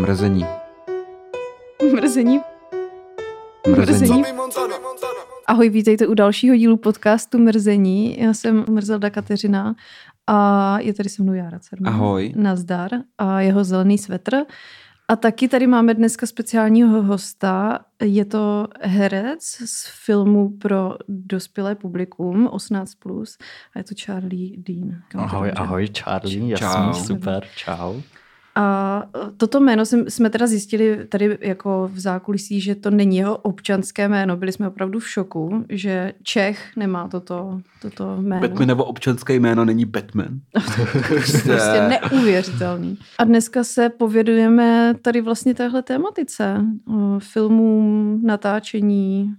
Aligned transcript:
Mrzení. 0.00 0.46
Mrzení. 1.94 2.40
Mrzení. 3.76 4.22
Ahoj, 5.46 5.68
vítejte 5.70 6.06
u 6.06 6.14
dalšího 6.14 6.56
dílu 6.56 6.76
podcastu 6.76 7.38
Mrzení. 7.38 8.20
Já 8.20 8.34
jsem 8.34 8.64
Mrzelda 8.70 9.10
Kateřina 9.10 9.74
a 10.26 10.78
je 10.80 10.94
tady 10.94 11.08
se 11.08 11.22
mnou 11.22 11.32
Jára 11.32 11.58
Cerman. 11.58 11.94
Ahoj. 11.94 12.32
Nazdar 12.36 12.90
a 13.18 13.40
jeho 13.40 13.64
zelený 13.64 13.98
svetr. 13.98 14.36
A 15.08 15.16
taky 15.16 15.48
tady 15.48 15.66
máme 15.66 15.94
dneska 15.94 16.26
speciálního 16.26 17.02
hosta. 17.02 17.78
Je 18.02 18.24
to 18.24 18.68
herec 18.80 19.42
z 19.44 19.86
filmu 20.04 20.58
pro 20.58 20.94
dospělé 21.08 21.74
publikum 21.74 22.46
18+, 22.46 22.84
plus, 22.98 23.38
a 23.74 23.78
je 23.78 23.84
to 23.84 23.94
Charlie 24.04 24.56
Dean. 24.56 25.02
Ahoj, 25.14 25.52
ahoj, 25.56 25.88
Charlie, 25.98 26.56
Čau. 26.56 26.64
jasný, 26.64 27.04
super, 27.04 27.44
čau. 27.56 28.00
A 28.54 29.02
toto 29.36 29.60
jméno 29.60 29.84
jsme 29.86 30.30
teda 30.30 30.46
zjistili 30.46 31.06
tady 31.06 31.38
jako 31.40 31.90
v 31.92 32.00
zákulisí, 32.00 32.60
že 32.60 32.74
to 32.74 32.90
není 32.90 33.16
jeho 33.16 33.36
občanské 33.36 34.08
jméno. 34.08 34.36
Byli 34.36 34.52
jsme 34.52 34.68
opravdu 34.68 34.98
v 34.98 35.08
šoku, 35.08 35.64
že 35.68 36.12
Čech 36.22 36.76
nemá 36.76 37.08
toto, 37.08 37.60
toto 37.82 38.16
jméno. 38.16 38.48
Batmanovo 38.48 38.84
občanské 38.84 39.34
jméno 39.34 39.64
není 39.64 39.84
Batman. 39.84 40.40
Prostě 41.08 41.88
neuvěřitelný. 41.88 42.98
A 43.18 43.24
dneska 43.24 43.64
se 43.64 43.88
povědujeme 43.88 44.94
tady 45.02 45.20
vlastně 45.20 45.54
téhle 45.54 45.82
tématice. 45.82 46.64
O 46.86 47.18
Filmům, 47.18 48.20
natáčení, 48.24 49.34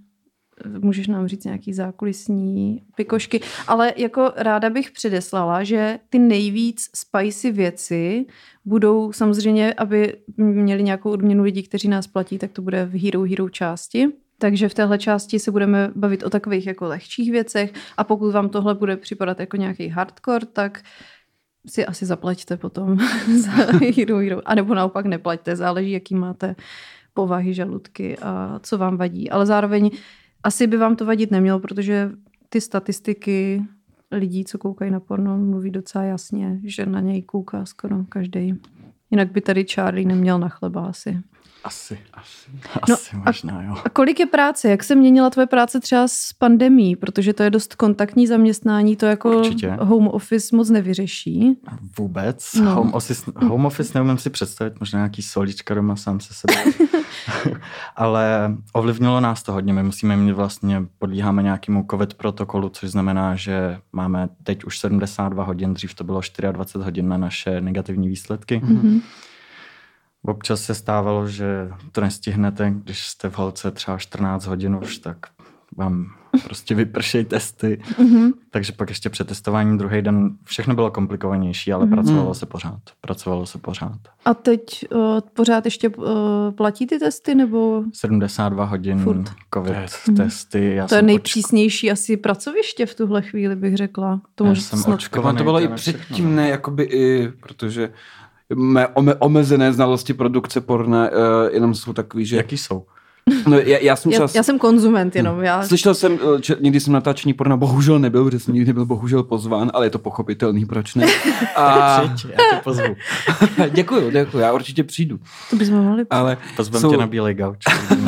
můžeš 0.78 1.06
nám 1.06 1.28
říct 1.28 1.44
nějaký 1.44 1.72
zákulisní 1.72 2.82
pikošky, 2.96 3.40
ale 3.68 3.92
jako 3.96 4.32
ráda 4.36 4.70
bych 4.70 4.90
předeslala, 4.90 5.64
že 5.64 5.98
ty 6.10 6.18
nejvíc 6.18 6.90
spicy 6.94 7.52
věci 7.52 8.26
budou 8.64 9.12
samozřejmě, 9.12 9.74
aby 9.74 10.16
měli 10.36 10.82
nějakou 10.82 11.10
odměnu 11.10 11.42
lidí, 11.42 11.62
kteří 11.62 11.88
nás 11.88 12.06
platí, 12.06 12.38
tak 12.38 12.52
to 12.52 12.62
bude 12.62 12.84
v 12.84 13.02
Hero 13.04 13.22
Hero 13.22 13.48
části. 13.48 14.08
Takže 14.38 14.68
v 14.68 14.74
téhle 14.74 14.98
části 14.98 15.38
se 15.38 15.50
budeme 15.50 15.90
bavit 15.94 16.22
o 16.22 16.30
takových 16.30 16.66
jako 16.66 16.84
lehčích 16.84 17.30
věcech 17.30 17.72
a 17.96 18.04
pokud 18.04 18.30
vám 18.32 18.48
tohle 18.48 18.74
bude 18.74 18.96
připadat 18.96 19.40
jako 19.40 19.56
nějaký 19.56 19.88
hardcore, 19.88 20.46
tak 20.46 20.82
si 21.66 21.86
asi 21.86 22.06
zaplaťte 22.06 22.56
potom 22.56 22.98
za 23.38 23.50
Hero 23.96 24.18
Hero. 24.18 24.40
A 24.44 24.54
nebo 24.54 24.74
naopak 24.74 25.06
neplaťte, 25.06 25.56
záleží, 25.56 25.90
jaký 25.90 26.14
máte 26.14 26.56
povahy 27.14 27.54
žaludky 27.54 28.18
a 28.18 28.60
co 28.62 28.78
vám 28.78 28.96
vadí. 28.96 29.30
Ale 29.30 29.46
zároveň 29.46 29.90
asi 30.44 30.66
by 30.66 30.76
vám 30.76 30.96
to 30.96 31.06
vadit 31.06 31.30
nemělo, 31.30 31.60
protože 31.60 32.10
ty 32.48 32.60
statistiky 32.60 33.62
lidí, 34.10 34.44
co 34.44 34.58
koukají 34.58 34.90
na 34.90 35.00
porno, 35.00 35.38
mluví 35.38 35.70
docela 35.70 36.04
jasně, 36.04 36.60
že 36.64 36.86
na 36.86 37.00
něj 37.00 37.22
kouká 37.22 37.66
skoro 37.66 38.04
každý. 38.04 38.60
Jinak 39.10 39.32
by 39.32 39.40
tady 39.40 39.64
Charlie 39.64 40.08
neměl 40.08 40.38
na 40.38 40.48
chleba 40.48 40.86
asi. 40.86 41.20
Asi, 41.64 41.98
Asi. 42.14 42.50
No, 42.88 42.94
asi 42.94 43.16
a- 43.16 43.22
možná, 43.26 43.62
jo. 43.62 43.74
A 43.84 43.88
kolik 43.88 44.20
je 44.20 44.26
práce? 44.26 44.68
Jak 44.70 44.84
se 44.84 44.94
měnila 44.94 45.30
tvoje 45.30 45.46
práce 45.46 45.80
třeba 45.80 46.08
s 46.08 46.32
pandemí? 46.32 46.96
Protože 46.96 47.32
to 47.32 47.42
je 47.42 47.50
dost 47.50 47.74
kontaktní 47.74 48.26
zaměstnání, 48.26 48.96
to 48.96 49.06
jako 49.06 49.38
Určitě. 49.38 49.70
home 49.80 50.08
office 50.08 50.56
moc 50.56 50.70
nevyřeší. 50.70 51.58
Vůbec. 51.98 52.54
No. 52.54 52.64
No. 52.64 52.74
Home, 52.74 52.94
office, 52.94 53.32
home 53.36 53.66
office 53.66 53.92
neumím 53.98 54.18
si 54.18 54.30
představit, 54.30 54.80
možná 54.80 54.98
nějaký 54.98 55.22
solíčka 55.22 55.74
doma 55.74 55.96
sám 55.96 56.20
se 56.20 56.34
sebou. 56.34 56.72
Ale 57.96 58.56
ovlivnilo 58.72 59.20
nás 59.20 59.42
to 59.42 59.52
hodně. 59.52 59.72
My 59.72 59.82
musíme 59.82 60.16
mít 60.16 60.32
vlastně, 60.32 60.82
podlíháme 60.98 61.42
nějakému 61.42 61.86
covid 61.90 62.14
protokolu, 62.14 62.68
což 62.68 62.90
znamená, 62.90 63.34
že 63.36 63.78
máme 63.92 64.28
teď 64.42 64.64
už 64.64 64.78
72 64.78 65.44
hodin, 65.44 65.74
dřív 65.74 65.94
to 65.94 66.04
bylo 66.04 66.20
24 66.52 66.84
hodin 66.84 67.08
na 67.08 67.16
naše 67.16 67.60
negativní 67.60 68.08
výsledky. 68.08 68.60
Mhm. 68.64 69.00
Občas 70.26 70.62
se 70.62 70.74
stávalo, 70.74 71.28
že 71.28 71.68
to 71.92 72.00
nestihnete, 72.00 72.74
když 72.84 73.06
jste 73.06 73.30
v 73.30 73.38
holce 73.38 73.70
třeba 73.70 73.98
14 73.98 74.46
hodin 74.46 74.76
už, 74.82 74.98
tak 74.98 75.16
vám 75.76 76.06
prostě 76.44 76.74
vypršej 76.74 77.24
testy. 77.24 77.82
Mhm. 77.98 78.30
Takže 78.50 78.72
pak 78.72 78.88
ještě 78.88 79.10
přetestování 79.10 79.78
druhý 79.78 80.02
den, 80.02 80.30
všechno 80.44 80.74
bylo 80.74 80.90
komplikovanější, 80.90 81.72
ale 81.72 81.84
Mhm. 81.86 81.94
pracovalo 81.94 82.34
se 82.34 82.46
pořád. 82.46 82.78
Pracovalo 83.00 83.46
se 83.46 83.58
pořád. 83.58 83.98
A 84.24 84.34
teď 84.34 84.62
uh, 84.94 85.20
pořád 85.34 85.64
ještě 85.64 85.88
uh, 85.88 86.04
platí 86.54 86.86
ty 86.86 86.98
testy, 86.98 87.34
nebo 87.34 87.82
72 87.92 88.64
hodin 88.64 88.98
Furt. 88.98 89.30
covid 89.54 89.74
Mhm. 90.08 90.16
testy. 90.16 90.74
Já 90.74 90.86
to 90.86 90.94
je 90.94 91.02
nejpřísnější 91.02 91.90
asi 91.90 92.16
pracoviště 92.16 92.86
v 92.86 92.94
tuhle 92.94 93.22
chvíli, 93.22 93.56
bych 93.56 93.76
řekla. 93.76 94.20
To 94.34 94.44
Já 94.44 94.54
jsem 94.54 94.78
snad... 94.78 94.94
očko- 95.00 95.20
Ono 95.20 95.34
to 95.38 95.44
bylo 95.44 95.62
i 95.62 95.68
předtím, 95.68 96.34
ne, 96.36 96.48
jakoby 96.48 96.82
i, 96.82 97.28
protože 97.40 97.92
mé 98.54 98.88
ome, 98.88 99.14
omezené 99.14 99.72
znalosti 99.72 100.14
produkce 100.14 100.60
porna 100.60 101.10
uh, 101.10 101.54
jenom 101.54 101.74
jsou 101.74 101.92
takový, 101.92 102.26
že... 102.26 102.36
Jaký 102.36 102.58
jsou? 102.58 102.84
No, 103.46 103.58
já, 103.58 103.78
já 103.78 103.96
jsem 103.96 104.12
Já, 104.12 104.18
třeba... 104.18 104.30
já 104.34 104.42
jsem 104.42 104.58
konzument 104.58 105.16
jenom. 105.16 105.40
Já... 105.40 105.62
Slyšel 105.62 105.94
jsem, 105.94 106.12
eh, 106.12 106.42
že 106.42 106.56
někdy 106.60 106.80
jsem 106.80 106.92
natáčení 106.92 107.34
porna 107.34 107.56
bohužel 107.56 107.98
nebyl, 107.98 108.24
protože 108.24 108.38
jsem 108.38 108.54
nikdy 108.54 108.66
nebyl 108.66 108.86
bohužel 108.86 109.22
pozván, 109.22 109.70
ale 109.74 109.86
je 109.86 109.90
to 109.90 109.98
pochopitelný, 109.98 110.66
proč 110.66 110.94
ne. 110.94 111.06
A... 111.56 112.00
Přijď, 112.00 112.32
já 112.32 112.36
tě 112.36 112.60
pozvu. 112.64 112.96
děkuju, 113.70 114.10
děkuju, 114.10 114.42
já 114.42 114.52
určitě 114.52 114.84
přijdu. 114.84 115.18
To 115.50 115.56
bychom 115.56 115.76
mohli... 115.76 116.04
Ale 116.10 116.36
Pozvem 116.56 116.80
jsou 116.80 116.90
tě 116.90 116.96
na 116.96 117.06
bílej 117.06 117.34
gauč, 117.34 117.58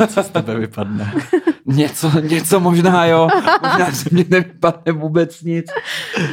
co 0.07 0.23
z 0.23 0.29
tebe 0.29 0.59
vypadne. 0.59 1.13
něco, 1.65 2.11
něco 2.21 2.59
možná, 2.59 3.05
jo. 3.05 3.27
Možná 3.63 3.91
se 3.91 4.09
mě 4.11 4.25
nevypadne 4.29 4.91
vůbec 4.91 5.41
nic. 5.41 5.65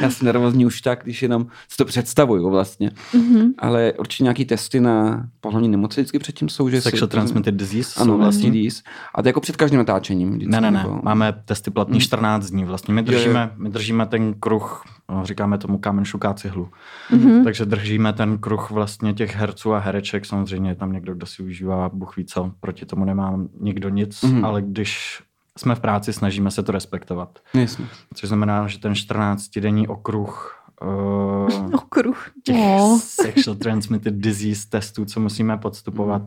Já 0.01 0.09
jsem 0.09 0.25
nervózní 0.25 0.65
už 0.65 0.81
tak, 0.81 1.03
když 1.03 1.21
jenom 1.21 1.45
si 1.69 1.77
to 1.77 1.85
představuju 1.85 2.49
vlastně. 2.49 2.91
Mhm. 3.13 3.53
Ale 3.57 3.93
určitě 3.99 4.23
nějaký 4.23 4.45
testy 4.45 4.79
na 4.79 5.23
pohlavní 5.41 5.67
nemoci 5.69 6.01
vždycky 6.01 6.19
předtím 6.19 6.49
jsou, 6.49 6.69
že 6.69 6.81
Sexual 6.81 7.07
si... 7.07 7.11
transmitted 7.11 7.55
disease 7.55 7.99
Ano, 8.01 8.13
jsou 8.13 8.17
vlastně 8.17 8.49
vlastně. 8.51 8.71
STDs. 8.71 8.83
A 9.15 9.21
to 9.21 9.29
jako 9.29 9.41
před 9.41 9.55
každým 9.57 9.77
natáčením. 9.77 10.31
Vždycky, 10.31 10.51
Ne, 10.51 10.61
ne, 10.61 10.71
ne. 10.71 10.83
nebo- 10.83 10.99
Máme 11.03 11.33
testy 11.45 11.71
platný 11.71 11.99
14 11.99 12.49
dní. 12.49 12.65
Vlastně 12.65 12.93
my 12.93 13.01
držíme, 13.03 13.51
my 13.57 13.69
držíme 13.69 14.05
ten 14.05 14.33
kruh, 14.39 14.83
říkáme 15.23 15.57
tomu 15.57 15.77
kámen 15.77 16.05
šuká 16.05 16.33
cihlu. 16.33 16.69
Mhm. 17.11 17.43
Takže 17.43 17.65
držíme 17.65 18.13
ten 18.13 18.37
kruh 18.37 18.71
vlastně 18.71 19.13
těch 19.13 19.35
herců 19.35 19.73
a 19.73 19.79
hereček. 19.79 20.25
Samozřejmě 20.25 20.69
je 20.71 20.75
tam 20.75 20.93
někdo, 20.93 21.13
kdo 21.15 21.25
si 21.25 21.43
užívá, 21.43 21.89
Bůh 21.89 22.17
ví 22.17 22.25
co, 22.25 22.51
proti 22.59 22.85
tomu 22.85 23.05
nemám 23.05 23.47
nikdo 23.59 23.89
nic, 23.89 24.21
Mhm. 24.21 24.45
ale 24.45 24.61
když 24.61 25.23
jsme 25.57 25.75
v 25.75 25.79
práci, 25.79 26.13
snažíme 26.13 26.51
se 26.51 26.63
to 26.63 26.71
respektovat. 26.71 27.39
Jasně. 27.53 27.85
Což 28.13 28.27
znamená, 28.29 28.67
že 28.67 28.79
ten 28.79 28.93
14-denní 28.93 29.87
okruh 29.87 30.59
uh, 30.81 31.73
Okruh. 31.73 32.29
těch 32.43 32.55
No. 32.55 32.99
sexual 33.03 33.55
transmitted 33.55 34.13
disease 34.15 34.69
testů, 34.69 35.05
co 35.05 35.19
musíme 35.19 35.57
podstupovat, 35.57 36.21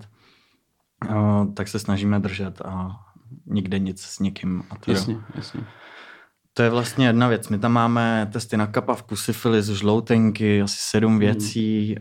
uh, 1.10 1.54
tak 1.54 1.69
se 1.69 1.78
snažíme 1.78 2.20
držet 2.20 2.60
a 2.65 2.97
nikde 3.47 3.78
nic 3.78 4.03
s 4.03 4.19
nikým. 4.19 4.62
A 4.70 4.76
to, 4.76 4.92
Jasně, 4.92 5.16
jasně. 5.34 5.60
To 6.56 6.62
je 6.62 6.70
vlastně 6.70 7.06
jedna 7.06 7.28
věc. 7.28 7.48
My 7.48 7.58
tam 7.58 7.72
máme 7.72 8.28
testy 8.32 8.56
na 8.56 8.66
kapavku, 8.66 9.16
syfilis, 9.16 9.66
žloutenky, 9.66 10.62
asi 10.62 10.76
sedm 10.78 11.18
věcí. 11.18 11.96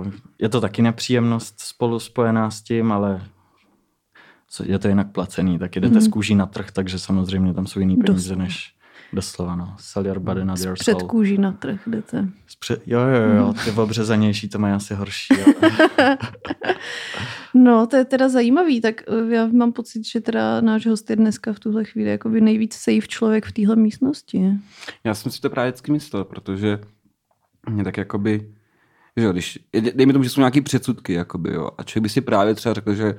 Uh, 0.00 0.06
je 0.38 0.48
to 0.48 0.60
taky 0.60 0.82
nepříjemnost 0.82 1.60
spolu 1.60 1.98
spojená 1.98 2.50
s 2.50 2.62
tím, 2.62 2.92
ale 2.92 3.22
je 4.64 4.78
to 4.78 4.88
jinak 4.88 5.10
placený, 5.12 5.58
tak 5.58 5.76
jdete 5.76 6.00
z 6.00 6.08
kůží 6.08 6.34
na 6.34 6.46
trh, 6.46 6.70
takže 6.70 6.98
samozřejmě 6.98 7.54
tam 7.54 7.66
jsou 7.66 7.80
jiný 7.80 7.96
peníze 7.96 8.28
Doslova. 8.28 8.42
než 8.44 8.72
doslova, 9.12 9.56
no. 9.56 9.74
Sell 9.78 10.06
your 10.06 10.18
body, 10.18 10.44
not 10.44 10.58
your 10.60 10.74
Před 10.74 10.98
soul. 10.98 11.08
kůží 11.08 11.38
na 11.38 11.52
trh 11.52 11.80
jdete. 11.86 12.28
Zpře- 12.48 12.80
jo, 12.86 13.00
jo, 13.00 13.36
jo, 13.36 13.54
ty 13.64 13.70
obřezanější 13.70 14.48
to 14.48 14.58
mají 14.58 14.74
asi 14.74 14.94
horší. 14.94 15.34
Jo. 15.38 15.54
No, 17.56 17.86
to 17.86 17.96
je 17.96 18.04
teda 18.04 18.28
zajímavý, 18.28 18.80
tak 18.80 19.02
eh, 19.08 19.34
já 19.34 19.46
mám 19.46 19.72
pocit, 19.72 20.06
že 20.06 20.20
teda 20.20 20.60
náš 20.60 20.86
host 20.86 21.10
je 21.10 21.16
dneska 21.16 21.52
v 21.52 21.60
tuhle 21.60 21.84
chvíli 21.84 22.10
jakoby 22.10 22.40
nejvíc 22.40 22.74
safe 22.74 23.08
člověk 23.08 23.46
v 23.46 23.52
téhle 23.52 23.76
místnosti. 23.76 24.50
Já 25.04 25.14
jsem 25.14 25.32
si 25.32 25.40
to 25.40 25.50
právě 25.50 25.70
vždycky 25.70 25.92
myslel, 25.92 26.24
protože 26.24 26.78
mě 27.70 27.84
tak 27.84 27.96
jakoby, 27.96 28.52
že 29.16 29.24
jo, 29.24 29.32
když, 29.32 29.58
dejme 29.94 30.12
tomu, 30.12 30.22
že 30.22 30.30
jsou 30.30 30.40
nějaký 30.40 30.60
předsudky, 30.60 31.12
jakoby, 31.12 31.54
jo, 31.54 31.70
a 31.78 31.82
člověk 31.82 32.02
by 32.02 32.08
si 32.08 32.20
právě 32.20 32.54
třeba 32.54 32.74
řekl, 32.74 32.94
že 32.94 33.16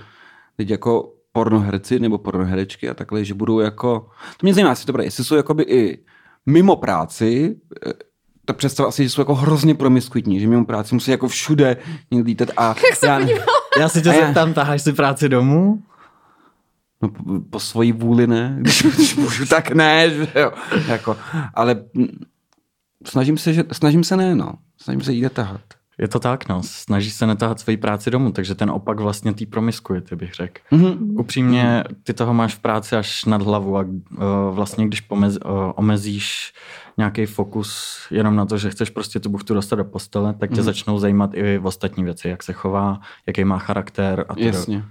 teď 0.58 0.70
jako 0.70 1.14
pornoherci 1.32 2.00
nebo 2.00 2.18
pornoherečky 2.18 2.90
a 2.90 2.94
takhle, 2.94 3.26
že 3.26 3.34
budou 3.34 3.60
jako, 3.60 4.10
to 4.38 4.46
mě 4.46 4.54
zajímá, 4.54 4.70
jestli 4.70 4.86
to 4.86 4.92
bude, 4.92 5.04
jestli 5.04 5.24
jsou 5.24 5.36
jakoby 5.36 5.64
i 5.64 6.00
mimo 6.46 6.76
práci, 6.76 7.56
eh, 7.88 7.94
tak 8.46 8.58
představ 8.58 8.88
asi, 8.88 9.04
že 9.04 9.10
jsou 9.10 9.22
jako 9.22 9.36
hrozně 9.36 9.76
promiskuitní, 9.76 10.40
že 10.40 10.48
mimo 10.48 10.66
práci 10.66 10.96
musí 10.96 11.12
jako 11.12 11.28
všude 11.28 11.78
někde 12.12 12.28
lítat 12.28 12.50
a 12.58 12.76
já, 13.04 13.20
Já 13.80 13.90
se 13.90 14.02
tě 14.02 14.12
zeptám, 14.12 14.54
taháš 14.54 14.82
si 14.82 14.94
práci 14.94 15.30
domů? 15.30 15.84
No, 17.02 17.10
po, 17.10 17.24
po 17.50 17.60
svojí 17.60 17.92
vůli 17.92 18.28
ne, 18.28 18.58
když, 18.60 18.84
když 18.84 19.16
můžu, 19.16 19.46
tak 19.46 19.72
ne, 19.72 20.10
že 20.10 20.28
jo. 20.36 20.52
Jako, 20.88 21.18
ale 21.54 21.84
snažím 23.06 23.38
se, 23.38 23.54
že, 23.54 23.64
snažím 23.72 24.04
se 24.04 24.18
ne, 24.18 24.36
no. 24.36 24.54
Snažím 24.82 25.02
se 25.02 25.14
jít 25.14 25.34
tahat. 25.34 25.62
Je 26.00 26.08
to 26.08 26.20
tak, 26.20 26.50
no. 26.50 26.64
Snaží 26.64 27.12
se 27.12 27.28
netahat 27.28 27.60
svoji 27.60 27.78
práci 27.78 28.12
domů, 28.12 28.32
takže 28.32 28.56
ten 28.56 28.70
opak 28.70 29.00
vlastně 29.00 29.34
tý 29.34 29.46
promiskuity, 29.46 30.16
bych 30.16 30.34
řekl. 30.34 30.62
Mhm. 30.72 31.16
Upřímně, 31.20 31.84
ty 32.04 32.14
toho 32.14 32.34
máš 32.34 32.56
v 32.56 32.60
práci 32.60 32.96
až 32.96 33.26
nad 33.26 33.42
hlavu 33.42 33.78
a 33.78 33.82
uh, 33.82 33.88
vlastně, 34.52 34.88
když 34.88 35.02
pomez, 35.02 35.38
uh, 35.46 35.52
omezíš 35.76 36.54
nějaký 36.98 37.26
fokus 37.26 37.98
jenom 38.12 38.36
na 38.36 38.46
to, 38.46 38.58
že 38.58 38.70
chceš 38.70 38.90
prostě 38.90 39.20
tu 39.20 39.30
buchtu 39.30 39.54
dostat 39.54 39.76
do 39.76 39.84
postele, 39.86 40.34
tak 40.34 40.50
tě 40.50 40.56
Mhm. 40.56 40.64
začnou 40.64 41.00
zajímat 41.00 41.30
i 41.34 41.60
ostatní 41.60 42.04
věci, 42.04 42.28
jak 42.30 42.44
se 42.44 42.54
chová, 42.54 43.00
jaký 43.28 43.44
má 43.44 43.58
charakter 43.60 44.26
a 44.30 44.36
to. 44.36 44.40
Jasně. 44.44 44.84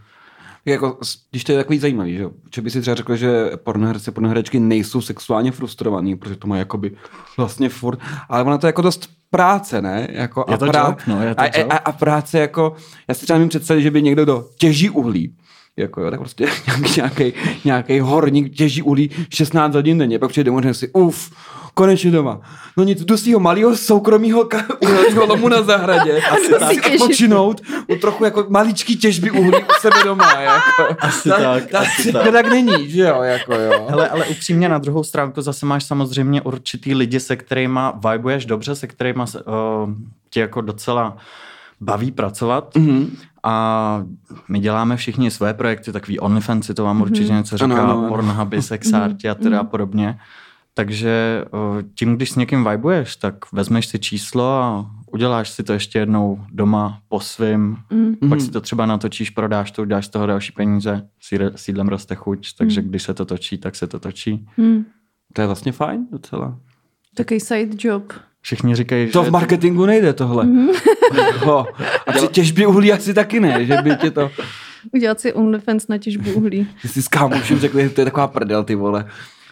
Jako, 0.69 0.99
když 1.31 1.45
to 1.45 1.53
je 1.53 1.59
takový 1.59 1.79
zajímavý, 1.79 2.17
že? 2.17 2.25
Že 2.55 2.63
by 2.63 2.71
si 2.71 2.81
třeba 2.81 2.95
řekl, 2.95 3.17
že 3.17 3.51
pornoherci, 3.57 4.11
pornoherečky 4.11 4.61
nejsou 4.61 5.01
sexuálně 5.01 5.53
frustrovaní, 5.53 6.17
protože 6.17 6.37
to 6.37 6.47
mají 6.49 6.59
jakoby 6.59 6.97
vlastně 7.37 7.69
furt, 7.69 7.99
ale 8.29 8.43
ono 8.43 8.59
to 8.59 8.67
je 8.67 8.69
jako 8.69 8.83
dost 8.83 9.16
práce, 9.31 9.83
ne? 9.83 10.09
Jako, 10.11 10.45
Je 10.51 10.59
to 10.59 10.67
job, 10.67 10.99
no, 11.07 11.23
je 11.23 11.35
to 11.35 11.41
a, 11.41 11.45
a, 11.45 11.77
a, 11.77 11.93
práce 11.93 12.39
jako, 12.39 12.77
já 13.09 13.15
si 13.15 13.23
třeba 13.23 13.39
mým 13.39 13.49
představit, 13.49 13.83
že 13.83 13.91
by 13.91 14.03
někdo 14.03 14.25
do 14.25 14.49
těží 14.59 14.91
uhlí, 14.91 15.35
jako 15.77 16.01
jo, 16.01 16.11
tak 16.11 16.21
prostě 16.21 16.47
nějaký, 16.97 17.33
nějaký 17.65 18.01
horník 18.01 18.55
těží 18.57 18.83
uhlí 18.83 19.11
16 19.31 19.75
hodin 19.75 19.99
denně, 19.99 20.19
pak 20.19 20.31
přijde 20.31 20.45
domů 20.45 20.59
a 20.71 20.75
si, 20.75 20.89
uf, 20.89 21.33
konečně 21.75 22.11
doma. 22.11 22.41
No 22.77 22.85
nic, 22.85 23.01
z 23.11 23.17
svého 23.23 23.41
malého 23.41 23.77
soukromého 23.77 24.45
ka- 24.45 24.65
uhelného 24.83 25.27
lomu 25.27 25.49
na 25.49 25.63
zahradě 25.63 26.21
a 26.23 26.35
Asi 26.35 26.51
tak. 26.61 26.73
si 26.73 26.81
odpočinout 26.81 27.61
u 27.89 27.97
trochu 27.97 28.25
jako 28.25 28.47
maličký 28.49 28.97
těžby 28.97 29.31
uhlí 29.31 29.63
u 29.65 29.81
sebe 29.81 29.97
doma. 30.05 30.41
Jako. 30.43 30.97
Asi 31.01 31.29
Ta- 31.29 31.37
tak, 31.39 31.67
ta- 31.71 31.79
asi 31.79 32.13
to 32.13 32.19
tak. 32.19 32.33
tak 32.33 32.49
není, 32.51 32.91
že 32.91 33.03
jo, 33.03 33.23
jako 33.23 33.55
jo. 33.55 33.87
Hele, 33.89 34.09
ale 34.09 34.25
upřímně 34.27 34.69
na 34.69 34.79
druhou 34.79 35.05
stránku 35.05 35.41
zase 35.43 35.67
máš 35.67 35.85
samozřejmě 35.85 36.43
určitý 36.43 36.95
lidi, 36.95 37.21
se 37.21 37.37
kterými 37.37 37.81
vibuješ 38.11 38.47
dobře, 38.47 38.75
se 38.75 38.87
kterými 38.87 39.21
uh, 39.21 39.91
tě 40.31 40.41
jako 40.41 40.61
docela 40.61 41.17
baví 41.81 42.13
pracovat. 42.13 42.77
Mhm. 42.77 43.17
A 43.49 44.05
my 44.49 44.59
děláme 44.61 44.97
všichni 44.97 45.31
své 45.31 45.55
projekty, 45.55 45.93
takový 45.93 46.19
OnlyFans, 46.21 46.71
to 46.77 46.85
vám 46.85 47.01
určitě 47.03 47.33
něco 47.33 47.57
říká, 47.57 47.65
Ano, 47.65 47.83
ano, 47.83 47.99
ano. 47.99 48.09
Pornhuby, 48.09 48.63
Sexarty 48.63 49.29
a 49.29 49.35
teda 49.35 49.61
a 49.61 49.65
podobně. 49.65 50.19
Takže 50.75 51.45
tím, 51.95 52.17
když 52.17 52.31
s 52.31 52.37
někým 52.37 52.65
vibuješ, 52.71 53.17
tak 53.17 53.53
vezmeš 53.53 53.87
si 53.87 53.99
číslo 53.99 54.45
a 54.63 54.91
uděláš 55.13 55.51
si 55.51 55.63
to 55.63 55.73
ještě 55.73 55.99
jednou 55.99 56.41
doma 56.53 56.99
po 57.09 57.21
svým, 57.21 57.77
Mm. 57.91 58.17
pak 58.29 58.41
si 58.41 58.51
to 58.51 58.61
třeba 58.61 58.87
natočíš, 58.87 59.31
prodáš 59.31 59.71
to, 59.71 59.85
dáš 59.85 60.07
z 60.07 60.09
toho 60.09 60.27
další 60.27 60.53
peníze, 60.53 61.09
sídle- 61.31 61.53
sídlem 61.57 61.89
roste 61.89 62.15
chuť, 62.15 62.49
takže 62.59 62.83
když 62.83 63.03
se 63.03 63.15
to 63.15 63.25
točí, 63.25 63.59
tak 63.59 63.77
se 63.77 63.87
to 63.87 63.99
točí. 64.01 64.49
Mm. 64.57 64.85
To 65.33 65.41
je 65.41 65.47
vlastně 65.47 65.73
fajn 65.73 66.07
docela. 66.13 66.59
Takový 67.15 67.41
side 67.41 67.77
job. 67.89 68.13
Všichni 68.47 68.75
říkají, 68.75 69.11
To 69.11 69.25
že 69.25 69.31
v 69.31 69.33
marketingu 69.33 69.87
nejde 69.87 70.13
tohle. 70.13 70.45
Mhm. 70.45 70.69
Ho. 71.39 71.67
A 72.07 72.13
při 72.13 72.29
těžbě 72.29 72.67
uhlí 72.67 72.93
asi 72.93 73.15
taky 73.15 73.41
ne, 73.41 73.67
že 73.67 73.77
by 73.83 73.97
tě 73.97 74.11
to... 74.11 74.31
Udělat 74.93 75.21
si 75.21 75.33
OnlyFans 75.33 75.89
na 75.89 75.99
těžbu 75.99 76.33
uhlí. 76.33 76.67
Že 76.83 76.89
si 76.89 77.03
s 77.03 77.09
kámošem 77.09 77.59
řekli, 77.59 77.83
že 77.83 77.91
to 77.91 78.01
je 78.01 78.05
taková 78.05 78.27
prdel, 78.27 78.65
ty 78.65 78.75
vole. 78.75 79.05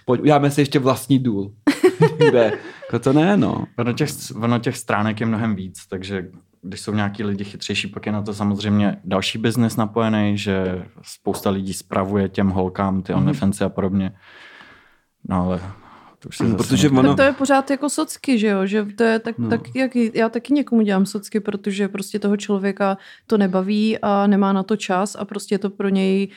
Pojď, 0.04 0.20
uděláme 0.20 0.50
si 0.50 0.60
ještě 0.60 0.78
vlastní 0.78 1.18
důl. 1.18 1.52
Kde? 2.28 2.52
Jako 2.82 2.98
to 2.98 3.12
ne, 3.12 3.36
no. 3.36 3.64
ono 3.78 3.92
těch, 3.92 4.10
ono 4.42 4.58
těch 4.58 4.76
stránek 4.76 5.20
je 5.20 5.26
mnohem 5.26 5.54
víc, 5.54 5.86
takže 5.88 6.26
když 6.62 6.80
jsou 6.80 6.94
nějaký 6.94 7.24
lidi 7.24 7.44
chytřejší, 7.44 7.86
pak 7.86 8.06
je 8.06 8.12
na 8.12 8.22
to 8.22 8.34
samozřejmě 8.34 8.96
další 9.04 9.38
biznes 9.38 9.76
napojený, 9.76 10.38
že 10.38 10.84
spousta 11.02 11.50
lidí 11.50 11.72
spravuje 11.72 12.28
těm 12.28 12.48
holkám 12.48 13.02
ty 13.02 13.14
OnlyFansy 13.14 13.64
a 13.64 13.68
podobně. 13.68 14.12
No 15.28 15.42
ale 15.42 15.60
to 16.24 16.28
už 16.28 16.36
se 16.36 16.44
Mm, 16.44 16.50
zase 16.50 16.62
protože 16.68 16.90
ono- 16.90 17.02
Tak 17.08 17.16
to 17.16 17.22
je 17.22 17.32
pořád 17.32 17.70
jako 17.70 17.90
socky, 17.90 18.38
že 18.38 18.46
jo? 18.46 18.66
Že 18.66 18.84
to 18.96 19.02
je 19.04 19.18
tak, 19.18 19.38
No. 19.38 19.44
no. 19.44 19.50
tak 19.50 19.60
jak 19.76 19.96
já 19.96 20.28
taky 20.28 20.52
někomu 20.54 20.82
dělám 20.82 21.06
socky, 21.06 21.40
protože 21.40 21.88
prostě 21.88 22.18
toho 22.18 22.36
člověka 22.36 22.98
to 23.26 23.38
nebaví 23.38 23.98
a 24.02 24.26
nemá 24.26 24.52
na 24.52 24.62
to 24.62 24.76
čas 24.76 25.16
a 25.18 25.24
prostě 25.24 25.54
je 25.54 25.58
to 25.58 25.70
pro 25.70 25.88
něj 25.88 26.28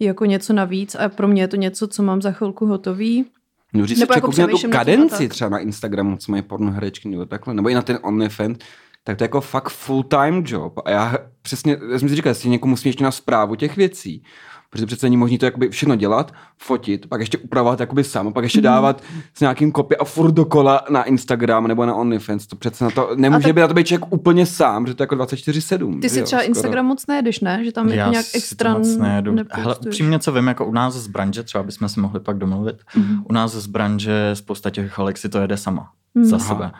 jako 0.00 0.24
něco 0.24 0.52
navíc 0.52 0.94
a 0.94 1.08
pro 1.08 1.28
mě 1.28 1.42
je 1.42 1.48
to 1.48 1.56
něco, 1.56 1.88
co 1.88 2.02
mám 2.02 2.22
za 2.22 2.32
chvilku 2.32 2.66
hotový. 2.66 3.24
Můžeš 3.72 3.98
si 3.98 4.00
Nebo 4.00 4.14
jako 4.14 4.32
na 4.40 4.46
tu 4.46 4.68
kadenci 4.70 5.28
třeba 5.28 5.50
na 5.50 5.58
Instagramu, 5.58 6.16
co 6.16 6.30
mají 6.32 6.42
pornoherečky 6.42 7.08
nebo 7.08 7.26
takhle, 7.26 7.54
nebo 7.54 7.68
i 7.68 7.74
na 7.74 7.82
ten 7.82 7.98
OnlyFans, 8.02 8.58
tak 9.04 9.16
to 9.18 9.24
je 9.24 9.26
jako 9.26 9.40
fakt 9.40 9.68
full-time 9.68 10.42
job. 10.46 10.78
A 10.84 10.90
já 10.90 11.14
přesně, 11.42 11.76
já 11.92 11.98
jsem 11.98 12.08
si 12.08 12.14
říkal, 12.16 12.30
jestli 12.30 12.50
někomu 12.50 12.70
musím 12.70 12.88
ještě 12.88 13.04
na 13.04 13.10
zprávu 13.10 13.54
těch 13.54 13.76
věcí. 13.76 14.22
Protože 14.70 14.86
přece 14.86 15.06
není 15.06 15.16
možné 15.16 15.38
to 15.38 15.44
jakoby 15.44 15.68
všechno 15.68 15.96
dělat, 15.96 16.32
fotit, 16.58 17.06
pak 17.06 17.20
ještě 17.20 17.38
upravovat 17.38 17.80
jakoby 17.80 18.04
sám, 18.04 18.28
a 18.28 18.30
pak 18.30 18.40
Mhm. 18.42 18.44
ještě 18.44 18.60
dávat 18.60 19.02
s 19.34 19.40
nějakým 19.40 19.72
kopy 19.72 19.96
a 19.96 20.04
furt 20.04 20.32
dokola 20.32 20.84
na 20.90 21.02
Instagram 21.02 21.66
nebo 21.68 21.86
na 21.86 21.94
OnlyFans. 21.94 22.46
To 22.46 22.56
přece 22.56 22.84
na 22.84 22.90
to 22.90 23.10
nemůže 23.16 23.42
tak- 23.46 23.54
být 23.54 23.60
na 23.60 23.68
to 23.68 23.74
být 23.74 23.86
člověk 23.86 24.12
úplně 24.12 24.46
sám, 24.46 24.86
že 24.86 24.94
to 24.94 25.02
je 25.02 25.04
jako 25.04 25.14
24-7. 25.14 26.00
Ty 26.00 26.08
si 26.08 26.18
jo, 26.18 26.24
třeba 26.24 26.42
skoro. 26.42 26.48
Instagram 26.48 26.86
moc 26.86 27.06
nejedeš, 27.06 27.40
ne? 27.40 27.64
Že 27.64 27.72
tam 27.72 27.88
Já 27.88 28.10
nějak 28.10 28.26
si 28.26 28.38
extra 28.38 28.72
moc 28.78 28.96
nejedu. 28.96 29.36
Hele, 29.50 29.76
upřímně, 29.86 30.18
co 30.18 30.32
vím, 30.32 30.46
jako 30.46 30.66
u 30.66 30.72
nás 30.72 30.94
z 30.94 31.06
branže, 31.06 31.42
třeba 31.42 31.64
bychom 31.64 31.88
si 31.88 32.00
mohli 32.00 32.20
pak 32.20 32.38
domluvit, 32.38 32.76
Mhm. 32.96 33.22
u 33.28 33.32
nás 33.32 33.52
z 33.54 33.66
branže 33.66 34.30
spousta 34.34 34.70
těch 34.70 34.98
holek 34.98 35.18
si 35.18 35.28
to 35.28 35.38
jede 35.38 35.56
sama 35.56 35.90
Mhm. 36.14 36.24
za 36.26 36.36
Aha. 36.36 36.46
sebe. 36.48 36.70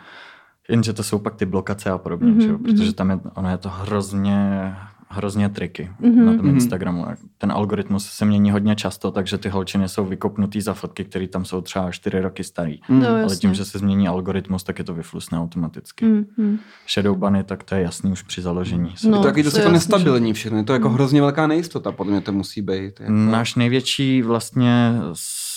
Jenže 0.69 0.93
to 0.93 1.03
jsou 1.03 1.19
pak 1.19 1.35
ty 1.35 1.45
blokace 1.45 1.89
a 1.89 1.97
podobně, 1.97 2.31
Mhm, 2.31 2.41
že 2.41 2.47
jo? 2.47 2.57
protože 2.57 2.83
mhm. 2.83 2.93
tam 2.93 3.09
je, 3.09 3.19
ono 3.35 3.49
je 3.49 3.57
to 3.57 3.69
hrozně, 3.69 4.73
hrozně 5.09 5.49
triky 5.49 5.91
Mhm. 5.99 6.25
na 6.25 6.31
tom 6.31 6.45
Mhm. 6.45 6.49
Instagramu. 6.55 7.05
Ten 7.37 7.51
algoritmus 7.51 8.05
se 8.05 8.25
mění 8.25 8.51
hodně 8.51 8.75
často, 8.75 9.11
takže 9.11 9.37
ty 9.37 9.49
holčiny 9.49 9.89
jsou 9.89 10.05
vykopnutý 10.05 10.61
za 10.61 10.73
fotky, 10.73 11.03
které 11.05 11.27
tam 11.27 11.45
jsou 11.45 11.61
třeba 11.61 11.91
4 11.91 12.19
roky 12.21 12.43
starý. 12.43 12.79
Mm. 12.89 12.99
No, 12.99 13.07
Ale 13.09 13.21
jasně. 13.21 13.37
tím, 13.37 13.53
že 13.53 13.65
se 13.65 13.79
změní 13.79 14.07
algoritmus, 14.07 14.63
tak 14.63 14.79
je 14.79 14.85
to 14.85 14.93
vyflusne 14.93 15.39
automaticky. 15.39 16.05
Mm, 16.05 16.25
mm. 16.37 16.59
Shadow 16.93 17.17
bany, 17.17 17.43
tak 17.43 17.63
to 17.63 17.75
je 17.75 17.81
jasný 17.81 18.11
už 18.11 18.21
při 18.21 18.41
založení. 18.41 18.95
No. 19.03 19.09
Je 19.09 19.17
to 19.17 19.23
taky 19.23 19.43
dost 19.43 19.53
to 19.53 19.59
je 19.59 19.63
jako 19.63 19.73
nestabilní 19.73 20.33
všechno. 20.33 20.57
Je 20.57 20.63
to 20.63 20.73
jako 20.73 20.89
hrozně 20.89 21.21
velká 21.21 21.47
nejistota, 21.47 21.91
podle 21.91 22.11
mě 22.11 22.21
to 22.21 22.31
musí 22.31 22.61
být. 22.61 22.99
Jako... 22.99 23.11
Náš 23.13 23.55
největší 23.55 24.21
vlastně 24.21 24.93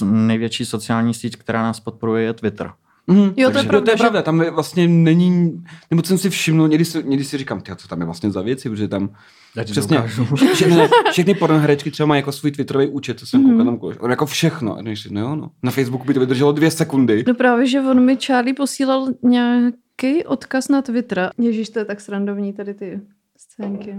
největší 0.04 0.64
sociální 0.64 1.14
síť, 1.14 1.36
která 1.36 1.62
nás 1.62 1.80
podporuje, 1.80 2.24
je 2.24 2.32
Twitter. 2.32 2.70
Mhm, 3.06 3.32
Jo, 3.36 3.50
to 3.50 3.58
je 3.58 3.64
pravda, 3.64 3.84
to 3.84 3.90
je 3.90 3.96
že- 3.96 4.00
pravda, 4.02 4.22
tam 4.22 4.40
je 4.40 4.50
vlastně 4.50 4.88
není, 4.88 5.64
nebo 5.90 6.02
jsem 6.02 6.18
si 6.18 6.30
všiml, 6.30 6.68
někdy 6.68 6.84
si, 6.84 7.02
někdy 7.04 7.24
si 7.24 7.38
říkám, 7.38 7.60
tyjo, 7.60 7.76
co 7.76 7.88
tam 7.88 8.00
je 8.00 8.04
vlastně 8.04 8.30
za 8.30 8.42
věci, 8.42 8.70
protože 8.70 8.88
tam 8.88 9.10
Já 9.56 9.64
ti 9.64 9.72
přesně, 9.72 9.96
dokážu. 9.96 10.24
vše, 10.54 10.66
ne, 10.68 10.88
všechny 11.12 11.34
pornoherečky 11.34 11.90
třeba 11.90 12.06
mají 12.06 12.18
jako 12.18 12.32
svůj 12.32 12.50
twitterový 12.50 12.86
účet, 12.88 13.18
co 13.20 13.26
jsem 13.26 13.40
Mhm. 13.40 13.50
koukal 13.50 13.66
tam 13.66 13.78
kolik, 13.78 14.02
on 14.02 14.10
jako 14.10 14.26
všechno, 14.26 14.76
a 14.78 14.82
když, 14.82 15.06
no 15.10 15.20
jo, 15.20 15.36
no. 15.36 15.50
na 15.62 15.70
Facebooku 15.70 16.04
by 16.06 16.14
to 16.14 16.20
vydrželo 16.20 16.52
dvě 16.52 16.70
sekundy. 16.70 17.24
No 17.28 17.34
právě, 17.34 17.66
že 17.66 17.80
on 17.80 18.04
mi 18.04 18.16
Charlie 18.16 18.54
posílal 18.54 19.08
nějaký 19.22 20.24
odkaz 20.26 20.68
na 20.68 20.82
Twitter. 20.82 21.30
Ježíš, 21.38 21.68
to 21.70 21.78
je 21.78 21.84
tak 21.84 22.00
srandovní 22.00 22.52
tady 22.52 22.74
ty 22.74 23.00
scénky. 23.38 23.94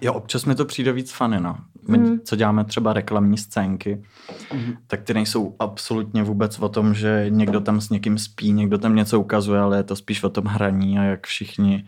Jo, 0.00 0.12
občas 0.12 0.44
mi 0.44 0.54
to 0.54 0.64
přijde 0.64 0.92
víc 0.92 1.12
fany, 1.12 1.40
no. 1.40 1.56
My, 1.88 1.98
Mhm. 1.98 2.20
co 2.24 2.36
děláme 2.36 2.64
třeba 2.64 2.92
reklamní 2.92 3.38
scénky, 3.38 4.02
Mhm. 4.54 4.74
tak 4.86 5.02
ty 5.02 5.14
nejsou 5.14 5.56
absolutně 5.58 6.22
vůbec 6.22 6.58
o 6.58 6.68
tom, 6.68 6.94
že 6.94 7.26
někdo 7.28 7.60
tam 7.60 7.80
s 7.80 7.90
někým 7.90 8.18
spí, 8.18 8.52
někdo 8.52 8.78
tam 8.78 8.96
něco 8.96 9.20
ukazuje, 9.20 9.60
ale 9.60 9.76
je 9.76 9.82
to 9.82 9.96
spíš 9.96 10.22
o 10.22 10.28
tom 10.30 10.44
hraní 10.44 10.98
a 10.98 11.02
jak 11.02 11.26
všichni 11.26 11.84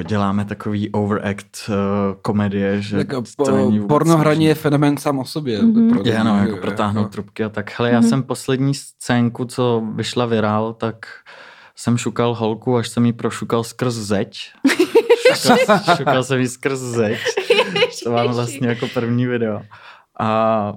eh, 0.00 0.04
děláme 0.04 0.44
takový 0.44 0.90
overact 0.90 1.68
uh, 1.68 1.74
komedie, 2.22 2.82
že 2.82 2.96
Tak 2.96 3.08
to 3.08 3.22
po, 3.36 3.50
není 3.50 3.78
vůbec 3.78 3.88
pornohraní 3.88 4.44
je 4.44 4.54
fenomén 4.54 4.96
sám 4.96 5.18
o 5.18 5.24
sobě. 5.24 5.62
Mhm. 5.62 5.90
Pro- 5.90 6.02
Je, 6.04 6.24
no, 6.24 6.38
jako 6.38 6.54
je- 6.54 6.60
protáhnout 6.60 7.02
jako- 7.02 7.12
trubky 7.12 7.44
a 7.44 7.48
tak. 7.48 7.78
Hele, 7.78 7.90
já 7.90 8.00
Mhm. 8.00 8.08
jsem 8.08 8.22
poslední 8.22 8.74
scénku, 8.74 9.44
co 9.44 9.82
vyšla 9.94 10.26
virál, 10.26 10.72
tak 10.74 11.06
jsem 11.76 11.98
šukal 11.98 12.34
holku, 12.34 12.76
až 12.76 12.88
jsem 12.88 13.06
jí 13.06 13.12
prošukal 13.12 13.64
skrz 13.64 13.94
zeď. 13.94 14.50
šukal, 15.96 16.24
jsem 16.24 16.40
jí 16.40 16.48
skrz 16.48 16.78
zeď. 16.80 17.18
To 18.04 18.10
mám 18.12 18.28
vlastně 18.28 18.68
jako 18.68 18.88
první 18.94 19.26
video. 19.26 19.62
A 20.20 20.74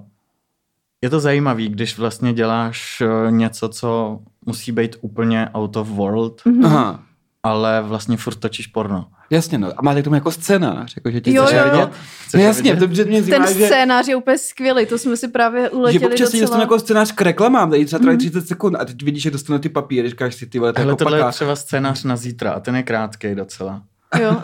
je 1.01 1.10
to 1.10 1.20
zajímavý, 1.20 1.70
když 1.70 1.98
vlastně 1.98 2.34
děláš 2.34 3.01
eh, 3.01 3.31
něco, 3.31 3.70
co 3.70 4.20
musí 4.46 4.72
být 4.72 4.96
úplně 5.01 5.50
out 5.53 5.75
of 5.75 5.88
world, 5.88 6.41
Mhm. 6.46 6.65
Aha, 6.65 7.00
ale 7.43 7.81
vlastně 7.81 8.17
furt 8.17 8.36
točíš 8.36 8.67
porno. 8.67 9.08
jasně, 9.29 9.58
no. 9.58 9.72
A 9.77 9.81
máte 9.81 10.01
k 10.01 10.03
tomu 10.03 10.15
jako 10.15 10.31
scénář, 10.31 10.93
jako, 10.96 11.12
že 11.12 11.22
ti 11.22 11.34
Jo, 11.34 11.43
chceš 11.46 11.58
jo. 11.58 11.63
vidět? 11.72 11.89
Chceš 12.22 12.34
No 12.34 12.39
to 12.39 12.46
jasně, 12.46 12.74
vidět? 12.74 12.88
to 13.03 13.10
mě 13.10 13.22
Ten 13.22 13.24
zajímá, 13.24 13.51
že... 13.51 13.65
scénář 13.65 14.08
je 14.08 14.15
úplně 14.15 14.38
skvělý, 14.38 14.86
to 14.86 14.98
jsme 14.98 15.17
si 15.17 15.27
právě 15.27 15.62
Že 15.63 15.70
uletěli 15.70 16.05
občas 16.05 16.29
si 16.29 16.38
docela. 16.38 16.41
dostanu 16.41 16.62
jako 16.62 16.79
scénář 16.79 17.12
k 17.12 17.22
reklamám, 17.22 17.70
tady 17.70 17.86
třeba 17.86 18.00
trvají 18.00 18.17
30 18.17 18.48
sekund 18.48 18.75
a 18.75 18.86
teď 18.86 19.03
vidíš, 19.03 19.24
že 19.24 19.31
dostanu 19.31 19.60
ty 19.60 19.70
papíry, 19.70 20.10
říkáš 20.10 20.36
si 20.36 20.46
ty 20.48 20.60
vole, 20.60 20.74
to 20.74 20.79
je 20.79 20.84
Hele, 20.84 20.91
jako 20.91 21.03
tohle 21.03 21.20
je 21.20 21.31
třeba 21.31 21.55
scénář 21.55 22.03
na 22.03 22.15
zítra 22.15 22.51
a 22.51 22.60
ten 22.60 22.75
je 22.75 22.84
krátký 22.84 23.36
docela. 23.36 23.81
Jo. 24.20 24.41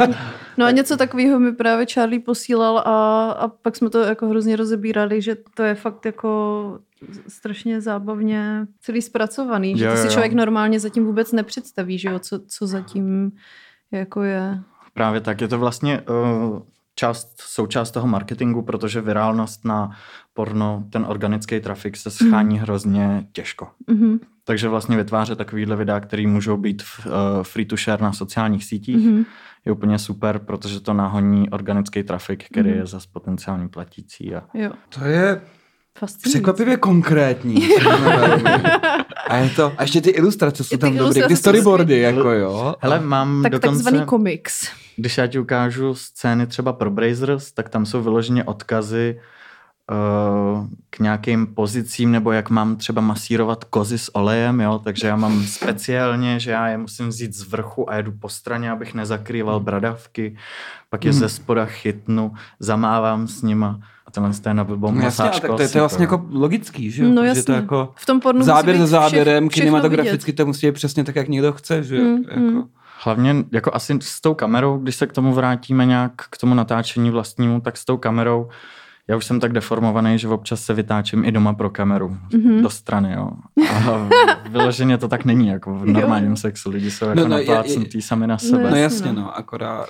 No 0.58 0.66
a 0.66 0.72
něco 0.72 0.98
takového 0.98 1.40
mi 1.40 1.52
právě 1.52 1.86
Charlie 1.94 2.20
posílal 2.20 2.78
a, 2.78 3.32
a 3.32 3.48
pak 3.48 3.76
jsme 3.76 3.90
to 3.90 4.02
jako 4.02 4.28
hrozně 4.28 4.56
rozebírali, 4.56 5.22
že 5.22 5.36
to 5.54 5.64
je 5.64 5.76
fakt 5.76 6.06
jako 6.06 6.80
strašně 7.28 7.82
zábavně 7.82 8.68
celý 8.82 9.02
zpracovaný, 9.02 9.78
že 9.78 9.86
Jo, 9.86 9.92
to 9.92 9.98
jo, 9.98 10.02
si 10.02 10.08
jo. 10.08 10.12
člověk 10.12 10.34
normálně 10.34 10.80
zatím 10.80 11.06
vůbec 11.06 11.32
nepředstaví, 11.32 11.98
že 11.98 12.10
jo, 12.10 12.20
co, 12.20 12.40
co 12.48 12.68
zatím 12.68 13.32
jako 13.92 14.24
je. 14.24 14.60
Právě 14.94 15.22
tak, 15.22 15.42
je 15.42 15.48
to 15.48 15.60
vlastně 15.60 16.02
uh, 16.02 16.62
část, 16.96 17.42
součást 17.42 17.92
toho 17.92 18.08
marketingu, 18.08 18.62
protože 18.62 19.02
virálnost 19.02 19.66
na 19.66 19.92
porno, 20.34 20.84
ten 20.90 21.06
organický 21.08 21.60
trafik 21.60 21.98
se 21.98 22.12
schání 22.12 22.56
mm. 22.56 22.62
hrozně 22.62 23.28
těžko. 23.32 23.68
Mm-hmm. 23.90 24.20
Takže 24.44 24.68
vlastně 24.68 24.98
vytvářet 24.98 25.38
takovýhle 25.38 25.76
videa, 25.76 26.00
které 26.00 26.28
můžou 26.28 26.58
být 26.58 26.84
uh, 27.06 27.12
free 27.44 27.66
to 27.66 27.76
share 27.76 28.04
na 28.04 28.14
sociálních 28.14 28.66
sítích, 28.66 29.08
mm-hmm. 29.08 29.26
Je 29.68 29.72
úplně 29.72 30.00
super, 30.00 30.40
protože 30.40 30.80
to 30.80 30.94
nahoní 30.94 31.50
organický 31.50 32.04
trafik, 32.04 32.46
který 32.52 32.70
mm-hmm. 32.70 32.78
je 32.78 32.86
zase 32.86 33.08
potenciálně 33.14 33.68
platící. 33.68 34.36
A... 34.36 34.44
Jo. 34.54 34.72
To 34.90 35.06
je 35.06 35.42
Překvapivě 36.24 36.78
konkrétní. 36.78 37.70
a 39.28 39.36
je 39.36 39.50
to, 39.50 39.74
a 39.78 39.82
ještě 39.82 40.02
ty 40.02 40.10
ilustrace 40.10 40.64
jsou 40.64 40.78
tam 40.78 40.98
dobré, 40.98 41.28
ty 41.28 41.36
storyboardy, 41.36 42.00
jako 42.00 42.32
jo. 42.32 42.76
Hele, 42.80 43.00
mám 43.00 43.44
tak, 43.44 43.52
dokonce, 43.52 43.84
takzvaný 43.84 44.06
komiks. 44.06 44.70
Když 44.96 45.18
já 45.18 45.28
ti 45.28 45.40
ukážu 45.40 45.96
scény 45.96 46.48
třeba 46.48 46.74
pro 46.74 46.92
Brazers, 46.92 47.52
tak 47.52 47.70
tam 47.70 47.86
jsou 47.86 48.02
vyloženě 48.02 48.44
odkazy 48.44 49.20
k 50.89 51.00
nějakým 51.00 51.48
pozicím, 51.48 52.12
nebo 52.12 52.32
jak 52.32 52.50
mám 52.50 52.75
třeba 52.75 53.01
masírovat 53.01 53.63
kozy 53.63 53.98
s 53.98 54.15
olejem, 54.15 54.62
jo, 54.62 54.82
takže 54.84 55.08
já 55.08 55.15
mám 55.15 55.44
speciálně, 55.44 56.39
že 56.39 56.51
já 56.51 56.67
je 56.67 56.77
musím 56.77 57.08
vzít 57.08 57.34
z 57.34 57.48
vrchu 57.48 57.89
a 57.89 57.96
jedu 57.96 58.12
po 58.12 58.29
straně, 58.29 58.72
abych 58.72 58.94
nezakrýval 58.94 59.60
bradavky, 59.60 60.38
pak 60.89 61.06
je 61.06 61.12
hmm. 61.12 61.20
ze 61.20 61.29
spoda 61.29 61.65
chytnu, 61.65 62.34
zamávám 62.60 63.27
s 63.27 63.41
nima 63.41 63.79
a 64.08 64.12
tenhle 64.12 64.32
je 64.48 64.53
na 64.53 64.63
blbou 64.63 64.91
no, 64.91 65.01
jasně, 65.01 65.29
tak 65.29 65.41
to, 65.41 65.62
je, 65.62 65.70
to 65.70 65.77
je 65.77 65.82
vlastně 65.82 66.03
jako 66.03 66.25
logický, 66.32 66.91
že 66.91 67.03
jo? 67.03 67.10
No 67.10 67.24
jasně. 67.24 67.44
to 67.44 67.51
jako 67.51 67.94
v 67.96 68.06
tom 68.06 68.20
pornu 68.20 68.44
záběr 68.44 68.77
za 68.77 68.86
záběrem, 68.86 69.50
všech, 69.50 69.63
kinematograficky 69.63 70.34
to 70.34 70.46
musí 70.46 70.67
být 70.67 70.72
přesně 70.72 71.03
tak, 71.03 71.15
jak 71.15 71.27
někdo 71.27 71.53
chce, 71.53 71.84
že? 71.84 72.00
Mm, 72.00 72.17
jako. 72.27 72.39
mm. 72.39 72.63
Hlavně 73.03 73.36
jako 73.51 73.72
asi 73.74 73.98
s 74.01 74.22
tou 74.22 74.34
kamerou, 74.34 74.77
když 74.77 74.96
se 74.96 75.08
k 75.08 75.13
tomu 75.13 75.34
vrátíme 75.34 75.86
nějak 75.86 76.12
k 76.15 76.38
tomu 76.38 76.53
natáčení 76.53 77.12
vlastnímu, 77.12 77.62
tak 77.62 77.77
s 77.77 77.86
tou 77.86 77.98
kamerou 77.98 78.50
já 79.08 79.18
už 79.18 79.26
jsem 79.26 79.40
tak 79.40 79.54
deformovaný, 79.54 80.20
že 80.20 80.28
občas 80.28 80.64
se 80.64 80.74
vytáčím 80.74 81.26
i 81.26 81.32
doma 81.32 81.54
pro 81.54 81.70
kameru 81.70 82.18
mm-hmm. 82.30 82.62
do 82.62 82.70
strany, 82.70 83.14
jo. 83.14 83.30
A 83.70 84.10
vyloženě 84.50 84.98
to 84.98 85.08
tak 85.08 85.26
není, 85.26 85.48
jako 85.48 85.76
v 85.76 85.86
normálním 85.86 86.36
sexu. 86.36 86.70
Lidi 86.70 86.92
jsou 86.92 87.06
jako 87.06 87.20
no, 87.20 87.28
no, 87.28 87.38
naplácnutý 87.38 88.02
sami 88.02 88.28
na 88.28 88.38
sebe. 88.38 88.72
No 88.72 88.76
jasně, 88.76 89.14
no, 89.14 89.38
akorát 89.38 89.90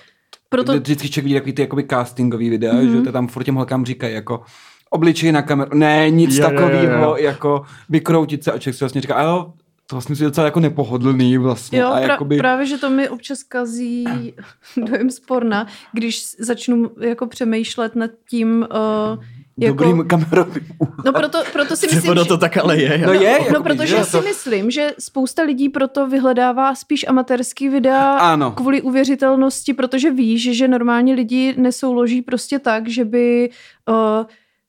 proto... 0.49 0.73
Vždycky 0.73 1.09
člověk 1.09 1.25
vidí 1.25 1.35
takový 1.35 1.53
ty 1.53 1.61
jakoby 1.61 1.83
castingový 1.83 2.49
videa, 2.49 2.73
mm-hmm. 2.73 2.91
že 2.91 3.01
to 3.01 3.11
tam 3.11 3.27
furt 3.27 3.43
těm 3.43 3.55
holkám 3.55 3.85
říkají 3.85 4.13
jako 4.13 4.41
obličej 4.89 5.31
na 5.31 5.41
kameru, 5.41 5.77
ne, 5.77 6.09
nic 6.09 6.39
takového, 6.39 7.17
jako 7.17 7.63
vykroutit 7.89 8.43
se 8.43 8.51
a 8.51 8.59
člověk 8.59 8.75
si 8.75 8.83
vlastně 8.83 9.01
říká, 9.01 9.21
jo, 9.21 9.53
to 9.89 9.95
vlastně 9.95 10.15
je 10.19 10.25
docela 10.25 10.45
jako 10.45 10.59
nepohodlný 10.59 11.37
vlastně. 11.37 11.79
Jo, 11.79 11.87
a 11.87 12.01
pra, 12.01 12.11
jakoby... 12.11 12.37
právě, 12.37 12.65
že 12.65 12.77
to 12.77 12.89
mi 12.89 13.09
občas 13.09 13.43
kazí 13.43 14.05
dojem 14.77 15.09
sporna, 15.09 15.67
když 15.93 16.35
začnu 16.39 16.91
jako 16.99 17.27
přemýšlet 17.27 17.95
nad 17.95 18.11
tím, 18.29 18.67
uh, 18.71 19.23
jako... 19.57 19.83
Dobrým 19.83 20.07
kamerovým 20.07 20.67
No 21.05 21.13
proto, 21.13 21.43
proto 21.53 21.75
si 21.75 21.87
myslím, 21.95 22.15
že... 22.17 22.25
to 22.25 22.37
tak 22.37 22.57
ale 22.57 22.77
je. 22.77 22.97
No, 22.97 23.13
je, 23.13 23.39
no, 23.39 23.45
no 23.53 23.63
protože 23.63 23.95
je, 23.95 24.05
si 24.05 24.11
to... 24.11 24.21
myslím, 24.21 24.71
že 24.71 24.91
spousta 24.99 25.43
lidí 25.43 25.69
proto 25.69 26.07
vyhledává 26.07 26.75
spíš 26.75 27.05
amatérský 27.07 27.69
videa 27.69 28.17
ano. 28.17 28.51
kvůli 28.51 28.81
uvěřitelnosti, 28.81 29.73
protože 29.73 30.11
víš, 30.11 30.57
že 30.57 30.67
normálně 30.67 31.13
lidi 31.13 31.55
nesouloží 31.57 32.21
prostě 32.21 32.59
tak, 32.59 32.87
že 32.87 33.05
by 33.05 33.49
uh, 33.89 34.25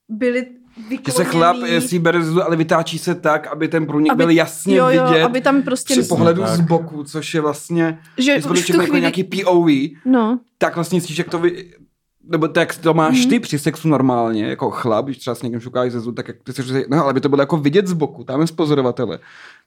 byli 0.09 0.47
že 1.05 1.11
se 1.11 1.23
chlap, 1.23 1.57
jestli 1.65 1.99
bere 1.99 2.23
zlu, 2.23 2.43
ale 2.43 2.55
vytáčí 2.55 2.97
se 2.97 3.15
tak, 3.15 3.47
aby 3.47 3.67
ten 3.67 3.85
průnik 3.85 4.11
aby, 4.11 4.23
byl 4.23 4.29
jasně 4.29 4.75
jo, 4.75 4.87
jo, 4.89 5.07
vidět 5.07 5.23
aby 5.23 5.41
tam 5.41 5.61
prostě 5.61 5.93
při 5.93 6.03
pohledu 6.03 6.43
z 6.45 6.59
boku, 6.59 7.03
což 7.03 7.33
je 7.33 7.41
vlastně, 7.41 7.99
že 8.17 8.35
už 8.37 8.43
tu 8.43 8.53
chvíli... 8.53 8.83
jako 8.83 8.97
nějaký 8.97 9.23
POV, 9.23 9.67
no. 10.05 10.39
tak 10.57 10.75
vlastně 10.75 11.01
cítíš, 11.01 11.17
jak 11.17 11.29
to 11.29 11.39
vy, 11.39 11.73
nebo 12.29 12.47
tak 12.47 12.75
to 12.75 12.93
máš 12.93 13.15
mm-hmm. 13.15 13.29
ty 13.29 13.39
při 13.39 13.59
sexu 13.59 13.87
normálně, 13.87 14.45
jako 14.45 14.71
chlap, 14.71 15.05
když 15.05 15.17
třeba 15.17 15.35
s 15.35 15.41
někým 15.41 15.59
šukáš 15.59 15.91
ze 15.91 15.99
zlu, 15.99 16.11
tak 16.11 16.27
jak 16.27 16.37
ty 16.43 16.53
se 16.53 16.83
no, 16.89 17.03
ale 17.03 17.13
by 17.13 17.21
to 17.21 17.29
bylo 17.29 17.41
jako 17.41 17.57
vidět 17.57 17.87
z 17.87 17.93
boku, 17.93 18.23
tam 18.23 18.41
je 18.41 18.47
z 18.47 18.51
pozorovatele. 18.51 19.19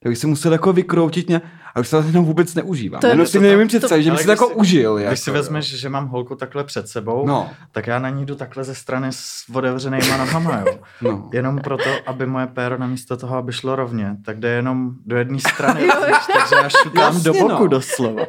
Tak 0.02 0.10
bych 0.10 0.18
si 0.18 0.26
musel 0.26 0.52
jako 0.52 0.72
vykroutit 0.72 1.28
ně, 1.28 1.40
a 1.74 1.80
už 1.80 1.88
se 1.88 2.02
to 2.02 2.08
jenom 2.08 2.24
vůbec 2.24 2.54
neužívám. 2.54 3.00
To, 3.00 3.06
Jenom 3.06 3.26
si 3.26 3.38
to, 3.38 3.40
nevím 3.40 3.68
představit, 3.68 4.02
že 4.02 4.10
bych 4.10 4.20
si 4.20 4.26
to 4.26 4.30
jako 4.30 4.48
si, 4.48 4.54
užil. 4.54 4.94
Když 4.94 5.04
jako, 5.04 5.16
si 5.16 5.30
vezmeš, 5.30 5.80
že 5.80 5.88
mám 5.88 6.08
holku 6.08 6.34
takhle 6.34 6.64
před 6.64 6.88
sebou, 6.88 7.26
no. 7.26 7.50
tak 7.72 7.86
já 7.86 7.98
na 7.98 8.08
ní 8.08 8.26
jdu 8.26 8.34
takhle 8.34 8.64
ze 8.64 8.74
strany 8.74 9.08
s 9.10 9.44
otevřenýma 9.54 10.16
nohama, 10.16 10.62
jo. 10.66 10.78
No. 11.00 11.30
Jenom 11.32 11.58
proto, 11.58 11.90
aby 12.06 12.26
moje 12.26 12.46
péro 12.46 12.78
namísto 12.78 13.16
toho, 13.16 13.36
aby 13.36 13.52
šlo 13.52 13.76
rovně, 13.76 14.16
tak 14.24 14.40
jde 14.40 14.48
jenom 14.48 14.90
do 15.06 15.16
jedné 15.16 15.38
strany, 15.38 15.80
takže 16.30 16.56
já 16.62 16.68
šukám 16.68 17.14
Jasně, 17.14 17.32
do 17.32 17.32
boku 17.32 17.62
no. 17.62 17.66
doslova. 17.66 18.22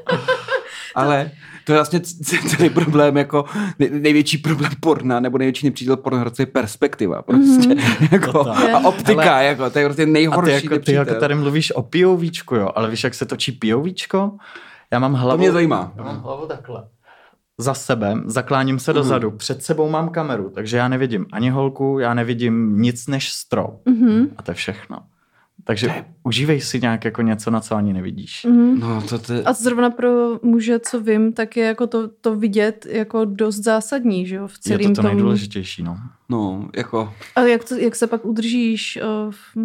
Ale 0.95 1.31
to 1.63 1.71
je 1.71 1.77
vlastně 1.77 1.99
celý 2.47 2.69
problém, 2.69 3.17
jako 3.17 3.45
největší 3.89 4.37
problém 4.37 4.71
porna, 4.79 5.19
nebo 5.19 5.37
největší 5.37 5.65
nepřítel 5.65 5.97
pornoherce 5.97 6.41
je 6.41 6.45
perspektiva. 6.45 7.21
Prostě, 7.21 7.69
mm-hmm. 7.69 8.07
jako, 8.11 8.49
a 8.49 8.87
optika, 8.87 9.35
ale, 9.35 9.45
jako, 9.45 9.69
to 9.69 9.79
je 9.79 9.85
prostě 9.85 10.05
nejhorší 10.05 10.53
a 10.53 10.59
ty, 10.59 10.65
jako, 10.65 10.85
ty 10.85 10.93
jako 10.93 11.15
tady 11.15 11.35
mluvíš 11.35 11.71
o 11.71 11.81
POVčku, 11.81 12.55
jo, 12.55 12.69
ale 12.75 12.89
víš, 12.89 13.03
jak 13.03 13.13
se 13.13 13.25
točí 13.25 13.51
POVčko? 13.51 14.31
Já 14.91 14.99
mám 14.99 15.13
hlavu... 15.13 15.31
To 15.31 15.37
mě 15.37 15.51
zajímá. 15.51 15.93
Já 15.95 16.03
mám 16.03 16.21
hlavu 16.21 16.45
takhle 16.45 16.83
za 17.57 17.73
sebe, 17.73 18.15
zakláním 18.25 18.79
se 18.79 18.91
mm. 18.91 18.95
dozadu, 18.95 19.31
před 19.31 19.63
sebou 19.63 19.89
mám 19.89 20.09
kameru, 20.09 20.49
takže 20.49 20.77
já 20.77 20.87
nevidím 20.87 21.25
ani 21.31 21.49
holku, 21.49 21.99
já 21.99 22.13
nevidím 22.13 22.81
nic 22.81 23.07
než 23.07 23.31
strop. 23.31 23.85
Mm-hmm. 23.85 24.29
A 24.37 24.41
to 24.43 24.51
je 24.51 24.55
všechno. 24.55 24.97
Takže 25.63 25.87
ne. 25.87 26.05
užívej 26.23 26.61
si 26.61 26.81
nějak 26.81 27.05
jako 27.05 27.21
něco, 27.21 27.51
na 27.51 27.59
co 27.59 27.75
ani 27.75 27.93
nevidíš. 27.93 28.45
Mm. 28.49 28.79
No, 28.79 29.01
to 29.01 29.19
ty... 29.19 29.33
A 29.45 29.53
zrovna 29.53 29.89
pro 29.89 30.39
muže, 30.43 30.79
co 30.79 31.01
vím, 31.01 31.33
tak 31.33 31.57
je 31.57 31.65
jako 31.65 31.87
to, 31.87 32.07
to 32.07 32.35
vidět 32.35 32.85
jako 32.89 33.25
dost 33.25 33.55
zásadní, 33.55 34.27
že 34.27 34.35
jo? 34.35 34.47
V 34.47 34.59
celým 34.59 34.89
je 34.89 34.95
to 34.95 34.95
to 34.95 35.01
tom... 35.01 35.11
nejdůležitější, 35.11 35.83
no. 35.83 35.97
No, 36.29 36.69
jako... 36.75 37.13
A 37.35 37.41
jak, 37.41 37.63
to, 37.63 37.75
jak 37.75 37.95
se 37.95 38.07
pak 38.07 38.25
udržíš 38.25 38.99
uh, 39.01 39.31
v 39.31 39.57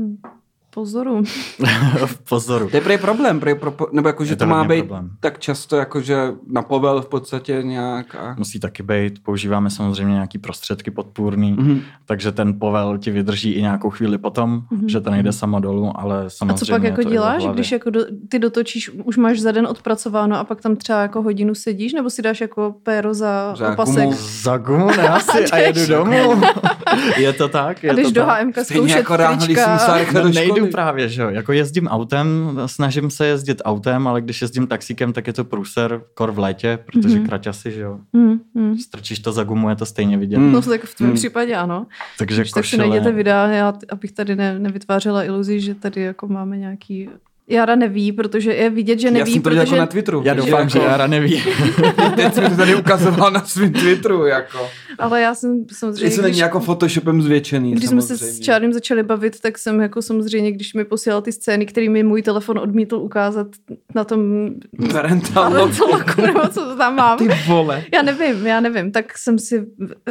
pozoru. 0.78 1.22
v 2.06 2.18
pozoru. 2.28 2.70
To 2.70 2.76
je 2.76 2.80
prej 2.80 2.98
problém, 2.98 3.40
prej 3.40 3.54
pro, 3.54 3.74
nebo 3.92 4.08
jako, 4.08 4.24
že 4.24 4.36
to, 4.36 4.44
to 4.44 4.50
má 4.50 4.64
být 4.64 4.78
problém. 4.78 5.10
tak 5.20 5.38
často, 5.38 5.76
jako, 5.76 6.00
že 6.00 6.32
na 6.46 6.62
povel 6.62 7.02
v 7.02 7.08
podstatě 7.08 7.62
nějak. 7.62 8.14
A... 8.14 8.34
Musí 8.38 8.60
taky 8.60 8.82
být, 8.82 9.22
používáme 9.22 9.70
samozřejmě 9.70 10.14
nějaký 10.14 10.38
prostředky 10.38 10.90
podpůrný, 10.90 11.54
mm-hmm. 11.54 11.80
takže 12.06 12.32
ten 12.32 12.58
povel 12.58 12.98
ti 12.98 13.10
vydrží 13.10 13.52
i 13.52 13.62
nějakou 13.62 13.90
chvíli 13.90 14.18
potom, 14.18 14.62
mm-hmm. 14.72 14.86
že 14.86 15.00
to 15.00 15.10
nejde 15.10 15.32
samo 15.32 15.60
dolů, 15.60 15.92
ale 15.94 16.30
samozřejmě 16.30 16.54
A 16.54 16.56
co 16.56 16.66
pak 16.66 16.82
jako 16.82 17.02
děláš, 17.02 17.46
když 17.46 17.72
jako 17.72 17.90
do, 17.90 18.00
ty 18.28 18.38
dotočíš, 18.38 18.90
už 18.90 19.16
máš 19.16 19.40
za 19.40 19.52
den 19.52 19.66
odpracováno 19.66 20.38
a 20.38 20.44
pak 20.44 20.60
tam 20.60 20.76
třeba 20.76 21.02
jako 21.02 21.22
hodinu 21.22 21.54
sedíš, 21.54 21.92
nebo 21.92 22.10
si 22.10 22.22
dáš 22.22 22.40
jako 22.40 22.74
péro 22.82 23.14
za, 23.14 23.54
za 23.56 23.72
opasek? 23.72 24.04
Gumu. 24.04 24.16
Za 24.42 24.56
gumu, 24.56 24.86
ne 24.86 25.08
asi, 25.08 25.44
a, 25.44 25.56
jedu 25.56 25.86
domů. 25.86 26.42
je 27.16 27.32
to 27.32 27.48
tak? 27.48 27.82
Je 27.82 27.90
a 27.90 27.94
když 27.94 28.12
do 28.12 28.26
HMK 28.26 28.58
zkoušet 28.62 28.96
jako 28.96 29.16
ráno, 29.16 29.44
když 29.44 29.58
jsem 29.58 30.30
nejdu 30.34 30.67
právě, 30.68 31.08
že 31.08 31.22
jo. 31.22 31.30
Jako 31.30 31.52
jezdím 31.52 31.86
autem, 31.86 32.60
snažím 32.66 33.10
se 33.10 33.26
jezdit 33.26 33.62
autem, 33.64 34.08
ale 34.08 34.20
když 34.20 34.42
jezdím 34.42 34.66
taxíkem, 34.66 35.12
tak 35.12 35.26
je 35.26 35.32
to 35.32 35.44
průser 35.44 36.02
kor 36.14 36.32
v 36.32 36.38
létě, 36.38 36.78
protože 36.86 37.08
mm-hmm. 37.08 37.26
kraťasy, 37.26 37.70
že 37.70 37.80
jo. 37.80 37.98
Mm-hmm. 38.14 38.76
Strčíš 38.76 39.18
to 39.18 39.32
za 39.32 39.44
gumu, 39.44 39.68
je 39.68 39.76
to 39.76 39.86
stejně 39.86 40.16
vidět. 40.16 40.38
Mm. 40.38 40.52
No 40.52 40.62
tak 40.62 40.84
v 40.84 40.94
tom 40.94 41.06
mm. 41.06 41.14
případě 41.14 41.54
ano. 41.54 41.86
Takže 42.18 42.44
tak 42.54 42.64
si 42.64 42.76
najděte 42.76 43.12
videa, 43.12 43.46
já, 43.46 43.74
abych 43.90 44.12
tady 44.12 44.36
ne, 44.36 44.58
nevytvářela 44.58 45.24
iluzi, 45.24 45.60
že 45.60 45.74
tady 45.74 46.00
jako 46.00 46.28
máme 46.28 46.56
nějaký 46.56 47.08
Jara 47.50 47.74
neví, 47.74 48.12
protože 48.12 48.54
je 48.54 48.70
vidět, 48.70 48.98
že 48.98 49.10
neví. 49.10 49.18
Já 49.30 49.34
jsem 49.34 49.42
to 49.42 49.50
protože... 49.50 49.60
jako 49.60 49.76
na 49.76 49.86
Twitteru. 49.86 50.22
Já 50.24 50.34
doufám, 50.34 50.60
jako... 50.60 50.70
že 50.70 50.78
Jara 50.78 51.06
neví. 51.06 51.42
Teď 52.16 52.34
jsem 52.34 52.50
to 52.50 52.56
tady 52.56 52.74
ukazoval 52.74 53.30
na 53.30 53.44
svém 53.44 53.72
Twitteru. 53.72 54.26
Jako. 54.26 54.58
Ale 54.98 55.20
já 55.20 55.34
jsem 55.34 55.64
samozřejmě... 55.72 56.06
Jestli 56.06 56.22
není 56.22 56.38
jako 56.38 56.60
Photoshopem 56.60 57.22
zvětšený. 57.22 57.72
Když 57.72 57.88
jsme 57.88 58.02
se 58.02 58.18
s 58.18 58.40
Čárným 58.40 58.72
začali 58.72 59.02
bavit, 59.02 59.40
tak 59.40 59.58
jsem 59.58 59.80
jako 59.80 60.02
samozřejmě, 60.02 60.52
když 60.52 60.74
mi 60.74 60.84
posílal 60.84 61.22
ty 61.22 61.32
scény, 61.32 61.66
které 61.66 61.88
mi 61.88 62.02
můj 62.02 62.22
telefon 62.22 62.58
odmítl 62.58 62.96
ukázat 62.96 63.46
na 63.94 64.04
tom... 64.04 64.50
Parental 64.92 65.52
loku. 65.90 66.22
nebo 66.22 66.48
co 66.48 66.64
to 66.64 66.76
tam 66.76 66.96
mám. 66.96 67.18
Ty 67.18 67.28
vole. 67.46 67.84
Já 67.94 68.02
nevím, 68.02 68.46
já 68.46 68.60
nevím. 68.60 68.92
Tak 68.92 69.18
jsem 69.18 69.38
si 69.38 69.66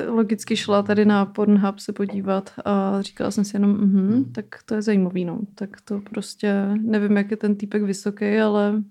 logicky 0.07 0.55
šla 0.55 0.83
tady 0.83 1.05
na 1.05 1.25
Pornhub 1.25 1.79
se 1.79 1.93
podívat 1.93 2.51
a 2.65 3.01
říkala 3.01 3.31
jsem 3.31 3.45
si 3.45 3.55
jenom, 3.55 3.75
uh-huh, 3.75 4.25
tak 4.31 4.45
to 4.65 4.75
je 4.75 4.81
zajímavý, 4.81 5.25
no. 5.25 5.39
Tak 5.55 5.69
to 5.83 6.01
prostě 6.09 6.53
nevím, 6.81 7.17
jak 7.17 7.26
jak 7.27 7.31
je 7.31 7.37
ten 7.37 7.55
týpek 7.55 7.83
vysoký, 7.83 8.37
ale 8.37 8.83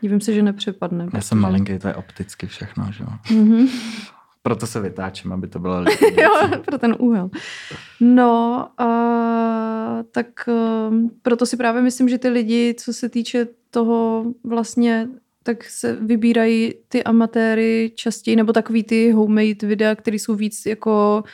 divím 0.00 0.20
se, 0.20 0.32
že 0.32 0.42
nepřepadne. 0.42 1.04
Já 1.04 1.10
protože... 1.10 1.22
jsem 1.22 1.38
malinký, 1.38 1.78
to 1.78 1.88
je 1.88 1.94
opticky 1.94 2.46
všechno, 2.46 2.86
že 2.92 3.04
jo. 3.04 3.08
Mm-hmm. 3.26 3.68
Proto 4.42 4.66
se 4.66 4.80
vytáčím, 4.80 5.32
aby 5.32 5.48
to 5.48 5.58
bylo 5.58 5.80
Jo, 6.22 6.48
pro 6.64 6.78
ten 6.78 6.96
úhel. 6.98 7.30
No, 8.00 8.68
a, 8.78 8.88
tak 10.10 10.48
um, 10.88 11.10
proto 11.22 11.46
si 11.46 11.56
právě 11.56 11.82
myslím, 11.82 12.08
že 12.08 12.18
ty 12.18 12.28
lidi, 12.28 12.74
co 12.78 12.92
se 12.92 13.08
týče 13.08 13.48
toho 13.70 14.24
vlastně 14.44 15.08
tak 15.44 15.64
se 15.64 15.96
vybírají 16.00 16.74
ty 16.88 17.04
amatéry 17.04 17.92
častěji, 17.94 18.36
nebo 18.36 18.52
takový 18.52 18.82
ty 18.82 19.10
homemade 19.10 19.66
videa, 19.66 19.94
které 19.94 20.16
jsou 20.16 20.34
víc 20.34 20.66
jako 20.66 21.22
uh, 21.24 21.30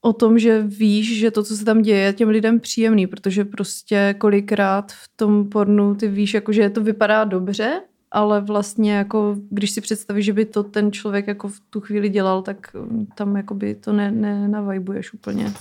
o 0.00 0.12
tom, 0.12 0.38
že 0.38 0.62
víš, 0.62 1.18
že 1.18 1.30
to, 1.30 1.42
co 1.42 1.56
se 1.56 1.64
tam 1.64 1.82
děje, 1.82 1.98
je 1.98 2.12
těm 2.12 2.28
lidem 2.28 2.60
příjemný, 2.60 3.06
protože 3.06 3.44
prostě 3.44 4.14
kolikrát 4.18 4.92
v 4.92 5.10
tom 5.16 5.48
pornu 5.48 5.94
ty 5.94 6.08
víš, 6.08 6.34
jako, 6.34 6.52
že 6.52 6.70
to 6.70 6.80
vypadá 6.80 7.24
dobře, 7.24 7.80
ale 8.10 8.40
vlastně 8.40 8.92
jako, 8.92 9.36
když 9.50 9.70
si 9.70 9.80
představíš, 9.80 10.24
že 10.24 10.32
by 10.32 10.44
to 10.44 10.62
ten 10.62 10.92
člověk 10.92 11.26
jako 11.26 11.48
v 11.48 11.60
tu 11.70 11.80
chvíli 11.80 12.08
dělal, 12.08 12.42
tak 12.42 12.74
mm, 12.74 13.06
tam 13.14 13.36
jakoby 13.36 13.74
to 13.74 13.92
ne, 13.92 14.10
ne 14.10 14.48
navajbuješ 14.48 15.12
úplně. 15.12 15.52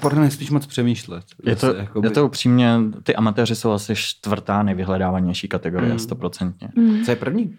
Porno 0.00 0.22
nesmíš 0.22 0.50
moc 0.50 0.66
přemýšlet. 0.66 1.24
Je 1.44 1.56
to, 1.56 1.74
jakoby... 1.74 2.06
je 2.06 2.10
to 2.10 2.26
upřímně, 2.26 2.80
ty 3.02 3.16
amatéři 3.16 3.56
jsou 3.56 3.70
asi 3.70 3.94
čtvrtá 3.96 4.62
nejvyhledávanější 4.62 5.48
kategorie, 5.48 5.90
hmm. 5.90 5.98
stoprocentně. 5.98 6.68
Mm. 6.76 6.84
Mm. 6.84 7.04
Co 7.04 7.10
je 7.10 7.16
první? 7.16 7.56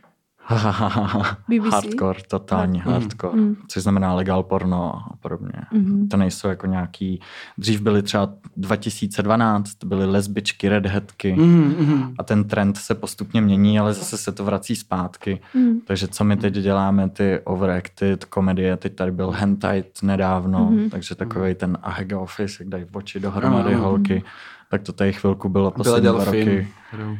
BBC? 1.49 1.73
Hardcore, 1.73 2.19
totální 2.27 2.81
mm. 2.85 2.93
hardcore, 2.93 3.41
mm. 3.41 3.55
což 3.67 3.83
znamená 3.83 4.13
legal 4.13 4.43
porno 4.43 4.95
a 4.95 5.15
podobně. 5.19 5.53
Mm. 5.71 6.07
To 6.07 6.17
nejsou 6.17 6.47
jako 6.47 6.67
nějaký, 6.67 7.19
dřív 7.57 7.81
byly 7.81 8.03
třeba 8.03 8.29
2012, 8.57 9.83
byly 9.83 10.05
lesbičky, 10.05 10.69
redheadky 10.69 11.35
mm. 11.35 12.15
a 12.19 12.23
ten 12.23 12.43
trend 12.43 12.77
se 12.77 12.95
postupně 12.95 13.41
mění, 13.41 13.79
ale 13.79 13.93
zase 13.93 14.17
se 14.17 14.31
to 14.31 14.43
vrací 14.43 14.75
zpátky. 14.75 15.39
Mm. 15.53 15.79
Takže 15.87 16.07
co 16.07 16.23
my 16.23 16.37
teď 16.37 16.53
děláme, 16.53 17.09
ty 17.09 17.39
overacted 17.43 18.25
komedie, 18.25 18.77
teď 18.77 18.95
tady 18.95 19.11
byl 19.11 19.31
hentai 19.31 19.83
nedávno, 20.03 20.69
mm. 20.71 20.89
takže 20.89 21.15
takový 21.15 21.55
ten 21.55 21.77
ahega 21.81 22.19
office, 22.19 22.63
jak 22.63 22.69
dají 22.69 22.85
oči 22.93 23.19
dohromady 23.19 23.75
mm. 23.75 23.81
holky, 23.81 24.23
tak 24.69 24.81
to 24.81 24.93
tady 24.93 25.13
chvilku 25.13 25.49
bylo 25.49 25.71
poslední 25.71 26.09
dva 26.09 26.23
roky. 26.23 26.67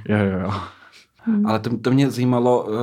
Jo, 0.08 0.18
jo, 0.18 0.40
jo. 0.40 0.54
Hmm. 1.26 1.46
Ale 1.46 1.60
to, 1.60 1.78
to 1.78 1.92
mě 1.92 2.12
zajímalo, 2.12 2.64
uh, 2.64 2.76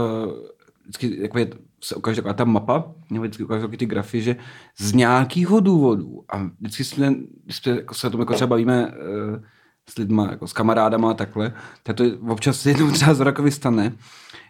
vždycky 0.83 1.23
jako 1.23 1.39
je, 1.39 1.51
se 1.81 1.95
ukáže 1.95 2.17
taková 2.17 2.35
ta 2.35 2.45
mapa, 2.45 2.85
nebo 3.11 3.23
vždycky 3.23 3.45
ukáže 3.45 3.69
ty 3.69 3.87
grafy, 3.87 4.23
že 4.23 4.37
z 4.79 4.93
nějakého 4.93 5.61
důvodu, 5.61 6.25
a 6.33 6.51
vždycky 6.61 6.85
jsme, 6.85 7.15
když 7.45 7.57
jsme, 7.57 7.73
jako 7.73 7.95
se 7.95 8.07
o 8.07 8.11
tom 8.11 8.21
jako 8.21 8.35
třeba 8.35 8.49
bavíme 8.49 8.87
uh, 8.87 9.37
s 9.91 9.99
lidma, 9.99 10.31
jako 10.31 10.47
s 10.47 10.53
kamarádama 10.53 11.11
a 11.11 11.15
takhle, 11.15 11.53
tak 11.83 11.97
to 11.97 12.05
občas 12.29 12.61
se 12.61 12.71
jednou 12.71 12.91
třeba 12.91 13.15
za 13.15 13.25
rokovi 13.25 13.51
stane, 13.51 13.93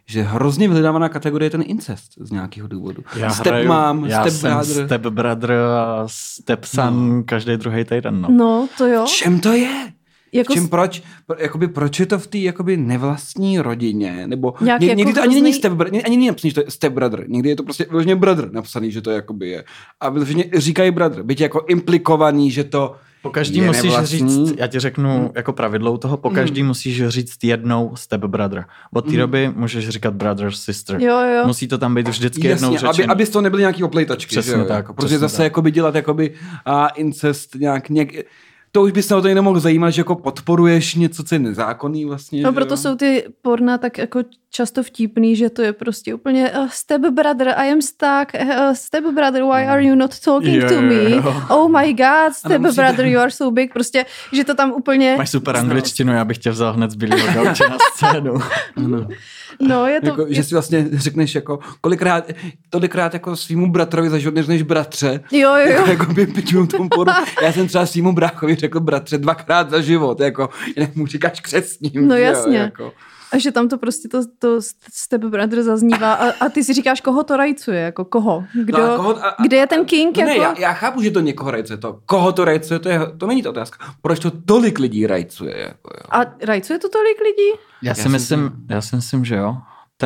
že 0.06 0.22
hrozně 0.22 0.68
vyhledávaná 0.68 1.08
kategorie 1.08 1.46
je 1.46 1.50
ten 1.50 1.64
incest 1.66 2.12
z 2.20 2.30
nějakého 2.30 2.68
důvodu. 2.68 3.02
Já 3.16 3.30
step 3.30 3.46
hraju, 3.46 3.68
mom, 3.68 4.04
já 4.04 4.30
step 4.30 4.40
brother. 4.42 4.86
step 4.86 5.06
brother 5.06 5.52
a 5.52 6.04
step 6.06 6.64
son 6.64 7.16
no. 7.16 7.22
každý 7.24 7.56
druhý 7.56 7.84
týden. 7.84 8.20
No. 8.20 8.28
no, 8.30 8.68
to 8.78 8.86
jo. 8.86 9.04
V 9.04 9.08
čem 9.08 9.40
to 9.40 9.52
je? 9.52 9.92
Jako... 10.32 10.54
Čím 10.54 10.68
proč, 10.68 11.02
jakoby, 11.38 11.68
proč 11.68 12.00
je 12.00 12.06
to 12.06 12.18
v 12.18 12.26
té 12.26 12.38
jakoby 12.38 12.76
nevlastní 12.76 13.58
rodině, 13.58 14.26
nebo 14.26 14.54
ně, 14.60 14.72
jako 14.72 14.84
někdy 14.84 15.04
to 15.04 15.20
hrozný... 15.20 15.22
ani 15.22 15.42
není 15.42 15.54
step 15.54 15.72
brother, 15.72 16.00
ani 16.04 16.16
není 16.16 16.26
napsaný, 16.26 16.50
že 16.50 16.54
to 16.54 16.60
je 16.60 16.70
step 16.70 16.92
brother, 16.92 17.24
někdy 17.28 17.48
je 17.48 17.56
to 17.56 17.62
prostě 17.62 17.86
vyloženě 17.88 18.16
brother 18.16 18.52
napsaný, 18.52 18.90
že 18.90 19.00
to 19.02 19.10
jakoby 19.10 19.48
je. 19.48 19.64
A 20.00 20.08
vyloženě 20.08 20.44
říkají 20.54 20.90
brother, 20.90 21.22
byť 21.22 21.40
jako 21.40 21.64
implikovaný, 21.68 22.50
že 22.50 22.64
to 22.64 22.96
po 23.22 23.30
každý 23.30 23.58
je 23.58 23.66
musíš 23.66 23.82
nevlastní. 23.82 24.18
říct, 24.18 24.54
já 24.58 24.66
ti 24.66 24.80
řeknu 24.80 25.18
hmm. 25.18 25.28
jako 25.34 25.52
pravidlou 25.52 25.96
toho, 25.96 26.16
po 26.16 26.30
každý 26.30 26.60
hmm. 26.60 26.68
musíš 26.68 27.08
říct 27.08 27.44
jednou 27.44 27.96
step 27.96 28.20
brother. 28.20 28.64
Od 28.94 29.02
té 29.04 29.10
hmm. 29.10 29.18
doby 29.18 29.52
můžeš 29.56 29.88
říkat 29.88 30.14
brother, 30.14 30.50
sister. 30.52 31.02
Jo, 31.02 31.18
jo. 31.20 31.46
Musí 31.46 31.68
to 31.68 31.78
tam 31.78 31.94
být 31.94 32.08
vždycky 32.08 32.48
Jasně, 32.48 32.66
jednou 32.66 32.78
řečený. 32.78 33.08
Aby, 33.08 33.24
aby 33.24 33.26
to 33.26 33.40
nebyly 33.40 33.60
nějaký 33.60 33.84
oplejtačky. 33.84 34.28
Přesně 34.28 34.52
že? 34.52 34.64
tak. 34.64 34.76
Jako, 34.76 34.94
protože 34.94 35.18
zase 35.18 35.36
tak. 35.36 35.44
jakoby 35.44 35.70
dělat 35.70 35.94
jakoby 35.94 36.34
a 36.64 36.88
incest 36.88 37.54
nějak, 37.54 37.88
nějak 37.88 38.08
to 38.72 38.82
už 38.82 38.92
by 38.92 39.02
se 39.02 39.14
o 39.14 39.22
to 39.22 39.28
nemohl 39.28 39.60
zajímat, 39.60 39.90
že 39.90 40.00
jako 40.00 40.14
podporuješ 40.14 40.94
něco, 40.94 41.24
co 41.24 41.34
je 41.34 41.38
nezákonný 41.38 42.04
vlastně. 42.04 42.42
No 42.42 42.52
proto 42.52 42.72
jo? 42.72 42.76
jsou 42.76 42.96
ty 42.96 43.24
porna 43.42 43.78
tak 43.78 43.98
jako 43.98 44.22
často 44.50 44.82
vtipný, 44.82 45.36
že 45.36 45.50
to 45.50 45.62
je 45.62 45.72
prostě 45.72 46.14
úplně 46.14 46.50
uh, 46.50 46.68
step 46.68 47.02
brother, 47.02 47.54
I 47.56 47.72
am 47.72 47.82
stuck, 47.82 48.34
uh, 48.40 48.72
step 48.72 49.04
brother, 49.04 49.42
why 49.42 49.66
are 49.66 49.84
you 49.84 49.94
not 49.94 50.20
talking 50.20 50.62
jo, 50.62 50.68
to 50.68 50.82
me? 50.82 51.10
Jo. 51.10 51.42
Oh 51.48 51.80
my 51.80 51.92
god, 51.92 52.32
step 52.32 52.60
brother, 52.60 53.06
you 53.06 53.20
are 53.20 53.30
so 53.30 53.54
big. 53.54 53.72
Prostě, 53.72 54.06
že 54.32 54.44
to 54.44 54.54
tam 54.54 54.72
úplně... 54.72 55.14
Máš 55.18 55.30
super 55.30 55.56
angličtinu, 55.56 56.12
já 56.12 56.24
bych 56.24 56.38
tě 56.38 56.50
vzal 56.50 56.72
hned 56.72 56.90
z 56.90 56.94
Billyho 56.94 57.32
Gauče 57.32 57.68
na 57.68 57.76
scénu. 57.94 58.34
ano. 58.76 59.08
No, 59.60 59.86
je 59.86 60.00
to... 60.00 60.06
Jako. 60.06 60.26
Že 60.28 60.44
si 60.44 60.54
vlastně 60.54 60.88
řekneš 60.92 61.34
jako, 61.34 61.58
kolikrát, 61.80 62.30
tolikrát 62.70 63.14
jako 63.14 63.36
svýmu 63.36 63.72
bratrovi 63.72 64.10
zažil 64.10 64.32
než 64.48 64.62
bratře. 64.62 65.20
Jo, 65.32 65.54
jo, 65.54 65.56
jo. 65.56 65.86
Jako, 65.86 65.90
jako 65.90 66.12
by 66.12 66.26
tomu 66.66 66.88
poru. 66.88 67.10
Já 67.42 67.52
jsem 67.52 67.68
třeba 67.68 67.86
svýmu 67.86 68.12
bráchovi 68.12 68.54
řekl 68.54 68.80
bratře 68.80 69.18
dvakrát 69.18 69.70
za 69.70 69.80
život, 69.80 70.20
jako, 70.20 70.48
jinak 70.76 70.96
mu 70.96 71.06
říkáš 71.06 71.40
křesním. 71.40 72.08
No 72.08 72.14
jasně. 72.16 72.56
Jo, 72.56 72.62
jako. 72.62 72.92
A 73.32 73.38
že 73.38 73.52
tam 73.52 73.68
to 73.68 73.78
prostě 73.78 74.08
to, 74.08 74.18
to 74.38 74.60
Step 74.92 75.24
Brother 75.24 75.62
zaznívá 75.62 76.14
a, 76.14 76.30
a 76.40 76.48
ty 76.48 76.64
si 76.64 76.72
říkáš, 76.72 77.00
koho 77.00 77.24
to 77.24 77.36
rajcuje, 77.36 77.80
jako 77.80 78.04
koho? 78.04 78.44
Kdo, 78.64 78.78
no 78.78 78.92
a 78.92 78.96
koho, 78.96 79.16
a, 79.16 79.28
a, 79.28 79.42
kde 79.42 79.56
je 79.56 79.66
ten 79.66 79.84
king? 79.84 80.16
No 80.18 80.22
jako? 80.22 80.38
Ne, 80.40 80.44
já, 80.44 80.58
já, 80.58 80.72
chápu, 80.72 81.02
že 81.02 81.10
to 81.10 81.20
někoho 81.20 81.50
rajcuje, 81.50 81.76
to, 81.76 82.00
koho 82.06 82.32
to 82.32 82.44
rajcuje, 82.44 82.78
to, 82.78 82.88
je, 82.88 83.00
to 83.18 83.26
není 83.26 83.42
ta 83.42 83.50
otázka. 83.50 83.94
Proč 84.02 84.18
to 84.18 84.30
tolik 84.30 84.78
lidí 84.78 85.06
rajcuje? 85.06 85.58
Jako, 85.58 85.90
jo? 85.94 86.06
A 86.10 86.20
rajcuje 86.42 86.78
to 86.78 86.88
tolik 86.88 87.20
lidí? 87.20 87.58
Já 87.82 87.94
si, 87.94 88.00
já 88.00 88.08
myslím, 88.08 88.50
já 88.68 88.80
si 88.80 88.96
myslím, 88.96 89.24
že 89.24 89.34
jo 89.34 89.56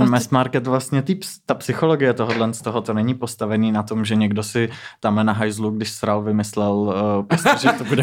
ten 0.01 0.11
mass 0.11 0.29
market 0.29 0.67
vlastně, 0.67 1.03
ty, 1.03 1.19
ta 1.47 1.55
psychologie 1.55 2.13
tohohle 2.13 2.55
z 2.55 2.63
toho 2.63 2.81
to 2.81 2.95
není 2.95 3.15
postavený 3.15 3.73
na 3.73 3.83
tom, 3.83 4.05
že 4.05 4.15
někdo 4.15 4.43
si 4.43 4.69
tam 5.01 5.27
na 5.27 5.33
hajzlu, 5.33 5.71
když 5.71 5.91
sral, 5.91 6.23
vymyslel 6.23 6.73
uh, 6.73 7.27
prostě, 7.27 7.51
že 7.63 7.73
to 7.79 7.85
bude, 7.85 8.03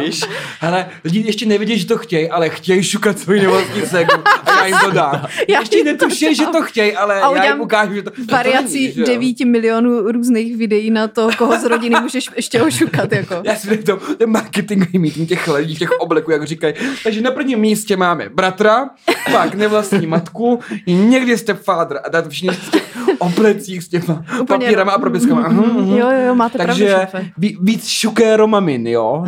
víš? 0.00 0.20
Ale 0.60 0.86
lidi 1.04 1.20
ještě 1.26 1.46
nevidí, 1.46 1.78
že 1.78 1.86
to 1.86 1.98
chtějí, 1.98 2.30
ale 2.30 2.48
chtějí 2.48 2.82
šukat 2.82 3.18
svůj 3.18 3.40
nevlastní 3.40 3.82
segu 3.82 4.14
a 4.46 4.49
já 4.60 4.66
jim 4.66 4.78
to 4.84 4.90
dám. 4.90 5.26
Já 5.48 5.60
ještě 5.60 5.84
netuší, 5.84 6.34
že 6.34 6.46
to 6.46 6.62
chtějí, 6.62 6.96
ale 6.96 7.20
a 7.20 7.36
já 7.36 7.44
jim 7.52 7.60
ukážu, 7.60 7.94
že 7.94 8.02
to... 8.02 8.10
Variací 8.32 8.92
to 8.94 9.02
devíti 9.02 9.44
milionů 9.44 10.12
různých 10.12 10.56
videí 10.56 10.90
na 10.90 11.08
to, 11.08 11.28
koho 11.38 11.58
z 11.58 11.64
rodiny 11.64 11.96
můžeš 12.00 12.30
ještě 12.36 12.62
ošukat. 12.62 13.12
Jako. 13.12 13.34
Já 13.44 13.54
si 13.54 13.76
to, 13.76 13.96
ten 13.96 14.30
marketingový 14.30 14.98
meeting 14.98 15.28
těch 15.28 15.48
lidí, 15.48 15.76
těch 15.76 15.90
obleků, 15.90 16.30
jak 16.30 16.46
říkají. 16.46 16.74
Takže 17.04 17.20
na 17.20 17.30
prvním 17.30 17.58
místě 17.58 17.96
máme 17.96 18.28
bratra, 18.28 18.90
pak 19.32 19.54
nevlastní 19.54 20.06
matku, 20.06 20.60
někdy 20.86 21.38
stepfather 21.38 22.00
a 22.04 22.08
dát 22.08 22.28
všichni 22.28 22.54
z 22.54 22.70
těch 22.70 22.90
oblecích 23.18 23.82
s 23.82 23.88
těma 23.88 24.24
Úplně 24.40 24.66
papírama 24.66 24.92
a 24.92 24.98
propiskama. 24.98 25.48
Mm, 25.48 25.58
mm, 25.58 25.86
mm, 25.86 25.96
jo, 25.96 26.10
jo, 26.26 26.34
máte 26.34 26.58
Takže 26.58 27.06
pravdu, 27.10 27.28
víc 27.60 27.88
šukéro 27.88 28.46
mamin, 28.46 28.86
jo? 28.86 29.24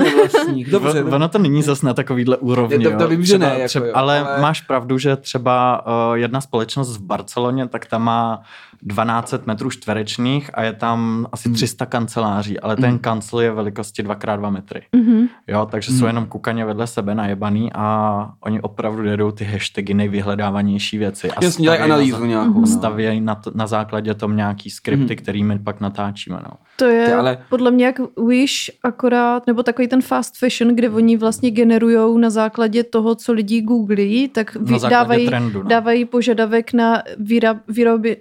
Dobře. 0.70 1.04
ono 1.04 1.28
to 1.28 1.38
není 1.38 1.62
zase 1.62 1.86
na 1.86 1.94
takovýhle 1.94 2.36
úrovni, 2.36 2.84
to, 2.84 2.96
to 2.98 3.08
vím, 3.08 3.24
že 3.24 3.38
ne. 3.38 3.52
Jako, 3.54 3.68
třeba, 3.68 3.86
jo, 3.86 3.92
ale, 3.94 4.20
ale, 4.20 4.40
máš 4.40 4.60
pravdu, 4.60 4.98
že 4.98 5.16
třeba 5.22 5.86
uh, 5.86 6.14
jedna 6.14 6.40
společnost 6.40 6.96
v 6.96 7.02
Barceloně, 7.02 7.68
tak 7.68 7.86
tam 7.86 8.02
má 8.02 8.42
12 8.82 9.34
metrů 9.46 9.70
čtverečných 9.70 10.50
a 10.54 10.62
je 10.62 10.72
tam 10.72 11.26
asi 11.32 11.52
300 11.52 11.86
kanceláří, 11.86 12.60
ale 12.60 12.76
ten 12.76 12.98
kancel 12.98 13.40
je 13.40 13.52
velikosti 13.52 14.02
2x2 14.02 14.50
metry. 14.50 14.82
Mm-hmm. 14.96 15.28
Jo, 15.46 15.68
takže 15.70 15.92
mm. 15.92 15.98
jsou 15.98 16.06
jenom 16.06 16.26
kukaně 16.26 16.64
vedle 16.64 16.86
sebe 16.86 17.14
najebaný 17.14 17.70
a 17.74 18.28
oni 18.40 18.60
opravdu 18.60 19.04
jedou 19.04 19.30
ty 19.30 19.44
hashtagy 19.44 19.94
nejvyhledávanější 19.94 20.98
věci. 20.98 21.30
A 21.30 21.44
Jasně, 21.44 21.62
dělají 21.62 21.80
analýzu 21.80 22.20
na, 22.20 22.26
nějakou. 22.26 22.60
No. 22.60 22.66
Stavějí 22.66 23.20
na, 23.20 23.34
to, 23.34 23.50
na 23.54 23.66
základě 23.66 24.14
tom 24.14 24.36
nějaký 24.36 24.70
skripty, 24.70 25.14
mm. 25.14 25.22
kterými 25.22 25.58
pak 25.58 25.80
natáčíme. 25.80 26.36
No. 26.44 26.50
To 26.76 26.84
je 26.84 27.06
Ty, 27.06 27.12
ale... 27.12 27.38
podle 27.48 27.70
mě 27.70 27.84
jak 27.84 28.00
Wish 28.28 28.70
akorát, 28.84 29.46
nebo 29.46 29.62
takový 29.62 29.88
ten 29.88 30.02
fast 30.02 30.38
fashion, 30.38 30.74
kde 30.74 30.90
oni 30.90 31.16
vlastně 31.16 31.50
generují 31.50 32.20
na 32.20 32.30
základě 32.30 32.84
toho, 32.84 33.14
co 33.14 33.32
lidi 33.32 33.60
googlí, 33.60 34.28
tak 34.28 34.54
vy, 34.54 34.74
dávají, 34.90 35.26
trendu, 35.26 35.62
no. 35.62 35.68
dávají 35.68 36.04
požadavek 36.04 36.72
na 36.72 37.02
výrob, 37.18 37.58
výroby, 37.68 38.16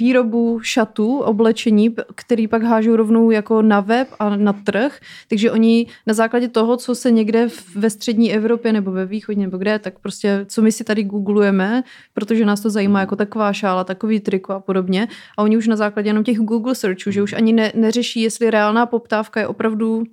výrobu 0.00 0.60
šatů, 0.62 1.18
oblečení, 1.18 1.94
který 2.14 2.48
pak 2.48 2.62
hážou 2.62 2.96
rovnou 2.96 3.30
jako 3.30 3.62
na 3.62 3.80
web 3.80 4.08
a 4.18 4.36
na 4.36 4.52
trh. 4.52 5.00
Takže 5.28 5.50
oni 5.50 5.86
na 6.06 6.14
základě 6.14 6.48
toho, 6.48 6.76
co 6.76 6.94
se 6.94 7.10
někde 7.10 7.48
ve 7.74 7.90
střední 7.90 8.32
Evropě 8.32 8.72
nebo 8.72 8.90
ve 8.90 9.06
východní 9.06 9.44
nebo 9.44 9.58
kde, 9.58 9.78
tak 9.78 9.98
prostě 9.98 10.46
co 10.48 10.62
my 10.62 10.72
si 10.72 10.84
tady 10.84 11.04
googlujeme, 11.04 11.82
protože 12.14 12.44
nás 12.44 12.60
to 12.60 12.70
zajímá 12.70 13.00
jako 13.00 13.16
taková 13.16 13.52
šála, 13.52 13.84
takový 13.84 14.20
triko 14.20 14.52
a 14.52 14.60
podobně. 14.60 15.08
A 15.38 15.42
oni 15.42 15.56
už 15.56 15.68
na 15.68 15.76
základě 15.76 16.08
jenom 16.08 16.24
těch 16.24 16.38
Google 16.38 16.74
searchů, 16.74 17.10
že 17.10 17.22
už 17.22 17.32
ani 17.32 17.52
ne, 17.52 17.72
neřeší, 17.74 18.20
jestli 18.20 18.50
reálná 18.50 18.86
poptávka 18.86 19.40
je 19.40 19.46
opravdu 19.46 20.04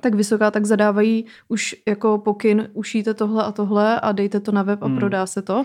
tak 0.00 0.14
vysoká, 0.14 0.50
tak 0.50 0.66
zadávají 0.66 1.24
už 1.48 1.76
jako 1.88 2.18
pokyn, 2.18 2.68
ušíte 2.72 3.14
tohle 3.14 3.44
a 3.44 3.52
tohle 3.52 4.00
a 4.00 4.12
dejte 4.12 4.40
to 4.40 4.52
na 4.52 4.62
web 4.62 4.82
a 4.82 4.86
hmm. 4.86 4.98
prodá 4.98 5.26
se 5.26 5.42
to. 5.42 5.64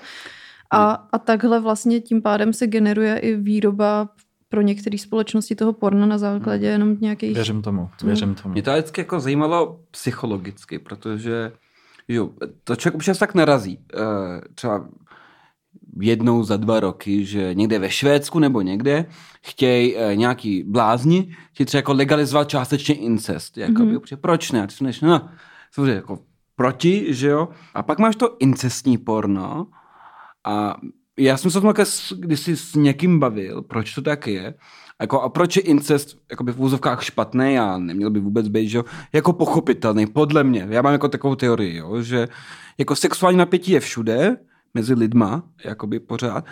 A, 0.72 1.08
a 1.12 1.18
takhle 1.18 1.60
vlastně 1.60 2.00
tím 2.00 2.22
pádem 2.22 2.54
se 2.54 2.68
generuje 2.68 3.18
i 3.18 3.36
výroba 3.36 4.10
pro 4.50 4.62
některé 4.62 4.98
společnosti 4.98 5.56
toho 5.56 5.74
porna 5.74 6.06
na 6.06 6.18
základě 6.18 6.66
hmm. 6.66 6.72
jenom 6.72 6.98
nějakých... 7.02 7.36
Věřím 7.36 7.62
tomu, 7.62 7.90
věřím 8.04 8.36
tomu. 8.36 8.54
Mě 8.54 8.64
to 8.64 8.72
vždycky 8.72 9.02
jako 9.02 9.20
zajímalo 9.20 9.80
psychologicky, 9.92 10.80
protože 10.80 11.52
jo, 12.08 12.30
to 12.64 12.76
člověk 12.76 12.96
občas 12.96 13.18
tak 13.18 13.36
narazí. 13.36 13.80
Eh, 13.94 14.42
třeba 14.56 14.86
jednou 16.00 16.44
za 16.44 16.58
dva 16.58 16.80
roky, 16.80 17.26
že 17.26 17.54
někde 17.54 17.80
ve 17.80 17.90
Švédsku 17.90 18.40
nebo 18.40 18.62
někde 18.62 19.06
chtějí 19.42 19.98
e, 19.98 20.16
nějaký 20.16 20.64
blázni, 20.64 21.36
chtějí 21.54 21.66
třeba 21.66 21.80
jako 21.80 21.94
legalizovat 21.94 22.50
částečně 22.50 22.96
incest. 22.96 23.58
Jako 23.58 23.82
mm-hmm. 23.82 24.18
proč 24.22 24.52
ne? 24.52 24.64
A 24.64 24.68
ty 24.68 24.74
jsi 24.74 25.06
no, 25.06 25.30
samozřejmě 25.72 25.94
jako 25.94 26.20
proti, 26.56 27.14
že 27.14 27.28
jo? 27.28 27.50
A 27.74 27.84
pak 27.84 28.00
máš 28.00 28.16
to 28.16 28.36
incestní 28.40 28.98
porno, 28.98 29.68
a 30.46 30.76
já 31.18 31.38
jsem 31.38 31.52
se 31.52 31.58
o 31.58 31.62
tom 31.62 31.74
když 32.18 32.40
jsi 32.40 32.58
s 32.58 32.76
někým 32.76 33.20
bavil, 33.20 33.62
proč 33.62 33.94
to 33.94 34.02
tak 34.02 34.28
je, 34.28 34.54
jako, 35.02 35.22
a 35.22 35.30
proč 35.30 35.56
je 35.56 35.62
incest 35.62 36.18
by 36.44 36.52
v 36.52 36.62
úzovkách 36.62 37.04
špatný 37.04 37.60
a 37.60 37.78
neměl 37.78 38.10
by 38.10 38.20
vůbec 38.20 38.48
být, 38.48 38.70
že 38.70 38.82
jako 39.14 39.34
pochopitelný, 39.34 40.08
podle 40.08 40.44
mě. 40.44 40.68
Já 40.70 40.82
mám 40.82 40.94
jako 40.94 41.08
takovou 41.08 41.36
teorii, 41.36 41.78
jo, 41.78 42.02
že 42.02 42.28
jako 42.78 42.96
sexuální 42.96 43.38
napětí 43.38 43.72
je 43.72 43.80
všude, 43.80 44.38
mezi 44.74 44.94
lidma, 44.94 45.44
jakoby 45.66 46.00
pořád. 46.00 46.46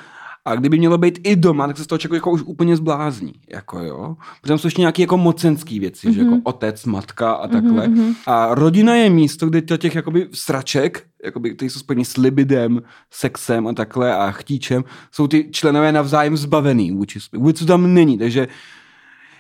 A 0.45 0.55
kdyby 0.55 0.77
mělo 0.77 0.97
být 0.97 1.19
i 1.23 1.35
doma, 1.35 1.67
tak 1.67 1.77
se 1.77 1.83
z 1.83 1.87
toho 1.87 1.99
člověk 1.99 2.17
jako 2.17 2.31
už 2.31 2.41
úplně 2.41 2.75
zblázní. 2.75 3.33
Jako 3.49 3.79
jo. 3.79 4.15
Protože 4.41 4.51
tam 4.51 4.57
jsou 4.57 4.67
ještě 4.67 4.81
nějaké 4.81 5.01
jako 5.01 5.17
mocenské 5.17 5.79
věci, 5.79 6.07
mm-hmm. 6.07 6.13
že 6.13 6.21
jako 6.21 6.37
otec, 6.43 6.85
matka 6.85 7.31
a 7.31 7.47
takhle. 7.47 7.87
Mm-hmm. 7.87 8.15
A 8.27 8.55
rodina 8.55 8.95
je 8.95 9.09
místo, 9.09 9.49
kde 9.49 9.61
těch 9.77 9.95
jakoby 9.95 10.27
sraček, 10.33 11.03
jakoby, 11.23 11.55
které 11.55 11.69
jsou 11.69 11.79
spojení 11.79 12.05
s 12.05 12.17
libidem, 12.17 12.81
sexem 13.11 13.67
a 13.67 13.73
takhle 13.73 14.15
a 14.15 14.31
chtíčem, 14.31 14.83
jsou 15.11 15.27
ty 15.27 15.49
členové 15.51 15.91
navzájem 15.91 16.37
zbavený 16.37 16.91
vůči. 16.91 17.19
Vůbec 17.33 17.59
to 17.59 17.65
tam 17.65 17.93
není, 17.93 18.17
takže 18.17 18.47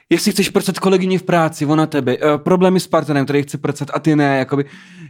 jestli 0.09 0.31
chceš 0.31 0.49
prcat 0.49 0.79
kolegyni 0.79 1.17
v 1.17 1.23
práci, 1.23 1.65
ona 1.65 1.85
tebe, 1.85 2.17
uh, 2.17 2.37
problémy 2.37 2.79
s 2.79 2.87
partnerem, 2.87 3.25
který 3.25 3.43
chce 3.43 3.57
prcat 3.57 3.91
a 3.93 3.99
ty 3.99 4.15
ne, 4.15 4.37
jakoby, 4.37 4.65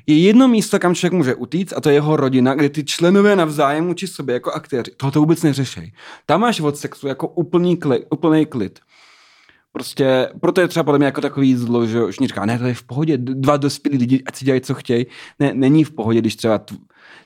je 0.07 0.19
jedno 0.19 0.47
místo, 0.47 0.79
kam 0.79 0.95
člověk 0.95 1.13
může 1.13 1.35
utíct 1.35 1.73
a 1.77 1.81
to 1.81 1.89
je 1.89 1.95
jeho 1.95 2.15
rodina, 2.15 2.55
kde 2.55 2.69
ty 2.69 2.83
členové 2.83 3.35
navzájem 3.35 3.89
učí 3.89 4.07
sobě 4.07 4.33
jako 4.33 4.51
aktéři. 4.51 4.91
Toho 4.97 5.11
to 5.11 5.19
vůbec 5.19 5.43
neřešej. 5.43 5.91
Tam 6.25 6.41
máš 6.41 6.59
od 6.59 6.77
sexu 6.77 7.07
jako 7.07 7.27
úplný, 7.27 7.77
klid, 7.77 8.03
úplný 8.09 8.45
klid. 8.45 8.79
Prostě, 9.71 10.29
proto 10.41 10.61
je 10.61 10.67
třeba 10.67 10.83
podle 10.83 10.97
mě 10.97 11.05
jako 11.05 11.21
takový 11.21 11.55
zlo, 11.55 11.87
že 11.87 12.03
už 12.03 12.15
říká, 12.15 12.45
ne, 12.45 12.59
to 12.59 12.65
je 12.65 12.73
v 12.73 12.83
pohodě, 12.83 13.17
dva 13.17 13.57
dospělí 13.57 13.97
lidi, 13.97 14.23
ať 14.25 14.35
si 14.35 14.45
dělají, 14.45 14.61
co 14.61 14.73
chtějí. 14.73 15.05
Ne, 15.39 15.51
není 15.53 15.83
v 15.83 15.91
pohodě, 15.91 16.19
když 16.19 16.35
třeba, 16.35 16.61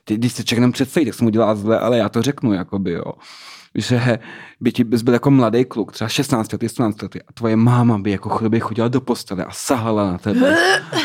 ty, 0.03 0.17
když 0.17 0.33
se 0.33 0.43
člověk 0.43 0.57
jenom 0.57 0.71
představí, 0.71 1.05
tak 1.05 1.15
se 1.15 1.23
mu 1.23 1.29
dělá 1.29 1.55
zle, 1.55 1.79
ale 1.79 1.97
já 1.97 2.09
to 2.09 2.21
řeknu, 2.21 2.53
jakoby, 2.53 2.91
jo 2.91 3.13
že 3.75 4.19
by 4.61 4.71
ti 4.71 4.83
bys 4.83 5.01
byl 5.01 5.13
jako 5.13 5.31
mladý 5.31 5.65
kluk, 5.65 5.91
třeba 5.91 6.07
16 6.07 6.53
let, 6.53 6.61
17 6.67 7.01
let 7.01 7.15
a 7.27 7.33
tvoje 7.33 7.55
máma 7.55 7.97
by 7.97 8.11
jako 8.11 8.49
by 8.49 8.59
chodila 8.59 8.87
do 8.87 9.01
postele 9.01 9.45
a 9.45 9.51
sahala 9.51 10.11
na 10.11 10.17
tebe. 10.17 10.57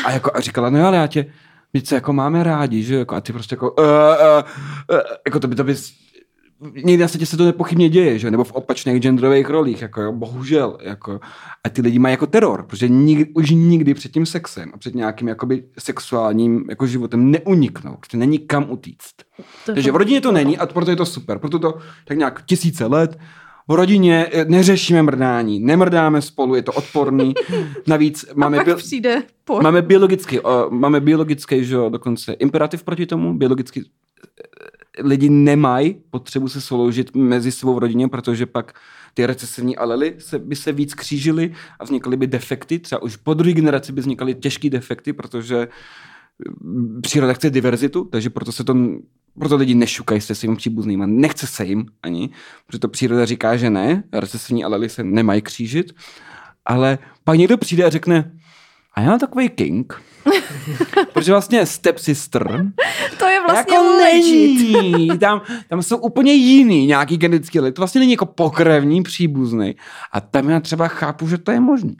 A, 0.05 0.11
jako, 0.11 0.31
a 0.33 0.39
říkala, 0.39 0.69
no 0.69 0.87
ale 0.87 0.97
já 0.97 1.07
tě, 1.07 1.25
my 1.73 1.81
se 1.81 1.95
jako 1.95 2.13
máme 2.13 2.43
rádi, 2.43 2.83
že 2.83 2.95
jako, 2.95 3.15
a 3.15 3.21
ty 3.21 3.33
prostě 3.33 3.53
jako, 3.53 3.71
uh, 3.71 3.85
uh, 3.85 4.95
uh, 4.95 5.01
jako 5.25 5.39
to 5.39 5.47
by, 5.47 5.55
to 5.55 5.63
by 5.63 5.75
někdy 6.61 6.97
na 6.97 7.07
světě 7.07 7.25
se 7.25 7.37
to 7.37 7.45
nepochybně 7.45 7.89
děje, 7.89 8.19
že? 8.19 8.31
nebo 8.31 8.43
v 8.43 8.51
opačných 8.51 9.01
genderových 9.01 9.49
rolích, 9.49 9.81
jako 9.81 10.01
jo, 10.01 10.11
bohužel. 10.11 10.77
Jako. 10.81 11.19
A 11.63 11.69
ty 11.69 11.81
lidi 11.81 11.99
mají 11.99 12.13
jako 12.13 12.27
teror, 12.27 12.63
protože 12.63 12.89
nikdy, 12.89 13.33
už 13.33 13.49
nikdy 13.49 13.93
před 13.93 14.11
tím 14.11 14.25
sexem 14.25 14.71
a 14.73 14.77
před 14.77 14.95
nějakým 14.95 15.27
jakoby 15.27 15.63
sexuálním 15.79 16.65
jako 16.69 16.87
životem 16.87 17.31
neuniknou, 17.31 17.97
protože 17.99 18.17
není 18.17 18.39
kam 18.39 18.71
utíct. 18.71 19.15
To 19.65 19.73
Takže 19.73 19.91
v 19.91 19.95
rodině 19.95 20.21
to 20.21 20.31
není 20.31 20.57
a 20.57 20.65
proto 20.65 20.91
je 20.91 20.97
to 20.97 21.05
super. 21.05 21.39
Proto 21.39 21.59
to 21.59 21.77
tak 22.05 22.17
nějak 22.17 22.45
tisíce 22.45 22.85
let 22.85 23.19
v 23.67 23.73
rodině 23.73 24.27
eh, 24.31 24.45
neřešíme 24.45 25.03
mrdání, 25.03 25.59
nemrdáme 25.59 26.21
spolu, 26.21 26.55
je 26.55 26.61
to 26.61 26.71
odporný. 26.71 27.33
Navíc 27.87 28.25
máme, 28.35 28.57
pak 28.57 28.77
přijde 28.77 29.23
por. 29.43 29.63
máme 29.63 29.81
biologický, 29.81 30.39
uh, 30.39 30.51
máme 30.69 30.99
biologický, 30.99 31.65
že 31.65 31.75
dokonce 31.89 32.33
imperativ 32.33 32.83
proti 32.83 33.05
tomu, 33.05 33.37
biologicky 33.37 33.83
lidi 35.03 35.29
nemají 35.29 35.95
potřebu 36.09 36.49
se 36.49 36.61
sloužit 36.61 37.15
mezi 37.15 37.51
svou 37.51 37.75
v 37.75 37.77
rodině, 37.77 38.07
protože 38.07 38.45
pak 38.45 38.73
ty 39.13 39.25
recesivní 39.25 39.77
alely 39.77 40.15
se, 40.17 40.39
by 40.39 40.55
se 40.55 40.71
víc 40.71 40.93
křížily 40.93 41.53
a 41.79 41.83
vznikaly 41.83 42.17
by 42.17 42.27
defekty. 42.27 42.79
Třeba 42.79 43.01
už 43.01 43.15
po 43.15 43.33
druhé 43.33 43.53
generaci 43.53 43.91
by 43.91 44.01
vznikaly 44.01 44.35
těžké 44.35 44.69
defekty, 44.69 45.13
protože 45.13 45.67
mm, 46.61 47.01
příroda 47.01 47.33
chce 47.33 47.49
diverzitu, 47.49 48.03
takže 48.11 48.29
proto 48.29 48.51
se 48.51 48.63
to 48.63 48.75
proto 49.39 49.55
lidi 49.55 49.75
nešukají 49.75 50.21
se 50.21 50.35
svým 50.35 50.55
příbuzným 50.55 51.01
a 51.01 51.05
nechce 51.05 51.47
se 51.47 51.65
jim 51.65 51.85
ani, 52.03 52.29
protože 52.67 52.79
to 52.79 52.87
příroda 52.87 53.25
říká, 53.25 53.57
že 53.57 53.69
ne, 53.69 54.03
recesivní 54.13 54.63
alely 54.63 54.89
se 54.89 55.03
nemají 55.03 55.41
křížit, 55.41 55.93
ale 56.65 56.97
pak 57.23 57.37
někdo 57.37 57.57
přijde 57.57 57.83
a 57.83 57.89
řekne, 57.89 58.31
a 58.99 59.01
já 59.01 59.09
mám 59.09 59.19
takový 59.19 59.49
king, 59.49 60.01
protože 61.13 61.31
vlastně 61.31 61.65
stepsister 61.65 62.65
to 63.19 63.25
je 63.25 63.41
vlastně 63.41 63.75
jako 63.75 63.97
není. 64.03 65.09
Tam, 65.19 65.41
tam 65.69 65.83
jsou 65.83 65.97
úplně 65.97 66.33
jiný 66.33 66.85
nějaký 66.85 67.17
genetický 67.17 67.59
lid. 67.59 67.75
To 67.75 67.81
vlastně 67.81 67.99
není 67.99 68.11
jako 68.11 68.25
pokrevní 68.25 69.03
příbuzný. 69.03 69.75
A 70.11 70.21
tam 70.21 70.49
já 70.49 70.59
třeba 70.59 70.87
chápu, 70.87 71.27
že 71.27 71.37
to 71.37 71.51
je 71.51 71.59
možné. 71.59 71.93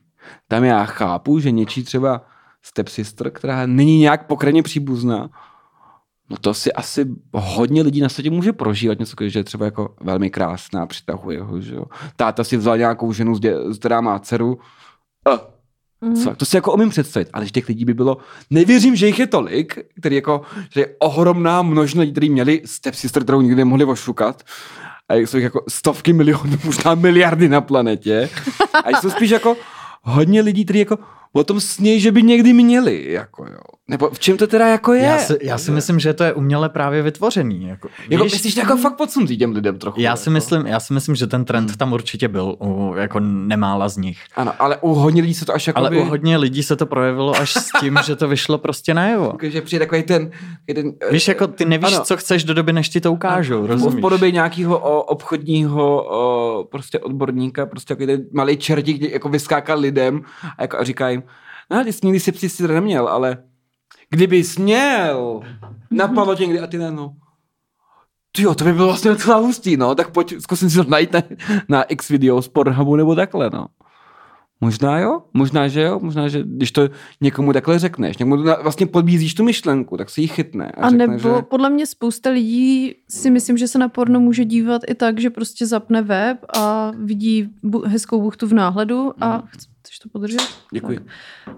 Tam 0.47 0.63
já 0.63 0.85
chápu, 0.85 1.39
že 1.39 1.51
něčí 1.51 1.83
třeba 1.83 2.21
stepsister, 2.63 3.31
která 3.31 3.65
není 3.65 3.99
nějak 3.99 4.27
pokrevně 4.27 4.63
příbuzná, 4.63 5.29
No 6.31 6.38
to 6.38 6.53
si 6.53 6.73
asi 6.73 7.05
hodně 7.33 7.81
lidí 7.81 8.01
na 8.01 8.09
světě 8.09 8.29
může 8.29 8.53
prožívat 8.53 8.99
něco, 8.99 9.15
že 9.21 9.39
je 9.39 9.43
třeba 9.43 9.65
jako 9.65 9.95
velmi 10.01 10.29
krásná, 10.29 10.85
přitahuje 10.85 11.41
ho, 11.41 11.62
že 11.62 11.75
jo. 11.75 11.85
Táta 12.15 12.43
si 12.43 12.57
vzal 12.57 12.77
nějakou 12.77 13.13
ženu, 13.13 13.35
která 13.79 14.01
má 14.01 14.19
dceru, 14.19 14.59
a 15.31 15.59
Co, 16.23 16.35
to 16.35 16.45
si 16.45 16.57
jako 16.57 16.73
umím 16.73 16.89
představit, 16.89 17.29
ale 17.33 17.45
že 17.45 17.51
těch 17.51 17.67
lidí 17.67 17.85
by 17.85 17.93
bylo, 17.93 18.17
nevěřím, 18.49 18.95
že 18.95 19.07
jich 19.07 19.19
je 19.19 19.27
tolik, 19.27 19.79
který 19.99 20.15
jako, 20.15 20.41
že 20.71 20.81
je 20.81 20.95
ohromná 20.99 21.62
množina 21.62 22.01
lidí, 22.01 22.12
kteří 22.12 22.29
měli 22.29 22.62
stepsister, 22.65 23.23
kterou 23.23 23.41
nikdy 23.41 23.55
nemohli 23.55 23.85
ošukat. 23.85 24.43
A 25.09 25.15
jsou 25.15 25.38
jich 25.38 25.43
jako 25.43 25.63
stovky 25.67 26.13
milionů, 26.13 26.57
možná 26.63 26.95
miliardy 26.95 27.49
na 27.49 27.62
planetě. 27.62 28.29
A 28.83 29.01
jsou 29.01 29.09
spíš 29.09 29.29
jako 29.29 29.57
hodně 30.01 30.41
lidí, 30.41 30.65
kteří 30.65 30.79
jako 30.79 30.97
o 31.33 31.43
tom 31.43 31.59
sněj, 31.59 31.99
že 31.99 32.12
by 32.12 32.23
někdy 32.23 32.53
měli, 32.53 33.12
jako 33.12 33.45
jo. 33.45 33.78
Nebo 33.89 34.10
v 34.10 34.19
čem 34.19 34.38
to 34.38 34.47
teda 34.47 34.67
jako 34.67 34.93
je? 34.93 35.04
Já 35.04 35.17
si, 35.17 35.38
já 35.41 35.58
si 35.58 35.71
myslím, 35.71 35.99
že 35.99 36.13
to 36.13 36.23
je 36.23 36.34
uměle 36.34 36.69
právě 36.69 37.02
vytvořený. 37.02 37.67
Jako, 37.67 37.89
jako 38.10 38.23
víš, 38.23 38.34
myslíš, 38.34 38.54
že 38.54 38.62
jako 38.62 38.78
fakt 38.78 38.95
podsunutý 38.95 39.38
těm 39.38 39.52
lidem 39.52 39.80
trochu? 39.80 40.02
Já 40.02 40.15
si, 40.15 40.30
jako? 40.30 40.34
myslím, 40.34 40.65
já 40.65 40.80
si 40.80 40.93
myslím, 40.93 41.15
že 41.15 41.28
ten 41.28 41.45
trend 41.45 41.78
tam 41.78 41.93
určitě 41.93 42.28
byl 42.28 42.56
u 42.62 42.93
jako 42.97 43.19
nemála 43.19 43.89
z 43.89 43.97
nich. 43.97 44.19
Ano, 44.36 44.54
ale 44.60 44.78
u 44.78 44.93
hodně 44.93 45.21
lidí 45.21 45.34
se 45.34 45.45
to 45.45 45.54
až 45.54 45.67
jako 45.67 45.80
Ale 45.80 45.89
by... 45.89 45.99
u 45.99 46.06
hodně 46.06 46.38
lidí 46.38 46.63
se 46.63 46.75
to 46.75 46.86
projevilo 46.86 47.36
až 47.36 47.54
s 47.54 47.69
tím, 47.80 47.99
že 48.06 48.15
to 48.15 48.28
vyšlo 48.28 48.58
prostě 48.58 48.93
najevo. 48.93 49.34
že 49.43 49.62
přijde 49.62 49.86
takový 49.86 50.04
ten... 50.04 50.32
ten 50.75 50.93
víš, 51.12 51.28
jako 51.28 51.47
ty 51.47 51.65
nevíš, 51.65 51.93
ano. 51.93 52.06
co 52.06 52.17
chceš 52.17 52.43
do 52.43 52.54
doby, 52.54 52.73
než 52.73 52.89
ti 52.89 53.02
to 53.02 53.13
ukážou, 53.13 53.58
ano. 53.58 53.67
rozumíš? 53.67 53.97
V 53.97 54.02
podobě 54.02 54.32
nějakého 54.32 54.80
obchodního 55.04 56.04
o, 56.04 56.63
prostě 56.63 56.99
odborníka, 56.99 57.65
prostě 57.65 57.93
jako 57.93 58.06
ten 58.06 58.21
malý 58.34 58.58
čertík, 58.58 59.02
jako 59.02 59.30
vyskákal 59.30 59.80
lidem 59.80 60.21
a, 60.58 60.62
jako 60.62 60.80
a 60.80 60.84
říká 60.84 61.10
jim, 61.10 61.23
no, 61.71 61.84
ty 61.84 61.93
jsi 61.93 62.32
si 62.32 62.49
si 62.49 62.67
neměl, 62.67 63.08
ale 63.08 63.38
kdyby 64.10 64.43
měl, 64.60 65.41
napadlo 65.91 66.36
tě 66.36 66.45
někdy 66.45 66.60
a 66.60 66.67
ty 66.67 66.78
ne, 66.78 66.91
no. 66.91 67.15
Ty 68.32 68.41
jo, 68.41 68.56
to 68.56 68.63
by 68.63 68.74
bylo 68.74 68.88
vlastně 68.88 69.12
docela 69.12 69.38
hustý, 69.38 69.78
no, 69.78 69.95
tak 69.95 70.12
pojď, 70.12 70.34
zkusím 70.39 70.69
si 70.69 70.76
to 70.76 70.84
najít 70.84 71.13
na, 71.13 71.22
na 71.69 71.84
X 71.84 72.10
video 72.10 72.41
z 72.41 72.48
Pornhubu 72.48 72.95
nebo 72.95 73.15
takhle, 73.15 73.50
no. 73.54 73.67
Možná 74.62 75.00
jo, 75.00 75.22
možná, 75.34 75.67
že 75.67 75.82
jo, 75.82 76.00
možná, 76.04 76.28
že 76.28 76.43
když 76.45 76.72
to 76.72 76.89
někomu 77.22 77.54
takhle 77.54 77.80
řekneš, 77.80 78.17
někomu 78.17 78.43
vlastně 78.43 78.86
podbízíš 78.86 79.34
tu 79.34 79.43
myšlenku, 79.43 79.98
tak 79.98 80.10
si 80.10 80.22
ji 80.22 80.28
chytne. 80.28 80.72
A, 80.72 80.82
a 80.82 80.89
řekne, 80.89 81.08
nebo 81.08 81.36
že... 81.36 81.41
podle 81.41 81.69
mě 81.69 81.86
spousta 81.86 82.30
lidí 82.30 82.95
si 83.10 83.30
myslím, 83.30 83.58
že 83.58 83.67
se 83.67 83.80
na 83.80 83.89
porno 83.89 84.19
může 84.19 84.45
dívat 84.45 84.82
i 84.88 84.95
tak, 84.95 85.19
že 85.19 85.30
prostě 85.30 85.65
zapne 85.65 86.02
web 86.02 86.38
a 86.58 86.91
vidí 86.98 87.50
bu- 87.63 87.88
hezkou 87.88 88.22
buchtu 88.22 88.48
v 88.48 88.54
náhledu 88.54 89.12
a 89.22 89.32
hmm. 89.32 89.48
Chceš 89.89 90.00
to 90.00 90.10
podržet? 90.10 90.41
Děkuji. 90.74 91.00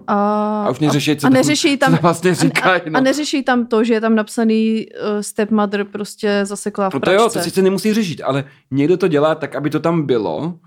A, 0.06 0.64
a 0.64 0.70
už 0.70 0.78
neřeší, 0.78 1.16
co, 1.16 1.26
a 1.26 1.30
neřeší 1.30 1.76
tam, 1.76 1.94
vlastně 2.02 2.34
říkají. 2.34 2.82
No. 2.88 2.98
A, 2.98 3.00
neřeší 3.00 3.42
tam 3.42 3.66
to, 3.66 3.84
že 3.84 3.94
je 3.94 4.00
tam 4.00 4.14
napsaný 4.14 4.86
uh, 4.86 5.20
stepmother 5.20 5.84
prostě 5.84 6.40
zasekla 6.44 6.90
v 6.90 6.94
no 6.94 7.00
to 7.00 7.12
jo, 7.12 7.28
to 7.32 7.40
sice 7.40 7.62
nemusí 7.62 7.94
řešit, 7.94 8.20
ale 8.20 8.44
někdo 8.70 8.96
to 8.96 9.08
dělá 9.08 9.34
tak, 9.34 9.54
aby 9.54 9.70
to 9.70 9.80
tam 9.80 10.06
bylo, 10.06 10.58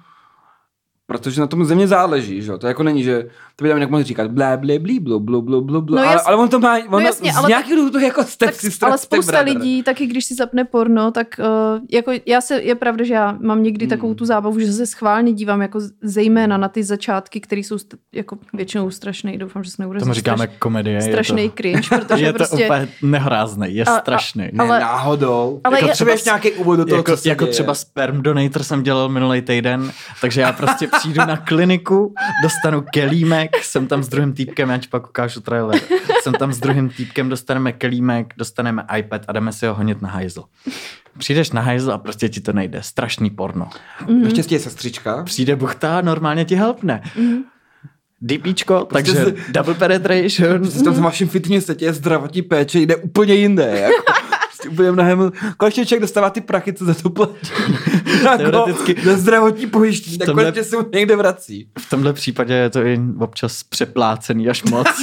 Protože 1.07 1.41
na 1.41 1.47
tom 1.47 1.65
země 1.65 1.87
záleží, 1.87 2.41
že 2.41 2.57
To 2.57 2.67
jako 2.67 2.83
není, 2.83 3.03
že 3.03 3.27
to 3.55 3.63
by 3.63 3.69
tam 3.69 3.77
nějak 3.77 3.91
mohl 3.91 4.03
říkat 4.03 4.31
blé, 4.31 4.57
blé, 4.57 4.79
blí, 4.79 4.99
blu, 4.99 5.19
blu, 5.19 5.41
blu, 5.41 5.61
blu, 5.61 5.81
blu. 5.81 5.95
No 5.95 6.01
ale, 6.01 6.21
ale, 6.21 6.35
on 6.35 6.49
to 6.49 6.59
má, 6.59 6.77
on 6.77 6.83
no 6.89 6.99
jasně, 6.99 7.33
z 7.33 7.35
ale 7.35 7.49
nějakých 7.49 7.75
důvodů 7.75 7.99
jako 7.99 8.23
step 8.23 8.49
tak, 8.49 8.59
sister, 8.59 8.89
Ale 8.89 8.97
spousta 8.97 9.31
step 9.31 9.47
lidí, 9.47 9.83
taky 9.83 10.05
když 10.05 10.25
si 10.25 10.35
zapne 10.35 10.65
porno, 10.65 11.11
tak 11.11 11.27
uh, 11.39 11.45
jako 11.91 12.11
já 12.25 12.41
se, 12.41 12.61
je 12.61 12.75
pravda, 12.75 13.03
že 13.03 13.13
já 13.13 13.37
mám 13.41 13.63
někdy 13.63 13.85
hmm. 13.85 13.89
takovou 13.89 14.13
tu 14.13 14.25
zábavu, 14.25 14.59
že 14.59 14.73
se 14.73 14.85
schválně 14.85 15.33
dívám 15.33 15.61
jako 15.61 15.79
zejména 16.01 16.57
na 16.57 16.69
ty 16.69 16.83
začátky, 16.83 17.41
které 17.41 17.61
jsou 17.61 17.75
st- 17.75 17.97
jako 18.13 18.37
většinou 18.53 18.91
strašné. 18.91 19.37
Doufám, 19.37 19.63
že 19.63 19.71
se 19.71 19.81
nebude 19.81 19.99
Tomu 19.99 20.13
říkáme 20.13 20.45
straš, 20.45 20.59
komedie. 20.59 21.01
Strašný 21.01 21.49
to, 21.49 21.55
cringe, 21.55 21.89
protože 21.89 22.25
je 22.25 22.33
prostě... 22.33 22.57
to 22.57 22.63
úplně 22.63 22.87
nehrázný, 23.01 23.75
je 23.75 23.85
a, 23.85 23.99
strašný. 23.99 24.43
A, 24.43 24.61
ale, 24.61 24.79
ne, 24.79 24.85
náhodou. 24.85 25.61
Ale 25.63 25.77
jako 25.77 25.87
je, 25.87 25.93
třeba 25.93 26.11
nějaký 26.25 26.51
úvod 26.51 26.75
do 26.75 26.85
toho, 26.85 26.97
jako, 26.97 27.15
jako 27.25 27.47
třeba 27.47 27.73
sperm 27.73 28.21
donator 28.21 28.63
jsem 28.63 28.83
dělal 28.83 29.09
minulý 29.09 29.41
týden, 29.41 29.91
takže 30.21 30.41
já 30.41 30.53
prostě 30.53 30.87
přijdu 30.99 31.21
na 31.25 31.37
kliniku 31.37 32.13
dostanu 32.43 32.83
kelímek, 32.93 33.63
jsem 33.63 33.87
tam 33.87 34.03
s 34.03 34.07
druhým 34.07 34.33
týpkem, 34.33 34.69
já 34.69 34.77
ti 34.77 34.87
pak 34.87 35.09
ukážu 35.09 35.41
trailer, 35.41 35.81
jsem 36.21 36.33
tam 36.33 36.53
s 36.53 36.59
druhým 36.59 36.89
týpkem, 36.89 37.29
dostaneme 37.29 37.71
kelímek, 37.71 38.33
dostaneme 38.37 38.85
iPad 38.97 39.21
a 39.27 39.31
jdeme 39.31 39.51
si 39.51 39.65
ho 39.65 39.73
honit 39.73 40.01
na 40.01 40.09
hajzl. 40.09 40.43
Přijdeš 41.17 41.51
na 41.51 41.61
hajzl 41.61 41.91
a 41.91 41.97
prostě 41.97 42.29
ti 42.29 42.41
to 42.41 42.53
nejde. 42.53 42.83
Strašný 42.83 43.29
porno. 43.29 43.69
Mm-hmm. 44.05 44.23
Naštěstí 44.23 44.55
je 44.55 44.59
sestřička. 44.59 45.23
Přijde 45.23 45.55
buchta, 45.55 46.01
normálně 46.01 46.45
ti 46.45 46.55
helpne. 46.55 47.01
Mm-hmm. 47.17 47.43
DPčko, 48.21 48.85
prostě 48.85 49.13
takže 49.13 49.35
double 49.49 49.73
penetration. 49.73 50.59
Prostě 50.59 50.79
v 50.79 50.83
tom 50.83 51.01
vašem 51.01 51.27
fitness 51.27 51.69
je 51.79 51.93
zdravotní 51.93 52.41
péče 52.41 52.79
jde 52.79 52.95
úplně 52.95 53.33
jinde. 53.33 53.79
Jako. 53.79 54.13
Bude 54.71 54.91
mnohem, 54.91 55.31
konečně 55.57 55.85
člověk 55.85 56.01
dostává 56.01 56.29
ty 56.29 56.41
prachy, 56.41 56.73
co 56.73 56.85
za 56.85 56.93
to 56.93 57.09
platí. 57.09 57.33
jako 58.23 58.37
Teoreticky- 58.37 59.05
na 59.07 59.17
zdravotní 59.17 59.67
pojištění, 59.67 60.17
tak 60.17 60.25
tomhle- 60.25 60.43
konečně 60.43 60.63
se 60.63 60.77
mu 60.77 60.83
někde 60.93 61.15
vrací. 61.15 61.69
V 61.79 61.89
tomhle 61.89 62.13
případě 62.13 62.53
je 62.53 62.69
to 62.69 62.85
i 62.85 62.99
občas 63.19 63.63
přeplácený 63.63 64.49
až 64.49 64.63
moc. 64.63 64.87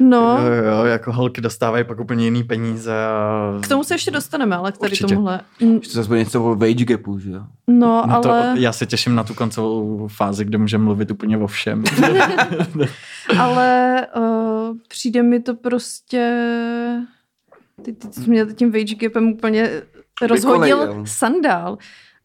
No, 0.00 0.38
jo, 0.46 0.64
jo, 0.64 0.84
jako 0.84 1.12
holky 1.12 1.40
dostávají 1.40 1.84
pak 1.84 2.00
úplně 2.00 2.24
jiný 2.24 2.44
peníze. 2.44 2.92
A... 3.06 3.58
k 3.62 3.68
tomu 3.68 3.84
se 3.84 3.94
ještě 3.94 4.10
dostaneme, 4.10 4.56
ale 4.56 4.72
k 4.72 4.78
tady 4.78 4.90
Určitě. 4.90 5.14
tomuhle. 5.14 5.40
To 5.58 5.90
zase 5.90 6.08
bude 6.08 6.18
něco 6.18 6.44
o 6.44 6.54
wage 6.54 6.84
gapu, 6.84 7.18
že 7.18 7.30
jo? 7.30 7.40
No, 7.66 8.04
No 8.06 8.20
to, 8.22 8.30
ale, 8.30 8.54
já 8.58 8.72
se 8.72 8.86
těším 8.86 9.14
na 9.14 9.24
tu 9.24 9.34
koncovou 9.34 10.08
fázi, 10.16 10.44
kde 10.44 10.58
můžeme 10.58 10.84
mluvit 10.84 11.10
úplně 11.10 11.38
o 11.38 11.46
všem. 11.46 11.84
ale 13.38 14.06
uh, 14.16 14.59
přijde 14.88 15.22
mi 15.22 15.40
to 15.40 15.54
prostě... 15.54 16.46
Ty, 17.82 17.92
ty, 17.92 18.08
ty 18.08 18.20
jsi 18.20 18.30
mě 18.30 18.46
tím 18.46 18.72
wage 18.72 18.94
gapem 18.94 19.28
úplně 19.28 19.70
rozhodil 20.22 20.60
Vykolejil. 20.60 21.06
sandál. 21.06 21.78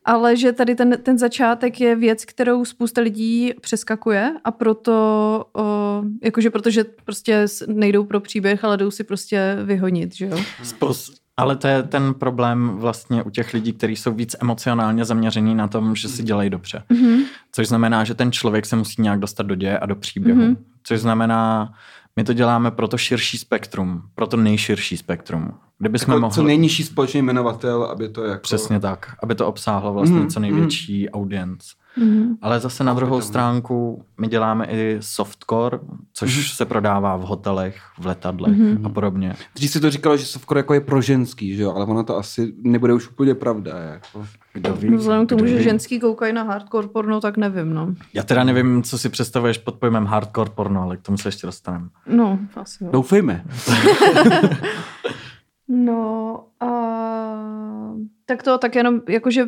Ale 0.05 0.37
že 0.37 0.51
tady 0.51 0.75
ten, 0.75 0.97
ten 1.03 1.17
začátek 1.17 1.81
je 1.81 1.95
věc, 1.95 2.25
kterou 2.25 2.65
spousta 2.65 3.01
lidí 3.01 3.53
přeskakuje 3.61 4.33
a 4.43 4.51
proto, 4.51 5.45
uh, 5.57 6.07
jakože 6.23 6.49
protože 6.49 6.83
prostě 7.05 7.45
nejdou 7.67 8.03
pro 8.03 8.19
příběh, 8.19 8.63
ale 8.63 8.77
jdou 8.77 8.91
si 8.91 9.03
prostě 9.03 9.57
vyhonit, 9.63 10.15
že 10.15 10.25
jo? 10.25 10.37
Spous- 10.63 11.13
ale 11.37 11.55
to 11.55 11.67
je 11.67 11.83
ten 11.83 12.13
problém 12.13 12.69
vlastně 12.69 13.23
u 13.23 13.29
těch 13.29 13.53
lidí, 13.53 13.73
kteří 13.73 13.95
jsou 13.95 14.13
víc 14.13 14.35
emocionálně 14.41 15.05
zaměření 15.05 15.55
na 15.55 15.67
tom, 15.67 15.95
že 15.95 16.09
si 16.09 16.23
dělají 16.23 16.49
dobře. 16.49 16.83
Mhm. 16.89 17.23
Což 17.51 17.67
znamená, 17.67 18.03
že 18.03 18.13
ten 18.13 18.31
člověk 18.31 18.65
se 18.65 18.75
musí 18.75 19.01
nějak 19.01 19.19
dostat 19.19 19.43
do 19.43 19.55
děje 19.55 19.79
a 19.79 19.85
do 19.85 19.95
příběhu. 19.95 20.41
Mhm. 20.41 20.57
Což 20.83 20.99
znamená, 20.99 21.73
my 22.15 22.23
to 22.23 22.33
děláme 22.33 22.71
pro 22.71 22.87
to 22.87 22.97
širší 22.97 23.37
spektrum, 23.37 24.01
pro 24.15 24.27
to 24.27 24.37
nejširší 24.37 24.97
spektrum. 24.97 25.53
Kdyby 25.79 25.99
jsme 25.99 26.13
Jako, 26.13 26.21
mohli... 26.21 26.35
Co 26.35 26.43
nejnižší 26.43 26.83
společný 26.83 27.21
jmenovatel, 27.21 27.83
aby 27.83 28.09
to 28.09 28.23
jako... 28.23 28.41
Přesně 28.41 28.79
tak, 28.79 29.15
aby 29.23 29.35
to 29.35 29.47
obsáhlo 29.47 29.93
vlastně 29.93 30.19
Mhm, 30.19 30.29
co 30.29 30.39
největší 30.39 31.09
audience. 31.09 31.67
Mhm. 31.97 32.37
Ale 32.41 32.59
zase 32.59 32.83
na 32.83 32.93
druhou 32.93 33.21
stránku 33.21 34.03
my 34.21 34.27
děláme 34.27 34.65
i 34.65 34.97
softcore, 34.99 35.79
což 36.13 36.35
Mhm. 36.35 36.43
se 36.45 36.65
prodává 36.65 37.15
v 37.17 37.21
hotelech, 37.21 37.77
v 37.99 38.05
letadlech 38.05 38.57
Mhm. 38.57 38.85
a 38.85 38.89
podobně. 38.89 39.33
Dřív 39.55 39.71
se 39.71 39.79
to 39.79 39.89
říkalo, 39.91 40.17
že 40.17 40.25
softcore 40.25 40.59
jako 40.59 40.73
je 40.73 40.81
pro 40.81 41.01
ženský, 41.01 41.55
že 41.55 41.63
jo? 41.63 41.73
Ale 41.75 41.85
ono 41.85 42.03
to 42.03 42.17
asi 42.17 42.53
nebude 42.57 42.93
už 42.93 43.09
úplně 43.09 43.35
pravda. 43.35 43.77
Jako. 43.79 44.25
Kdo 44.53 44.73
ví? 44.73 44.89
No, 44.89 44.97
Vzhledem 44.97 45.25
k 45.25 45.29
tomu, 45.29 45.45
že 45.45 45.57
ví? 45.57 45.63
ženský 45.63 45.99
koukají 45.99 46.33
na 46.33 46.43
hardcore 46.43 46.87
porno, 46.87 47.21
tak 47.21 47.37
nevím, 47.37 47.73
no. 47.73 47.93
Já 48.13 48.23
teda 48.23 48.43
nevím, 48.43 48.83
co 48.83 48.97
si 48.97 49.09
představuješ 49.09 49.57
pod 49.57 49.75
pojmem 49.75 50.05
hardcore 50.05 50.49
porno, 50.55 50.81
ale 50.81 50.97
k 50.97 51.01
tomu 51.01 51.17
se 51.17 51.27
ještě 51.27 51.47
dostaneme. 51.47 51.87
No, 52.07 52.39
asi 52.55 52.83
jo. 52.83 52.89
Doufejme. 52.93 53.45
No 55.67 56.39
a 56.59 56.67
tak 58.25 58.43
to 58.43 58.57
tak 58.57 58.75
jenom 58.75 59.01
jakože 59.09 59.45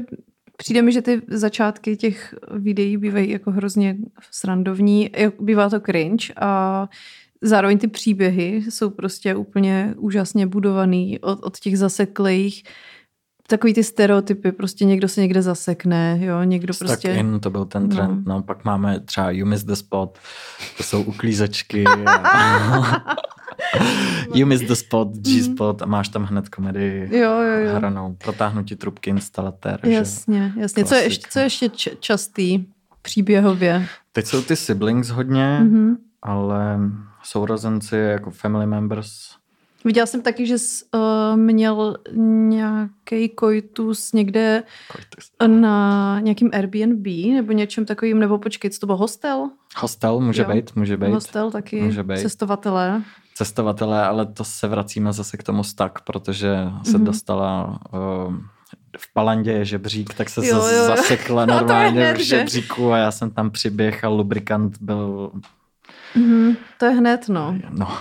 přijde 0.57 0.81
mi, 0.81 0.91
že 0.91 1.01
ty 1.01 1.21
začátky 1.27 1.97
těch 1.97 2.35
videí 2.51 2.97
bývají 2.97 3.29
jako 3.29 3.51
hrozně 3.51 3.97
srandovní, 4.31 5.09
bývá 5.39 5.69
to 5.69 5.79
cringe 5.79 6.33
a 6.41 6.89
zároveň 7.41 7.77
ty 7.77 7.87
příběhy 7.87 8.63
jsou 8.69 8.89
prostě 8.89 9.35
úplně 9.35 9.93
úžasně 9.97 10.47
budovaný 10.47 11.19
od, 11.19 11.39
od 11.43 11.59
těch 11.59 11.77
zaseklých 11.77 12.63
takový 13.47 13.73
ty 13.73 13.83
stereotypy, 13.83 14.51
prostě 14.51 14.85
někdo 14.85 15.07
se 15.07 15.21
někde 15.21 15.41
zasekne, 15.41 16.19
jo, 16.21 16.43
někdo 16.43 16.65
Prostě... 16.67 16.85
prostě... 16.85 17.11
in, 17.11 17.39
to 17.39 17.49
byl 17.49 17.65
ten 17.65 17.89
trend. 17.89 18.27
No. 18.27 18.35
no, 18.35 18.43
pak 18.43 18.65
máme 18.65 18.99
třeba 18.99 19.31
You 19.31 19.45
Miss 19.45 19.63
the 19.63 19.73
Spot, 19.73 20.19
to 20.77 20.83
jsou 20.83 21.03
uklízečky. 21.03 21.83
A... 22.05 23.15
you 24.33 24.47
Miss 24.47 24.61
the 24.61 24.73
Spot, 24.73 25.07
G-Spot 25.17 25.81
a 25.81 25.85
máš 25.85 26.09
tam 26.09 26.23
hned 26.23 26.49
komedii 26.49 27.17
Jo, 27.17 27.31
jo, 27.41 27.57
jo. 27.65 27.75
hranou. 27.75 28.15
Protáhnutí 28.23 28.75
trubky 28.75 29.09
instalatér. 29.09 29.79
že? 29.83 29.91
Jasně, 29.91 30.53
jasně. 30.57 30.85
Co 30.85 30.95
je 30.95 31.03
ještě, 31.03 31.27
co 31.31 31.39
je 31.39 31.45
ještě 31.45 31.69
č- 31.69 31.95
častý 31.99 32.65
příběhově? 33.01 33.87
Teď 34.11 34.25
jsou 34.25 34.41
ty 34.41 34.55
siblings 34.55 35.09
hodně, 35.09 35.59
Mhm. 35.61 35.97
ale 36.21 36.79
sourozenci 37.23 37.95
jako 37.95 38.31
family 38.31 38.65
members. 38.67 39.09
Viděla 39.85 40.05
jsem 40.05 40.21
taky, 40.21 40.45
že 40.47 40.57
jsi, 40.57 40.85
uh, 40.95 41.37
měl 41.39 41.97
nějaký 42.49 43.29
koitus 43.35 44.13
někde 44.13 44.63
Koitus. 44.91 45.31
na 45.61 46.19
nějakým 46.19 46.49
Airbnb 46.53 47.07
nebo 47.35 47.51
něčem 47.51 47.85
takovým, 47.85 48.19
nebo 48.19 48.37
počkej, 48.39 48.71
co 48.71 48.79
to 48.79 48.85
byl 48.85 48.95
hostel? 48.95 49.49
Hostel 49.77 50.19
může 50.19 50.41
Jo. 50.41 50.47
být, 50.53 50.75
může 50.75 50.97
být. 50.97 51.09
Hostel 51.13 51.51
taky, 51.51 51.81
Může 51.81 52.03
být. 52.03 52.17
cestovatelé. 52.19 53.01
Cestovatelé, 53.37 54.05
ale 54.05 54.25
to 54.25 54.43
se 54.43 54.67
vracíme 54.67 55.13
zase 55.13 55.37
k 55.37 55.43
tomu 55.43 55.63
stak, 55.63 56.01
protože 56.01 56.55
se 56.83 56.97
Mhm. 56.97 57.05
dostala 57.05 57.79
uh, 57.93 58.35
v 58.97 59.13
Palandě 59.13 59.51
je 59.51 59.65
žebřík, 59.65 60.13
tak 60.13 60.29
se 60.29 60.47
Jo, 60.47 60.55
jo, 60.57 60.67
jo, 60.67 60.85
zasekla 60.85 61.45
No 61.45 61.53
normálně 61.55 61.89
hned, 62.01 62.13
v 62.13 62.19
že? 62.19 62.23
žebříku 62.23 62.91
a 62.93 62.97
já 62.97 63.11
jsem 63.11 63.31
tam 63.31 63.49
přiběh 63.51 64.03
a 64.03 64.07
lubrikant 64.07 64.77
byl, 64.81 65.31
Mhm, 66.15 66.57
to 66.79 66.85
je 66.85 66.91
hned, 66.91 67.29
no. 67.29 67.55
no, 67.69 67.97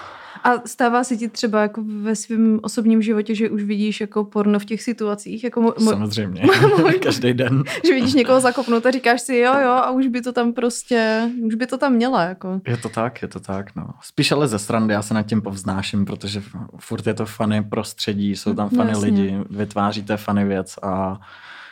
A 0.47 0.63
stává 0.67 1.05
se 1.05 1.17
ti 1.17 1.29
třeba 1.29 1.63
jako 1.63 1.83
ve 2.03 2.17
svém 2.17 2.61
osobním 2.63 3.03
životě, 3.03 3.35
že 3.35 3.51
už 3.51 3.63
vidíš 3.63 4.01
jako 4.01 4.25
porno 4.25 4.59
v 4.59 4.65
těch 4.65 4.83
situacích, 4.83 5.45
jako 5.45 5.61
mo- 5.63 5.75
mo- 5.75 5.91
samozřejmě, 5.91 6.43
každý 7.03 7.35
den. 7.35 7.63
že 7.87 7.95
vidíš 7.95 8.15
někoho 8.15 8.41
zakopnout 8.41 8.87
a 8.87 8.91
říkáš 8.91 9.21
si 9.21 9.37
jo, 9.37 9.53
jo, 9.63 9.71
a 9.71 9.91
už 9.91 10.07
by 10.07 10.21
to 10.23 10.33
tam 10.33 10.53
prostě, 10.53 11.31
už 11.43 11.55
by 11.55 11.67
to 11.67 11.79
tam 11.79 11.93
měla, 11.93 12.23
jako. 12.23 12.61
Je 12.67 12.77
to 12.77 12.89
tak, 12.89 13.23
je 13.23 13.29
to 13.29 13.41
tak, 13.41 13.77
no. 13.77 13.87
Spíš 14.03 14.33
ale 14.33 14.49
ze 14.49 14.59
srandy, 14.59 14.95
já 14.95 15.03
se 15.03 15.15
nad 15.15 15.23
tím 15.23 15.43
povznáším, 15.43 16.05
protože 16.05 16.43
furt 16.79 17.07
je 17.07 17.15
to 17.15 17.27
funny 17.27 17.63
prostředí, 17.65 18.37
jsou 18.37 18.55
tam 18.55 18.69
funny 18.69 18.89
Jasně. 18.91 19.05
lidi, 19.05 19.39
vytváříte 19.51 20.17
funny 20.17 20.45
věc 20.45 20.79
a 20.83 21.21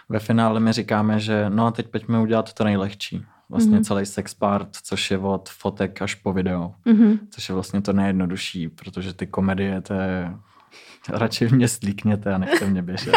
ve 0.08 0.18
finále 0.18 0.60
my 0.60 0.72
říkáme, 0.72 1.20
že 1.20 1.46
no 1.48 1.66
a 1.66 1.70
teď 1.70 1.88
pojďme 1.88 2.20
udělat 2.20 2.52
to 2.52 2.64
nejlehčí. 2.64 3.24
Vlastně 3.50 3.74
Mhm. 3.74 3.84
celý 3.84 4.06
sex 4.06 4.34
part, 4.34 4.68
což 4.82 5.10
je 5.10 5.18
od 5.18 5.48
fotek 5.48 6.02
až 6.02 6.14
po 6.14 6.32
video, 6.32 6.74
Mhm. 6.84 7.18
což 7.30 7.48
je 7.48 7.52
vlastně 7.54 7.82
to 7.82 7.92
nejjednodušší, 7.92 8.68
protože 8.68 9.12
ty 9.12 9.26
komedie, 9.26 9.80
to 9.80 9.94
je 9.94 10.30
radši 11.10 11.48
mě 11.48 11.68
slíkněte 11.68 12.34
a 12.34 12.38
nechte 12.38 12.66
mě 12.66 12.82
běžet. 12.82 13.14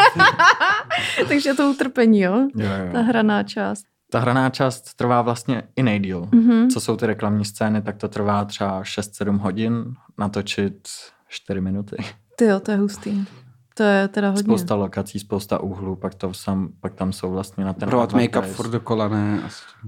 Takže 1.28 1.54
to 1.54 1.70
utrpení, 1.70 2.20
jo? 2.20 2.48
jo, 2.56 2.68
Ta 2.92 2.98
jo. 2.98 3.04
hraná 3.04 3.42
část. 3.42 3.84
Ta 4.10 4.18
hraná 4.20 4.50
část 4.50 4.94
trvá 4.94 5.22
vlastně 5.22 5.62
i 5.76 5.82
nejdíl. 5.82 6.28
Mhm. 6.34 6.68
Co 6.70 6.80
jsou 6.80 6.96
ty 6.96 7.06
reklamní 7.06 7.44
scény, 7.44 7.82
tak 7.82 7.96
to 7.96 8.08
trvá 8.08 8.44
třeba 8.44 8.82
6-7 8.84 9.38
hodin 9.38 9.84
natočit 10.18 10.88
4 11.28 11.60
minuty. 11.60 11.96
Ty 12.36 12.44
jo, 12.44 12.60
to 12.60 12.70
je 12.70 12.76
hustý. 12.76 13.24
To 13.78 13.84
je 13.84 14.08
teda 14.08 14.28
hodně. 14.28 14.42
Spousta 14.42 14.74
lokací, 14.74 15.18
spousta 15.18 15.60
úhlů, 15.60 15.96
pak, 15.96 16.14
to 16.14 16.34
sam, 16.34 16.68
pak 16.80 16.94
tam 16.94 17.12
jsou 17.12 17.30
vlastně 17.30 17.64
na 17.64 17.72
ten 17.72 17.88
Provat 17.88 18.12
make-up 18.14 18.42
furt 18.44 18.70
dokola, 18.70 19.08
ne? 19.08 19.38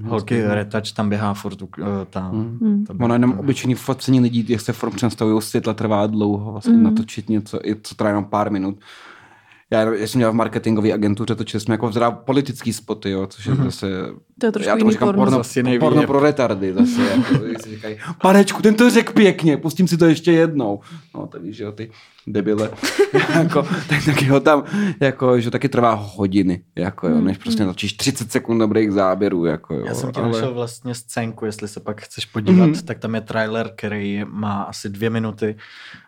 Holky, 0.04 0.42
retouch 0.42 0.92
tam 0.92 1.08
běhá 1.08 1.34
furt 1.34 1.62
uh, 1.62 1.68
tam. 2.10 2.30
Hmm. 2.32 2.58
Hmm. 2.62 2.84
To 2.84 2.94
by- 2.94 3.04
Ono 3.04 3.14
jenom 3.14 3.38
obyčejný 3.38 3.74
focení 3.74 4.20
lidí, 4.20 4.44
jak 4.48 4.60
se 4.60 4.72
form 4.72 4.92
představují, 4.92 5.42
světla 5.42 5.74
trvá 5.74 6.06
dlouho, 6.06 6.52
vlastně 6.52 6.72
Mhm. 6.74 6.82
natočit 6.82 7.28
něco, 7.28 7.58
i 7.66 7.76
co 7.82 7.94
trvá 7.94 8.08
jenom 8.10 8.24
pár 8.24 8.50
minut. 8.52 8.78
Já, 9.72 9.80
já 9.82 10.06
jsem 10.06 10.18
dělal 10.18 10.32
v 10.32 10.36
marketingové 10.36 10.92
agentuře, 10.92 11.34
točili 11.34 11.60
jsme 11.60 11.74
jako 11.74 11.88
vzrá 11.88 12.10
politický 12.10 12.72
spoty, 12.72 13.10
jo, 13.10 13.26
což 13.26 13.46
je 13.46 13.54
Mhm. 13.54 13.64
zase... 13.64 13.86
To 14.40 14.46
je 14.46 14.52
trošku 14.52 14.68
já 14.70 14.76
tomu 14.76 14.90
říkám 14.90 15.08
porno. 15.08 15.22
porno, 15.24 15.36
Zase 15.38 15.58
jiný 15.60 15.78
porno 15.78 16.02
pro 16.06 16.20
retardy 16.20 16.72
zase. 16.74 17.02
Jako, 17.02 17.44
si 17.64 17.70
říkají, 17.70 17.96
panečku, 18.22 18.62
ten 18.62 18.74
to 18.74 18.90
řekl 18.90 19.12
pěkně, 19.12 19.56
pustím 19.56 19.88
si 19.88 19.96
to 19.96 20.04
ještě 20.04 20.32
jednou. 20.32 20.80
No, 21.14 21.26
tak 21.26 21.42
víš, 21.42 21.56
že 21.56 21.64
jo, 21.64 21.72
ty 21.72 21.90
debile. 22.32 22.70
jako, 23.34 23.62
tak 23.88 24.04
taky 24.04 24.24
ho 24.24 24.40
tam, 24.40 24.64
jako, 25.00 25.40
že 25.40 25.50
taky 25.50 25.68
trvá 25.68 25.92
hodiny, 25.94 26.64
jako 26.76 27.08
jo, 27.08 27.20
než 27.20 27.38
prostě 27.38 27.62
natočíš 27.64 27.92
30 27.92 28.32
sekund 28.32 28.58
dobrých 28.58 28.92
záběrů, 28.92 29.44
jako 29.44 29.74
jo. 29.74 29.84
Já 29.86 29.94
jsem 29.94 30.12
ti 30.12 30.20
ale- 30.20 30.32
našel 30.32 30.54
vlastně 30.54 30.94
scénku, 30.94 31.44
jestli 31.44 31.68
se 31.68 31.80
pak 31.80 32.00
chceš 32.00 32.26
podívat, 32.26 32.64
Mhm. 32.66 32.72
mm-hmm. 32.72 32.84
tak 32.84 32.98
tam 32.98 33.14
je 33.14 33.20
trailer, 33.20 33.70
který 33.76 34.24
má 34.28 34.62
asi 34.62 34.88
dvě 34.88 35.10
minuty 35.10 35.56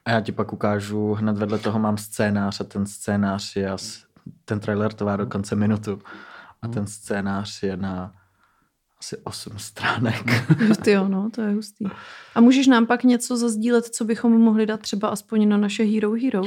a 0.05 0.11
já 0.11 0.21
ti 0.21 0.33
pak 0.33 0.53
ukážu, 0.53 1.13
hned 1.15 1.39
vedle 1.39 1.59
toho 1.59 1.79
mám 1.79 1.97
scénář 1.99 2.61
a 2.61 2.65
ten 2.65 2.87
scénář 2.87 3.57
je 3.57 3.71
asi, 3.71 3.99
ten 4.45 4.61
trailer 4.61 4.93
trvá 4.93 5.17
dokonce 5.17 5.57
minutu 5.57 5.99
a 6.63 6.69
ten 6.69 6.87
scénář 6.87 7.63
je 7.63 7.77
na 7.77 8.13
asi 9.03 9.17
8 9.25 9.59
stránek. 9.59 10.25
Ty 10.85 10.91
jo, 10.91 11.09
no, 11.09 11.31
to 11.31 11.41
je 11.41 11.55
hustý. 11.55 11.85
A 12.35 12.41
můžeš 12.41 12.67
nám 12.67 12.87
pak 12.87 13.05
něco 13.05 13.37
zazdílet, 13.37 13.85
co 13.87 14.05
bychom 14.05 14.33
mohli 14.33 14.67
dát 14.67 14.81
třeba 14.81 15.09
aspoň 15.09 15.49
na 15.49 15.57
naše 15.57 15.85
Hero 15.85 16.12
Hero? 16.12 16.43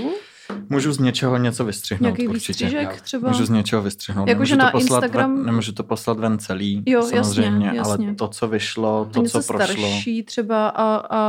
Můžu 0.69 0.91
z 0.91 0.99
něčeho 0.99 1.37
něco 1.37 1.65
vystřihnout 1.65 2.01
Nějaký 2.01 2.27
určitě. 2.27 2.87
třeba? 3.03 3.27
Můžu 3.27 3.45
z 3.45 3.49
něčeho 3.49 3.81
vystřihnout. 3.81 4.27
Jakože 4.29 4.55
Nemůžu 4.55 4.65
na 4.65 4.71
to 4.71 4.77
poslat 4.79 5.03
Instagram- 5.03 5.35
Ven, 5.35 5.45
nemůžu 5.45 5.71
to 5.71 5.83
poslat 5.83 6.19
ven 6.19 6.39
celý, 6.39 6.83
Jo, 6.85 6.99
jasně, 6.99 7.23
samozřejmě, 7.23 7.69
ale 7.69 7.77
jasně. 7.77 8.15
to, 8.15 8.27
co 8.27 8.47
vyšlo, 8.47 9.07
A 9.09 9.13
to, 9.13 9.21
něco 9.21 9.41
co 9.41 9.53
prošlo. 9.53 9.67
starší 9.75 10.23
třeba 10.23 10.67
a, 10.67 10.95
a, 10.95 11.19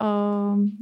a 0.00 0.08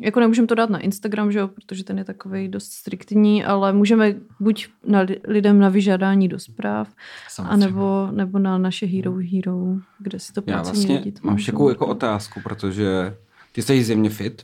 jako 0.00 0.20
nemůžeme 0.20 0.46
to 0.46 0.54
dát 0.54 0.70
na 0.70 0.78
Instagram, 0.78 1.32
že 1.32 1.38
jo, 1.38 1.48
protože 1.48 1.84
ten 1.84 1.98
je 1.98 2.04
takový 2.04 2.48
dost 2.48 2.72
striktní, 2.72 3.44
ale 3.44 3.72
můžeme 3.72 4.14
buď 4.40 4.66
na 4.86 5.00
li- 5.00 5.20
lidem 5.28 5.58
na 5.58 5.68
vyžádání 5.68 6.28
do 6.28 6.38
zpráv, 6.38 6.88
samozřejmě. 7.28 7.66
anebo, 7.66 8.08
nebo 8.12 8.38
na 8.38 8.58
naše 8.58 8.86
Hero 8.86 9.14
Hero, 9.32 9.58
kde 9.98 10.18
si 10.18 10.32
to 10.32 10.42
Já 10.46 10.62
vlastně 10.62 10.96
lidi 10.96 11.12
mám 11.22 11.36
takovou 11.46 11.68
jako 11.68 11.86
otázku, 11.86 12.40
protože 12.44 13.16
ty 13.52 13.62
jsi 13.62 13.84
zjevně 13.84 14.10
fit 14.10 14.42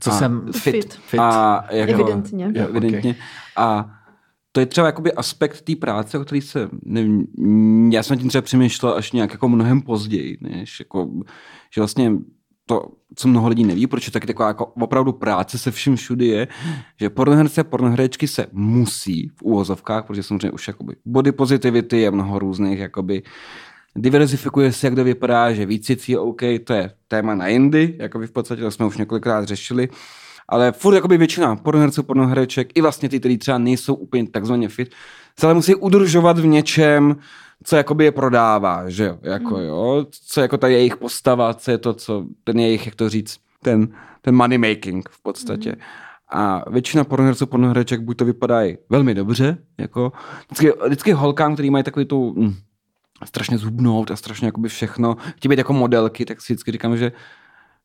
Co 0.00 0.10
A 0.10 0.18
jsem 0.18 0.52
fit. 0.52 0.72
fit. 0.72 0.94
fit. 0.94 1.20
A 1.20 1.64
jako, 1.70 1.92
Evidentně. 1.92 2.52
Jo, 2.54 2.66
evidentně. 2.68 3.16
A 3.56 3.90
to 4.52 4.60
je 4.60 4.66
třeba 4.66 4.86
jakoby 4.86 5.12
aspekt 5.12 5.60
té 5.62 5.76
práce, 5.76 6.18
o 6.18 6.24
který 6.24 6.40
se, 6.40 6.68
nevím, 6.82 7.26
já 7.92 8.02
jsem 8.02 8.16
nad 8.16 8.20
tím 8.20 8.28
třeba 8.28 8.42
přemýšlel 8.42 8.94
až 8.94 9.12
nějak 9.12 9.32
jako 9.32 9.48
mnohem 9.48 9.82
později, 9.82 10.38
než 10.40 10.80
jako, 10.80 11.10
že 11.74 11.80
vlastně 11.80 12.12
to, 12.66 12.88
co 13.14 13.28
mnoho 13.28 13.48
lidí 13.48 13.64
neví, 13.64 13.86
proč 13.86 14.06
je 14.06 14.12
taky 14.12 14.26
taková 14.26 14.48
jako 14.48 14.66
opravdu 14.66 15.12
práce 15.12 15.58
se 15.58 15.70
vším 15.70 15.96
všudy 15.96 16.26
je, 16.26 16.48
že 17.00 17.10
pornoherce 17.10 17.60
a 17.60 17.64
pornoherečky 17.64 18.28
se 18.28 18.46
musí 18.52 19.28
v 19.28 19.42
úvozovkách, 19.42 20.04
protože 20.04 20.22
samozřejmě 20.22 20.50
už 20.50 20.68
jakoby 20.68 20.96
body 21.04 21.32
positivity 21.32 22.00
je 22.00 22.10
mnoho 22.10 22.38
různých, 22.38 22.78
jakoby 22.78 23.22
diverzifikuje 23.96 24.72
se, 24.72 24.86
jak 24.86 24.94
to 24.94 25.04
vypadá, 25.04 25.52
že 25.52 25.66
víc 25.66 26.08
je 26.08 26.18
OK, 26.18 26.40
to 26.64 26.72
je 26.72 26.90
téma 27.08 27.34
na 27.34 27.48
jindy, 27.48 27.96
jakoby 27.98 28.26
v 28.26 28.32
podstatě 28.32 28.62
to 28.62 28.70
jsme 28.70 28.86
už 28.86 28.96
několikrát 28.96 29.44
řešili, 29.44 29.88
ale 30.48 30.72
furt 30.72 30.94
jakoby 30.94 31.18
většina 31.18 31.56
pornoherců, 31.56 32.02
pornohereček, 32.02 32.68
i 32.74 32.80
vlastně 32.80 33.08
ty, 33.08 33.20
kteří 33.20 33.38
třeba 33.38 33.58
nejsou 33.58 33.94
úplně 33.94 34.28
takzvaně 34.28 34.68
fit, 34.68 34.94
se 35.38 35.46
ale 35.46 35.54
musí 35.54 35.74
udržovat 35.74 36.38
v 36.38 36.46
něčem, 36.46 37.16
co 37.64 37.76
jakoby 37.76 38.04
je 38.04 38.12
prodává, 38.12 38.90
že 38.90 39.04
jo, 39.04 39.18
jako 39.22 39.58
jo, 39.58 40.06
co 40.10 40.40
jako 40.40 40.58
ta 40.58 40.68
jejich 40.68 40.96
postava, 40.96 41.54
co 41.54 41.70
je 41.70 41.78
to, 41.78 41.94
co 41.94 42.26
ten 42.44 42.58
jejich, 42.58 42.86
jak 42.86 42.94
to 42.94 43.08
říct, 43.08 43.38
ten, 43.62 43.88
ten 44.22 44.34
money 44.34 44.58
making 44.58 45.08
v 45.08 45.22
podstatě. 45.22 45.70
Mm. 45.70 45.78
A 46.28 46.70
většina 46.70 47.04
pornoherců, 47.04 47.46
pornohereček 47.46 48.00
buď 48.00 48.16
to 48.16 48.24
vypadají 48.24 48.78
velmi 48.88 49.14
dobře, 49.14 49.58
jako 49.78 50.12
vždycky, 50.46 50.72
vždycky 50.86 51.12
holkám, 51.12 51.54
který 51.54 51.70
mají 51.70 51.84
takový 51.84 52.06
tu 52.06 52.34
mm, 52.36 52.54
strašně 53.24 53.58
zhubnout 53.58 54.10
a 54.10 54.16
strašně 54.16 54.48
jakoby 54.48 54.68
všechno, 54.68 55.16
chtějí 55.36 55.50
být 55.50 55.58
jako 55.58 55.72
modelky, 55.72 56.24
tak 56.24 56.40
si 56.40 56.52
vždycky 56.52 56.72
říkám, 56.72 56.96
že 56.96 57.12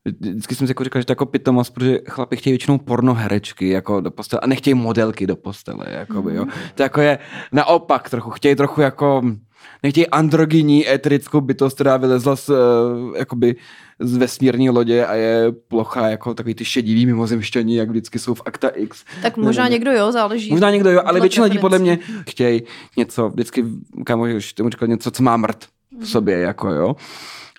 Vždycky 0.06 0.56
jsem 0.56 0.67
si 0.67 0.72
jako 0.72 0.84
říkal, 0.84 1.02
že 1.02 1.06
to 1.06 1.12
jako 1.12 1.26
pitomost, 1.26 1.74
protože 1.74 2.00
chlapi 2.10 2.38
chtějí 2.38 2.52
většinou 2.52 2.78
pornoherečky 2.78 3.70
jako 3.70 4.02
do 4.02 4.12
postele 4.12 4.39
a 4.39 4.48
nechtějí 4.48 4.74
modelky 4.74 5.28
do 5.28 5.36
postele. 5.36 5.86
Jakoby, 5.89 6.36
jo. 6.36 6.46
To 6.76 6.84
jako 6.84 7.02
je 7.02 7.20
naopak 7.52 8.10
trochu. 8.10 8.30
Chtějí 8.30 8.56
trochu 8.56 8.82
jako, 8.82 9.22
nechtějí 9.84 10.08
androgyní 10.08 10.89
eterickou 10.89 11.41
bytost, 11.41 11.76
která 11.76 11.97
vylezla 11.97 12.36
z, 12.36 12.50
eh, 12.50 12.54
jakoby, 13.19 13.56
z 14.00 14.17
vesmírní 14.17 14.69
lodě 14.69 15.06
a 15.06 15.13
je 15.13 15.52
plocha 15.67 16.08
jako 16.08 16.34
takový 16.34 16.56
ty 16.56 16.65
šedivý 16.65 17.06
mimozemšťani, 17.06 17.78
jak 17.78 17.89
vždycky 17.89 18.19
jsou 18.19 18.34
v 18.34 18.41
Akta 18.45 18.67
X. 18.67 19.06
Tak 19.21 19.38
možná 19.38 19.63
Nevím, 19.63 19.74
někdo 19.74 19.91
jo, 19.91 20.12
záleží. 20.12 20.52
Možná 20.52 20.71
někdo 20.71 20.91
jo, 20.91 21.02
ale 21.06 21.19
většina 21.19 21.45
lidí 21.45 21.60
podle 21.60 21.80
mě 21.80 22.00
chtějí 22.30 22.62
něco, 22.97 23.30
vždycky, 23.30 23.65
kámo, 24.06 24.24
už 24.24 24.54
tomu 24.54 24.69
říkal 24.69 24.88
něco, 24.88 25.12
co 25.12 25.24
má 25.24 25.38
mrt 25.38 25.65
v 26.02 26.08
sobě, 26.08 26.39
jako 26.39 26.69
jo. 26.69 26.95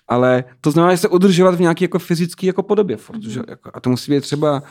Ale 0.07 0.43
to 0.61 0.71
znamená, 0.71 0.93
že 0.93 0.97
se 0.97 1.07
udržovat 1.07 1.55
v 1.55 1.61
nějaké 1.61 1.83
jako 1.85 1.99
fyzické 1.99 2.47
jako 2.47 2.63
podobě. 2.63 2.97
Furt, 2.97 3.23
že, 3.23 3.41
jako, 3.47 3.71
a 3.73 3.79
to 3.79 3.89
musí 3.89 4.11
být 4.11 4.21
třeba, 4.21 4.63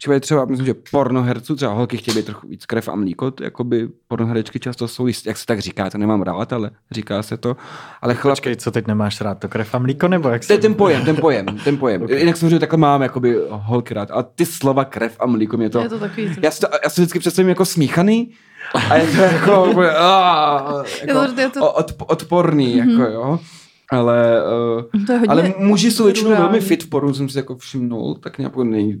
třeba 0.00 0.14
je 0.14 0.20
třeba, 0.20 0.44
myslím, 0.44 0.66
že 0.66 0.74
pornoherců, 0.90 1.56
třeba 1.56 1.72
holky 1.72 1.96
chtějí 1.96 2.16
být 2.16 2.24
trochu 2.26 2.48
víc 2.48 2.66
krev 2.66 2.88
a 2.88 2.94
mlíko, 2.96 3.30
to 3.30 3.44
jakoby 3.44 3.88
pornoherečky 4.08 4.60
často 4.60 4.88
jsou, 4.88 5.06
jak 5.26 5.36
se 5.36 5.46
tak 5.46 5.60
říká, 5.60 5.90
to 5.90 5.98
nemám 5.98 6.22
rád, 6.22 6.52
ale 6.52 6.70
říká 6.90 7.22
se 7.22 7.36
to. 7.36 7.56
Ale 8.02 8.14
chlap, 8.14 8.32
Počkej, 8.32 8.56
co 8.56 8.70
teď 8.70 8.86
nemáš 8.86 9.20
rád, 9.20 9.38
to 9.38 9.48
krev 9.48 9.74
a 9.74 9.78
mlíko, 9.78 10.08
nebo 10.08 10.28
jak 10.28 10.46
to 10.46 10.52
je 10.52 10.56
se... 10.56 10.62
ten 10.62 10.74
pojem, 10.74 11.04
ten 11.04 11.16
pojem, 11.16 11.46
ten 11.64 11.76
pojem. 11.78 12.02
Okay. 12.10 12.18
Jinak 12.18 12.36
samozřejmě 12.36 12.58
takhle 12.58 12.78
mám 12.78 13.02
jakoby 13.02 13.36
holky 13.50 13.94
rád. 13.94 14.10
A 14.10 14.22
ty 14.22 14.46
slova 14.46 14.84
krev 14.84 15.16
a 15.20 15.26
mlíko 15.26 15.56
mě 15.56 15.70
to... 15.70 15.78
Je 15.80 15.88
to 15.88 15.98
takový... 15.98 16.36
Já 16.42 16.50
si, 16.50 16.60
to, 16.60 16.66
já 16.84 16.90
si 16.90 17.00
vždycky 17.00 17.18
představím 17.18 17.48
jako 17.48 17.64
smíchaný 17.64 18.30
a 18.90 18.96
je 18.96 19.06
to 19.06 19.22
jako, 19.22 19.74
ah, 19.98 20.84
jako 21.00 21.18
Je 21.20 21.28
to- 21.28 21.40
je 21.40 21.48
to- 21.50 21.72
od, 21.72 21.92
odporný, 22.06 22.76
jako 22.76 23.02
jo. 23.02 23.38
Ale, 23.92 24.42
uh, 24.76 25.04
To 25.06 25.12
je 25.12 25.18
hodně 25.18 25.32
ale 25.32 25.54
muži 25.58 25.90
jsou 25.90 26.04
většinou 26.04 26.30
velmi 26.30 26.60
fit 26.60 26.84
v 26.84 26.88
pornu, 26.88 27.14
jsem 27.14 27.28
si 27.28 27.38
jako 27.38 27.56
všimnul, 27.56 28.14
tak 28.14 28.38
nějak 28.38 28.52
jako 28.52 28.64
nej, 28.64 29.00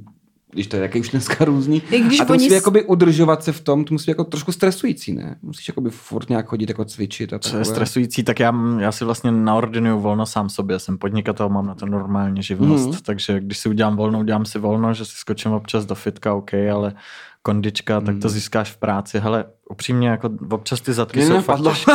když 0.52 0.66
to 0.66 0.76
je 0.76 0.82
taky 0.82 1.00
už 1.00 1.08
dneska 1.08 1.44
různý. 1.44 1.82
I 1.90 2.00
když 2.00 2.20
a 2.20 2.24
to 2.24 2.32
musí 2.32 2.48
s- 2.48 2.52
jakoby 2.52 2.84
udržovat 2.84 3.44
se 3.44 3.52
v 3.52 3.60
tom, 3.60 3.84
to 3.84 3.94
musí 3.94 4.04
být 4.04 4.10
jako 4.10 4.24
trošku 4.24 4.52
stresující, 4.52 5.12
ne? 5.12 5.36
Musíš 5.42 5.68
jakoby 5.68 5.90
furt 5.90 6.28
nějak 6.28 6.46
chodit 6.46 6.68
jako 6.68 6.84
cvičit 6.84 7.32
a 7.32 7.38
Co 7.38 7.48
je 7.48 7.52
takové. 7.52 7.64
stresující, 7.64 8.22
tak 8.22 8.40
já, 8.40 8.54
já 8.78 8.92
si 8.92 9.04
vlastně 9.04 9.32
naordinuju 9.32 10.00
volno 10.00 10.26
sám 10.26 10.48
sobě. 10.48 10.78
Jsem 10.78 10.98
podnikatel, 10.98 11.48
mám 11.48 11.66
na 11.66 11.74
to 11.74 11.86
normálně 11.86 12.42
živnost, 12.42 12.88
Mhm. 12.88 12.98
takže 13.02 13.40
když 13.40 13.58
si 13.58 13.68
udělám 13.68 13.96
volno, 13.96 14.18
udělám 14.20 14.44
si 14.44 14.58
volno, 14.58 14.94
že 14.94 15.04
si 15.04 15.12
skočím 15.16 15.52
občas 15.52 15.86
do 15.86 15.94
fitka, 15.94 16.34
OK, 16.34 16.50
ale 16.72 16.92
kondička, 17.42 18.00
tak 18.00 18.14
to 18.14 18.28
Mhm. 18.28 18.28
získáš 18.28 18.70
v 18.70 18.76
práci. 18.76 19.20
Hele, 19.20 19.44
upřímně, 19.70 20.08
jako 20.08 20.30
občas 20.50 20.80
ty 20.80 20.92
zadky 20.92 21.18
Mě 21.18 21.28
jsou 21.28 21.40
fakt 21.40 21.60
těžký. 21.62 21.90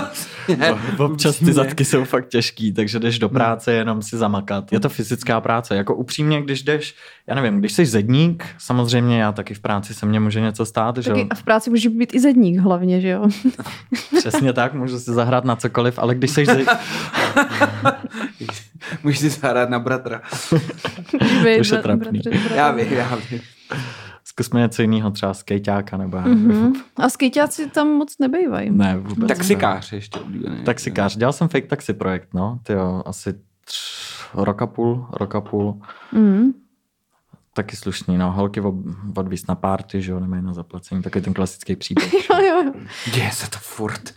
Občas 0.98 1.40
ty 1.40 1.54
zadky 1.54 1.86
jsou 1.86 2.04
fakt 2.04 2.28
těžký, 2.28 2.74
takže 2.74 3.00
jdeš 3.00 3.20
do 3.20 3.30
práce 3.30 3.74
jenom 3.74 4.02
si 4.02 4.18
zamakat. 4.18 4.74
Je 4.74 4.80
to 4.80 4.90
fyzická 4.90 5.42
práce. 5.42 5.76
Jako 5.76 5.96
upřímně, 5.96 6.42
když 6.42 6.64
jdeš, 6.64 6.96
já 7.28 7.36
nevím, 7.36 7.60
když 7.60 7.72
jsi 7.74 7.86
zedník, 7.86 8.46
samozřejmě 8.58 9.22
já 9.22 9.32
taky 9.32 9.54
v 9.54 9.60
práci 9.60 9.94
se 9.94 10.06
mně 10.06 10.20
může 10.20 10.42
něco 10.42 10.66
stát, 10.66 10.98
že 10.98 11.12
a 11.30 11.36
v 11.36 11.44
práci 11.44 11.70
může 11.70 11.90
být 11.90 12.16
i 12.16 12.20
zedník 12.20 12.60
hlavně, 12.60 13.02
že 13.02 13.10
jo? 13.10 13.28
Přesně 14.18 14.54
tak, 14.54 14.74
můžu 14.74 15.00
si 15.00 15.14
zahrát 15.14 15.46
na 15.46 15.56
cokoliv, 15.56 16.00
ale 16.00 16.16
když 16.16 16.32
jsi 16.32 16.46
zedník, 16.46 16.70
Můžeš 19.04 19.20
si 19.20 19.30
zahrát 19.30 19.70
na 19.70 19.80
bratra. 19.80 20.22
Už 21.60 21.70
je 21.70 21.78
trapný. 21.78 22.22
Já 22.56 22.72
vím, 22.72 22.94
já 22.94 23.18
vím. 23.32 23.42
Zkusme 24.36 24.60
něco 24.60 24.82
jiného, 24.82 25.12
třeba 25.12 25.34
skejťáka 25.34 25.98
nebo. 25.98 26.18
Mhm. 26.22 26.74
A 26.96 27.10
skejťáci 27.10 27.70
tam 27.70 27.88
moc 27.88 28.18
nebejvají. 28.20 28.70
Ne, 28.72 28.98
vůbec 28.98 29.18
ne. 29.18 29.28
Taxikář 29.28 29.94
ještě 29.94 30.20
oblíbený. 30.20 30.64
Taxikář. 30.64 31.18
Dělal 31.18 31.34
jsem 31.34 31.48
fake 31.48 31.68
taxi 31.68 31.94
projekt, 31.94 32.34
no. 32.34 32.60
Tyjo, 32.64 33.04
asi 33.06 33.34
tř, 33.66 34.06
rok 34.34 34.62
a 34.62 34.68
půl, 34.68 35.08
rok 35.14 35.36
a 35.36 35.42
půl. 35.42 35.82
Mhm. 36.12 36.54
Taky 37.56 37.76
slušný, 37.76 38.18
no. 38.18 38.32
Holky 38.32 38.62
ob, 38.62 38.76
odvíz 39.18 39.48
na 39.48 39.56
párty, 39.56 40.02
že 40.02 40.12
jo, 40.12 40.20
nemají 40.20 40.44
na 40.44 40.54
zaplacení. 40.54 41.02
Takový 41.02 41.24
ten 41.24 41.34
klasický 41.34 41.76
případ. 41.76 42.04
Jo, 42.14 42.42
jo. 42.42 42.74
Děje 43.14 43.32
se 43.32 43.50
to 43.50 43.58
furt. 43.62 44.14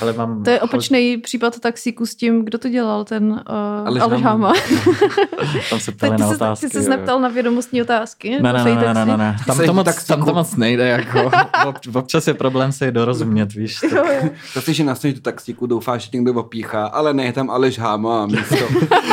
Ale 0.00 0.12
mám... 0.12 0.44
To 0.44 0.50
je 0.50 0.60
opačný 0.60 1.16
případ 1.16 1.60
taxíku 1.60 2.06
s 2.06 2.14
tím, 2.14 2.44
kdo 2.44 2.58
to 2.58 2.68
dělal, 2.68 3.04
ten 3.04 3.30
uh, 3.32 3.86
Aleš 3.86 4.02
Aleš 4.02 4.22
Hama. 4.22 4.48
Hama. 4.48 4.52
Tam 5.70 5.80
se 5.80 5.92
ptali 5.92 6.18
na 6.18 6.28
se, 6.28 6.34
otázky. 6.34 6.66
ty 6.66 6.72
se 6.72 6.84
jo. 6.84 6.96
neptal 6.96 7.20
na 7.20 7.28
vědomostní 7.28 7.82
otázky? 7.82 8.30
Ne, 8.42 8.52
ne, 8.52 8.64
ne, 8.64 8.94
ne, 8.94 9.06
ne, 9.06 9.16
ne. 9.16 9.36
Tam, 9.46 9.58
to 9.66 9.74
moc, 9.74 10.04
tam 10.04 10.24
to 10.24 10.34
moc 10.34 10.56
nejde, 10.56 10.88
jako. 10.88 11.30
Ob- 11.66 11.96
Občas 11.96 12.26
je 12.26 12.34
problém 12.34 12.72
se 12.72 12.84
je 12.84 12.92
dorozumět, 12.92 13.52
víš. 13.54 13.80
Tak. 13.80 13.92
Jo, 13.92 14.04
jo. 14.22 14.30
Zase, 14.54 14.74
že 14.74 14.84
nastaneš 14.84 15.14
do 15.14 15.20
taxíku, 15.20 15.66
doufáš, 15.66 16.02
že 16.02 16.10
někdo 16.12 16.34
opíchá, 16.34 16.86
ale 16.86 17.14
ne, 17.14 17.24
je 17.24 17.32
tam 17.32 17.50
Aleš 17.50 17.78
Háma 17.78 18.22
a 18.22 18.26
místo, 18.26 18.68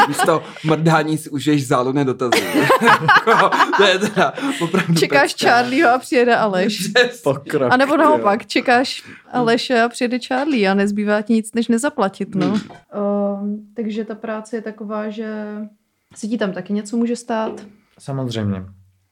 místo 0.07 0.43
mrdání 0.65 1.17
si 1.17 1.29
užiješ 1.29 1.67
záludné 1.67 2.05
dotazy. 2.05 2.43
To 3.77 3.83
je 3.83 3.99
teda 3.99 4.33
opravdu 4.61 4.93
Čekáš 4.93 5.33
pecka. 5.33 5.49
Charlieho 5.49 5.91
a 5.91 5.97
přijede 5.97 6.35
Aleš. 6.35 6.91
Pokrok. 7.23 7.73
A 7.73 7.77
nebo 7.77 7.97
naopak, 7.97 8.45
čekáš 8.45 9.03
Aleše 9.31 9.81
a 9.81 9.89
přijede 9.89 10.19
Charlie 10.19 10.69
a 10.69 10.73
nezbývá 10.73 11.21
ti 11.21 11.33
nic, 11.33 11.53
než 11.53 11.67
nezaplatit. 11.67 12.35
No. 12.35 12.47
Um, 12.47 13.67
takže 13.75 14.05
ta 14.05 14.15
práce 14.15 14.57
je 14.57 14.61
taková, 14.61 15.09
že 15.09 15.45
se 16.15 16.27
ti 16.27 16.37
tam 16.37 16.51
taky 16.51 16.73
něco 16.73 16.97
může 16.97 17.15
stát. 17.15 17.65
Samozřejmě. 17.99 18.63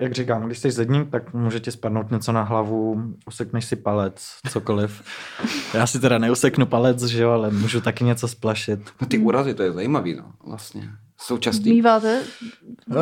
Jak 0.01 0.11
říkám, 0.11 0.45
když 0.45 0.59
jsi 0.59 0.71
zedník, 0.71 1.09
tak 1.09 1.33
může 1.33 1.59
ti 1.59 1.71
spadnout 1.71 2.11
něco 2.11 2.31
na 2.31 2.43
hlavu, 2.43 3.03
usekneš 3.27 3.65
si 3.65 3.75
palec, 3.75 4.25
cokoliv. 4.49 5.03
Já 5.73 5.87
si 5.87 5.99
teda 5.99 6.17
neuseknu 6.17 6.65
palec, 6.65 7.03
že 7.03 7.23
jo, 7.23 7.29
ale 7.29 7.51
můžu 7.51 7.81
taky 7.81 8.03
něco 8.03 8.27
splašit. 8.27 8.79
No 9.01 9.07
ty 9.07 9.17
úrazy, 9.17 9.53
to 9.53 9.63
je 9.63 9.71
zajímavý, 9.71 10.15
no, 10.15 10.31
vlastně. 10.45 10.89
Jsou 11.21 11.37
častý. 11.37 11.69
Míváte, 11.73 12.21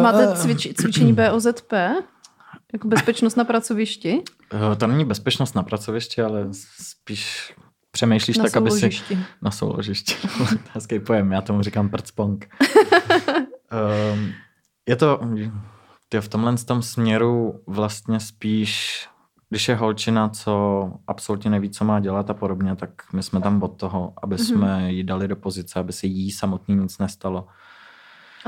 máte 0.01 0.36
cvič, 0.38 0.67
cvičení 0.82 1.13
BOZP, 1.13 1.73
jako 2.73 2.88
bezpečnost 2.88 3.36
na 3.36 3.43
pracovišti, 3.43 4.21
Eh, 4.71 4.75
To 4.75 4.88
není 4.88 5.06
bezpečnost 5.06 5.53
na 5.56 5.63
pracovišti, 5.63 6.21
ale 6.21 6.47
spíš 6.82 7.53
přemýšlíš 7.91 8.38
na 8.38 8.43
tak, 8.43 8.58
aby 8.58 8.71
si... 8.71 8.80
souložišti. 8.80 9.19
Na 9.41 9.51
souložišti. 9.51 10.15
Hezký 10.73 10.99
pojem, 10.99 11.32
já 11.32 11.41
tomu 11.41 11.62
říkám 11.62 11.89
prcpong. 11.89 12.47
um, 14.13 14.32
je 14.89 14.95
to 14.95 15.19
tyjo, 16.10 16.21
v 16.21 16.27
tomhle 16.30 16.58
tom 16.58 16.82
směru 16.82 17.60
vlastně 17.67 18.19
spíš, 18.19 19.08
když 19.49 19.67
je 19.67 19.75
holčina, 19.75 20.30
co 20.30 20.84
absolutně 21.08 21.49
neví, 21.49 21.69
co 21.69 21.86
má 21.86 21.99
dělat 21.99 22.30
a 22.30 22.34
podobně, 22.34 22.75
tak 22.75 22.89
my 23.13 23.23
jsme 23.23 23.41
tam 23.41 23.63
od 23.63 23.77
toho, 23.80 24.13
aby 24.23 24.36
Mhm. 24.36 24.43
jsme 24.45 24.91
jí 24.93 25.03
dali 25.03 25.27
do 25.27 25.36
pozice, 25.36 25.80
aby 25.80 25.93
se 25.93 26.08
jí 26.08 26.32
samotný 26.32 26.75
nic 26.75 26.97
nestalo. 26.97 27.47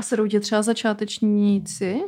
A 0.00 0.02
sedou 0.02 0.26
tě 0.26 0.40
třeba 0.40 0.62
začátečníci, 0.62 2.00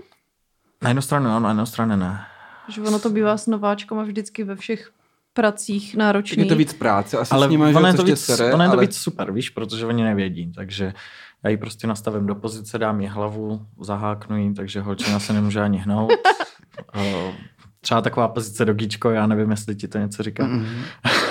Na 0.82 0.88
jednu 0.90 1.02
stranu 1.02 1.30
ano, 1.30 1.40
na 1.40 1.48
jednu 1.48 1.66
stranu 1.66 1.96
ne. 1.96 2.24
že 2.68 2.80
ono 2.80 2.98
to 2.98 3.10
bývá 3.10 3.36
s 3.36 3.46
nováčkom 3.46 3.98
a 3.98 4.02
vždycky 4.02 4.44
ve 4.44 4.56
všech 4.56 4.90
pracích 5.32 5.96
Tak 5.96 6.38
je 6.38 6.44
to 6.44 6.56
víc 6.56 6.72
práce, 6.72 7.18
asi 7.18 7.34
ale 7.34 7.46
s 7.46 7.50
nima, 7.50 7.70
že 7.72 7.76
ono 7.76 7.86
je 7.86 7.92
jo, 7.92 7.96
to 7.96 8.04
víc, 8.04 8.20
sere, 8.20 8.54
ono 8.54 8.64
je 8.64 8.68
to 8.68 8.72
ale... 8.72 8.82
víc 8.86 8.96
super, 8.96 9.32
víš, 9.32 9.50
protože 9.50 9.86
oni 9.86 10.04
nevědí, 10.04 10.52
takže 10.52 10.92
já 11.44 11.50
ji 11.50 11.56
prostě 11.56 11.86
nastavím 11.86 12.26
do 12.26 12.34
pozice, 12.34 12.78
dám 12.78 13.00
jí 13.00 13.06
hlavu, 13.06 13.66
zaháknu 13.80 14.36
jí, 14.36 14.54
takže 14.54 14.80
holčina 14.80 15.18
se 15.20 15.32
nemůže 15.32 15.60
ani 15.60 15.78
hnout. 15.78 16.12
Eh, 16.94 17.32
Třeba 17.80 18.00
taková 18.00 18.28
pozice 18.28 18.64
do 18.64 18.74
gíčko, 18.74 19.10
já 19.10 19.26
nevím, 19.26 19.50
jestli 19.50 19.76
ti 19.76 19.88
to 19.88 19.98
něco 19.98 20.22
říká. 20.22 20.46
Mhm. 20.46 20.84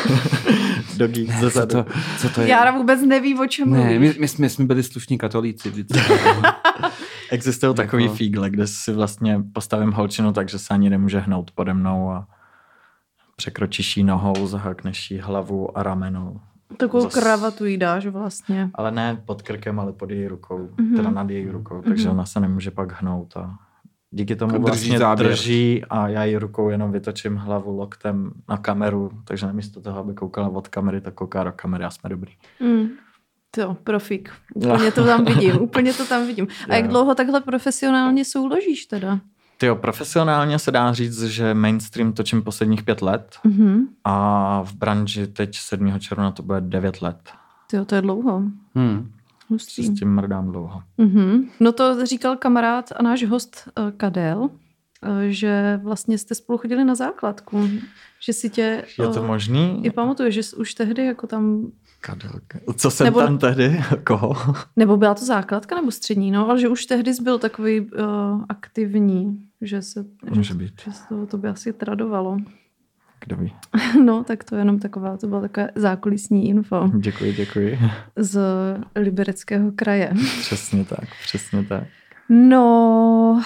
Dogí 0.97 1.27
Ne, 1.27 1.51
co, 1.51 1.67
to, 1.67 1.85
co 2.17 2.29
to 2.29 2.41
je? 2.41 2.47
Jára 2.47 2.71
vůbec 2.71 3.01
neví, 3.01 3.39
o 3.39 3.45
čem 3.47 3.71
ne, 3.71 3.79
mluvíš. 3.79 3.99
my, 4.15 4.21
my, 4.21 4.27
jsme, 4.27 4.49
jsme 4.49 4.65
byli 4.65 4.83
slušní 4.83 5.17
katolíci 5.17 5.69
vždycky. 5.69 5.99
Existují 7.31 7.75
takový 7.75 8.03
Jako- 8.03 8.15
fígle, 8.15 8.49
kde 8.49 8.67
si 8.67 8.93
vlastně 8.93 9.43
postavím 9.53 9.91
holčinu, 9.91 10.33
takže 10.33 10.59
se 10.59 10.73
ani 10.73 10.89
nemůže 10.89 11.19
hnout 11.19 11.51
pode 11.51 11.73
mnou 11.73 12.11
a 12.11 12.27
překročíš 13.35 13.97
jí 13.97 14.03
nohou, 14.03 14.47
zahákneš 14.47 15.11
jí 15.11 15.19
hlavu 15.19 15.77
a 15.77 15.83
rameno. 15.83 16.33
Takovou 16.77 17.03
Zas- 17.05 17.13
kravatu 17.19 17.65
jí 17.65 17.77
dáš 17.77 18.05
vlastně. 18.05 18.69
Ale 18.75 18.91
ne 18.91 19.21
pod 19.25 19.41
krkem, 19.41 19.79
ale 19.79 19.93
pod 19.93 20.09
její 20.11 20.27
rukou, 20.27 20.69
Mhm. 20.77 20.95
teda 20.95 21.09
nad 21.09 21.29
její 21.29 21.49
rukou, 21.49 21.81
takže 21.81 22.03
Mhm. 22.07 22.11
ona 22.17 22.25
se 22.25 22.39
nemůže 22.39 22.71
pak 22.71 23.01
hnout 23.01 23.37
a 23.37 23.55
díky 24.11 24.35
tomu 24.35 24.51
Drží 24.51 24.63
vlastně 24.63 24.99
záběr. 24.99 25.29
drží 25.29 25.83
a 25.89 26.07
já 26.07 26.23
jí 26.23 26.37
rukou 26.37 26.69
jenom 26.69 26.91
vytočím 26.91 27.35
hlavu 27.35 27.77
loktem 27.77 28.31
na 28.49 28.57
kameru, 28.57 29.11
takže 29.25 29.45
namísto 29.45 29.81
toho, 29.81 29.99
aby 29.99 30.13
koukala 30.13 30.47
od 30.49 30.67
kamery, 30.67 31.01
tak 31.01 31.13
kouká 31.13 31.43
do 31.43 31.51
kamery 31.55 31.83
a 31.83 31.89
jsme 31.89 32.09
dobrý. 32.09 32.31
Mm. 32.59 32.87
To, 33.51 33.77
profík. 33.83 34.31
Úplně 34.55 34.91
to 34.95 35.05
tam 35.05 35.25
vidím, 35.25 35.61
úplně 35.61 35.93
to 35.93 36.05
tam 36.05 36.27
vidím. 36.27 36.47
A 36.69 36.75
jak 36.75 36.87
dlouho 36.87 37.15
takhle 37.15 37.41
profesionálně 37.41 38.25
souložíš 38.25 38.85
teda? 38.85 39.19
Tyjo, 39.57 39.75
profesionálně 39.75 40.59
se 40.59 40.71
dá 40.71 40.93
říct, 40.93 41.23
že 41.23 41.53
mainstream 41.53 42.13
točím 42.13 42.41
posledních 42.41 42.83
pět 42.83 43.01
let 43.01 43.35
Mhm. 43.43 43.85
a 44.03 44.61
v 44.63 44.73
branži 44.73 45.27
teď 45.27 45.57
7. 45.57 45.99
června 45.99 46.31
to 46.31 46.43
bude 46.43 46.61
9 46.61 47.01
let. 47.01 47.17
Tyjo, 47.69 47.85
to 47.85 47.95
je 47.95 48.01
dlouho. 48.01 48.43
Hmm. 48.75 49.11
Hustý. 49.51 49.83
s 49.83 49.99
tím 49.99 50.15
mrdám 50.15 50.51
dlouho. 50.51 50.83
Mhm. 50.97 51.49
No 51.59 51.71
to 51.71 52.05
říkal 52.05 52.35
kamarád 52.37 52.91
a 52.95 53.03
náš 53.03 53.25
host 53.25 53.57
eh, 53.67 53.91
Kadel, 53.97 54.49
eh, 55.03 55.31
že 55.31 55.79
vlastně 55.83 56.17
jste 56.17 56.35
spolu 56.35 56.57
chodili 56.57 56.85
na 56.85 56.95
základku. 56.95 57.69
Že 58.25 58.33
si 58.33 58.49
tě... 58.49 58.85
Je 58.99 59.07
to 59.07 59.23
eh, 59.23 59.27
možný? 59.27 59.85
I 59.85 59.91
pamatuju, 59.91 60.31
že 60.31 60.41
už 60.57 60.73
tehdy 60.73 61.05
jako 61.05 61.27
tam... 61.27 61.71
Kadelka. 62.01 62.59
Co 62.77 62.91
jsem 62.91 63.05
Nebo- 63.05 63.19
tam 63.19 63.37
tehdy? 63.37 63.81
Koho? 64.03 64.35
Nebo 64.75 64.97
byla 64.97 65.13
to 65.13 65.25
základka 65.25 65.75
nebo 65.75 65.91
střední, 65.91 66.31
no, 66.31 66.49
ale 66.49 66.59
že 66.59 66.67
už 66.67 66.85
tehdy 66.85 67.11
byl 67.21 67.39
takový 67.39 67.81
uh, 67.81 67.87
aktivní, 68.49 69.47
že 69.61 69.81
se... 69.81 70.05
Může 70.29 70.43
že, 70.43 70.53
být. 70.53 70.81
Že 70.85 70.91
se 70.91 71.03
to, 71.09 71.25
to 71.25 71.37
by 71.37 71.47
asi 71.47 71.73
tradovalo. 71.73 72.37
Kdo 73.25 73.35
ví? 73.35 73.53
No, 74.05 74.23
tak 74.23 74.43
to 74.43 74.55
je 74.55 74.61
jenom 74.61 74.79
taková, 74.79 75.17
to 75.17 75.27
byla 75.27 75.41
taková 75.41 75.67
zákulisní 75.75 76.49
info 76.49 76.89
Děkuji, 76.97 77.33
děkuji. 77.33 77.79
z 78.15 78.39
Libereckého 78.95 79.71
kraje. 79.71 80.13
Přesně 80.39 80.85
tak, 80.85 81.09
přesně 81.23 81.63
tak. 81.63 81.83
No, 82.29 83.41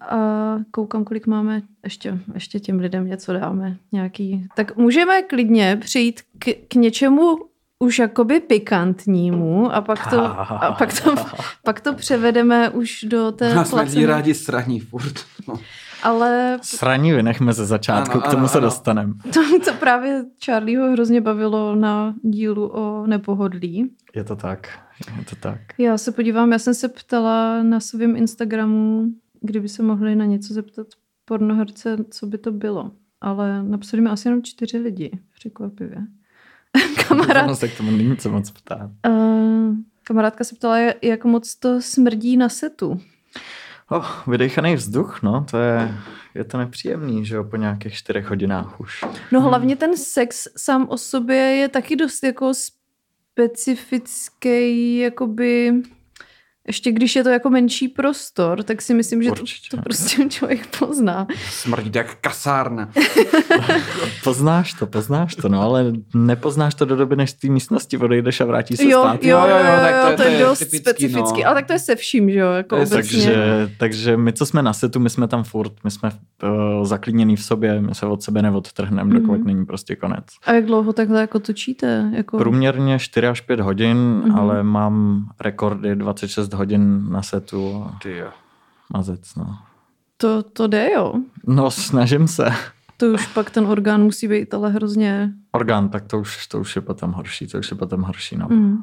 a 0.00 0.56
koukám, 0.70 1.04
kolik 1.04 1.26
máme, 1.26 1.62
ještě, 1.84 2.18
ještě 2.34 2.60
těm 2.60 2.78
lidem 2.78 3.06
něco 3.06 3.32
dáme, 3.32 3.76
nějaký. 3.92 4.48
Tak 4.54 4.76
můžeme 4.76 5.22
klidně 5.22 5.76
přijít 5.80 6.20
k, 6.38 6.48
k 6.68 6.74
něčemu 6.74 7.38
už 7.78 7.98
jakoby 7.98 8.40
pikantnímu 8.40 9.74
a 9.74 9.80
pak 9.80 10.10
to, 10.10 10.24
a 10.62 10.76
pak 10.78 11.02
to, 11.02 11.14
pak 11.64 11.80
to 11.80 11.94
převedeme 11.94 12.70
už 12.70 13.04
do 13.08 13.32
té 13.32 13.54
Nás 13.54 13.72
rádi 14.06 14.34
sraní 14.34 14.80
furt. 14.80 15.14
No. 15.48 15.54
Ale 16.02 16.58
Sraní 16.62 17.12
vynechme 17.12 17.52
ze 17.52 17.66
začátku, 17.66 18.12
Ano, 18.12 18.20
k 18.20 18.30
tomu 18.30 18.38
ano, 18.38 18.48
se 18.48 18.58
ano. 18.58 18.66
dostaneme. 18.66 19.14
to, 19.34 19.40
to 19.64 19.72
právě 19.80 20.24
Charlieho 20.44 20.92
hrozně 20.92 21.20
bavilo 21.20 21.74
na 21.76 22.14
dílu 22.22 22.68
o 22.72 23.06
nepohodlí. 23.06 23.90
Je 24.14 24.24
to 24.24 24.36
tak, 24.36 24.78
je 25.18 25.24
to 25.24 25.36
tak. 25.36 25.60
Já 25.78 25.98
se 25.98 26.12
podívám, 26.12 26.52
já 26.52 26.58
jsem 26.58 26.74
se 26.74 26.88
ptala 26.88 27.62
na 27.62 27.80
svém 27.80 28.16
Instagramu, 28.16 29.04
kdyby 29.40 29.68
se 29.68 29.82
mohli 29.82 30.16
na 30.16 30.24
něco 30.24 30.54
zeptat 30.54 30.86
pornoherce, 31.24 31.96
co 32.10 32.26
by 32.26 32.38
to 32.38 32.52
bylo. 32.52 32.90
Ale 33.20 33.62
napsali 33.62 34.00
mi 34.02 34.08
asi 34.10 34.28
jenom 34.28 34.42
čtyři 34.42 34.78
lidi, 34.78 35.18
překvapivě. 35.34 35.98
Kamarád, 37.08 37.44
Ono 37.44 37.56
se 37.56 37.68
k 37.68 37.76
tomu 37.76 37.90
není 37.90 38.16
co 38.16 38.30
moc 38.30 38.50
ptát. 38.50 38.90
uh, 39.08 39.74
kamarádka 40.04 40.44
se 40.44 40.54
ptala, 40.54 40.78
jak 41.02 41.24
moc 41.24 41.54
to 41.54 41.82
smrdí 41.82 42.36
na 42.36 42.48
setu. 42.48 43.00
Oh, 43.92 44.06
vydechaný 44.26 44.74
vzduch, 44.74 45.22
no, 45.22 45.46
to 45.50 45.58
je, 45.58 45.94
je 46.34 46.44
to 46.44 46.58
nepříjemný, 46.58 47.26
že 47.26 47.36
jo, 47.36 47.44
po 47.44 47.56
nějakých 47.56 47.94
čtyřech 47.94 48.26
hodinách 48.26 48.80
už. 48.80 49.04
No 49.32 49.40
hlavně 49.40 49.76
ten 49.76 49.96
sex 49.96 50.48
sám 50.56 50.86
o 50.88 50.98
sobě 50.98 51.36
je 51.36 51.68
taky 51.68 51.96
dost 51.96 52.22
jako 52.22 52.52
specifický, 53.34 54.98
jakoby... 54.98 55.72
Ještě 56.70 56.92
když 56.92 57.16
je 57.16 57.22
to 57.24 57.28
jako 57.28 57.50
menší 57.50 57.88
prostor, 57.88 58.62
tak 58.62 58.82
si 58.82 58.94
myslím, 58.94 59.22
že 59.22 59.30
to, 59.30 59.40
Určitě. 59.40 59.76
to 59.76 59.82
prostě 59.82 60.28
člověk 60.28 60.76
pozná. 60.78 61.26
Smrdí 61.50 61.90
jak 61.94 62.16
kasárna. 62.20 62.88
Poznáš 64.24 64.72
to, 64.74 64.86
poznáš 64.86 65.34
to, 65.34 65.48
no, 65.48 65.60
ale 65.62 65.92
nepoznáš 66.14 66.74
to 66.74 66.84
do 66.84 66.96
doby, 66.96 67.16
než 67.16 67.30
z 67.30 67.34
té 67.34 67.48
místnosti 67.48 67.98
odejdeš 67.98 68.40
a 68.40 68.44
vrátíš 68.44 68.76
se 68.76 68.84
Jo, 68.84 69.00
zpátky. 69.02 69.28
jo, 69.28 69.38
Jo, 69.38 69.46
jo, 69.48 69.56
jo, 69.56 69.64
jo, 69.64 69.80
tak 69.80 69.94
to 69.94 70.06
jo, 70.06 70.10
je- 70.10 70.16
to 70.16 70.22
je 70.22 70.28
to 70.28 70.34
je 70.34 70.44
dost 70.44 70.58
typický, 70.58 70.78
specifický. 70.78 71.40
no. 71.42 71.46
Ale 71.46 71.54
tak 71.54 71.66
to 71.66 71.72
je 71.72 71.78
se 71.78 71.96
vším, 71.96 72.30
že 72.30 72.38
jo, 72.38 72.50
jako 72.52 72.68
To 72.68 72.80
je 72.80 72.86
obecně. 72.86 73.24
Takže, 73.24 73.70
takže 73.78 74.16
my, 74.16 74.32
co 74.32 74.46
jsme 74.46 74.62
na 74.62 74.72
setu, 74.72 75.00
my 75.00 75.10
jsme 75.10 75.28
tam 75.28 75.44
furt, 75.44 75.72
my 75.84 75.90
jsme 75.90 76.10
uh, 76.42 76.84
zaklínění 76.86 77.36
v 77.36 77.42
sobě, 77.44 77.80
my 77.80 77.94
se 77.94 78.06
od 78.06 78.22
sebe 78.22 78.42
neodtrhneme, 78.42 79.04
Mhm. 79.14 79.20
dokud 79.22 79.44
není 79.44 79.66
prostě 79.66 79.96
konec. 79.96 80.24
A 80.46 80.52
jak 80.52 80.64
dlouho 80.66 80.92
takhle 80.92 81.20
jako 81.20 81.38
točíte? 81.38 82.10
Jako... 82.16 82.38
Průměrně 82.38 82.98
4 82.98 83.26
až 83.26 83.40
5 83.40 83.60
hodin, 83.60 83.96
Mhm. 83.96 84.36
ale 84.38 84.62
mám 84.62 85.24
rekordy 85.40 85.96
26 85.96 86.52
hodin 86.52 86.59
na 87.10 87.22
setu 87.22 87.84
a 87.84 87.98
Ty 88.02 88.16
jo. 88.16 88.30
mazec, 88.92 89.34
no. 89.34 89.58
To, 90.16 90.42
to 90.42 90.66
jde, 90.66 90.90
jo. 90.94 91.14
No, 91.46 91.70
snažím 91.70 92.28
se. 92.28 92.48
To 92.96 93.06
už 93.06 93.26
pak 93.26 93.50
ten 93.50 93.66
orgán 93.66 94.02
musí 94.02 94.28
být 94.28 94.54
ale 94.54 94.70
hrozně... 94.70 95.30
Orgán, 95.52 95.88
tak 95.88 96.06
to 96.06 96.18
už, 96.20 96.46
to 96.46 96.60
už 96.60 96.76
je 96.76 96.82
potom 96.82 97.12
horší, 97.12 97.46
to 97.46 97.58
už 97.58 97.70
je 97.70 97.76
potom 97.76 98.02
horší, 98.02 98.36
no. 98.36 98.46
Mm. 98.50 98.78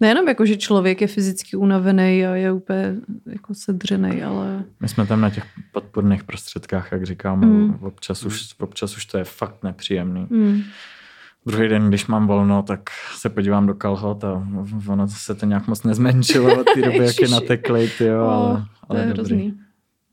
Nejenom 0.00 0.28
jako, 0.28 0.46
že 0.46 0.56
člověk 0.56 1.00
je 1.00 1.06
fyzicky 1.06 1.56
unavený 1.56 2.26
a 2.26 2.34
je 2.34 2.52
úplně 2.52 2.94
jako 3.26 3.54
sedřený, 3.54 4.22
ale... 4.22 4.64
My 4.80 4.88
jsme 4.88 5.06
tam 5.06 5.20
na 5.20 5.30
těch 5.30 5.44
podporných 5.72 6.24
prostředkách, 6.24 6.92
jak 6.92 7.06
říkám, 7.06 7.40
Mm. 7.40 7.78
občas, 7.80 8.24
už, 8.24 8.54
občas 8.60 8.96
už 8.96 9.06
to 9.06 9.18
je 9.18 9.24
fakt 9.24 9.62
nepříjemný. 9.62 10.26
Mm. 10.30 10.62
Druhý 11.48 11.68
den, 11.68 11.88
když 11.88 12.06
mám 12.06 12.26
volno, 12.26 12.62
tak 12.62 12.80
se 13.16 13.28
podívám 13.28 13.66
do 13.66 13.74
kalhot 13.74 14.24
a 14.24 14.48
ono 14.88 15.08
se 15.08 15.34
to 15.34 15.46
nějak 15.46 15.66
moc 15.68 15.82
nezmenšilo 15.82 16.60
od 16.60 16.66
té 16.74 16.82
doby, 16.82 17.06
jak 17.06 17.20
je 17.20 17.28
nateklej, 17.28 17.90
ty 17.98 18.04
jo, 18.04 18.24
O, 18.24 18.28
ale, 18.30 18.56
to 18.56 18.66
ale 18.88 19.00
je 19.00 19.06
dobrý. 19.06 19.14
hrozný. 19.14 19.58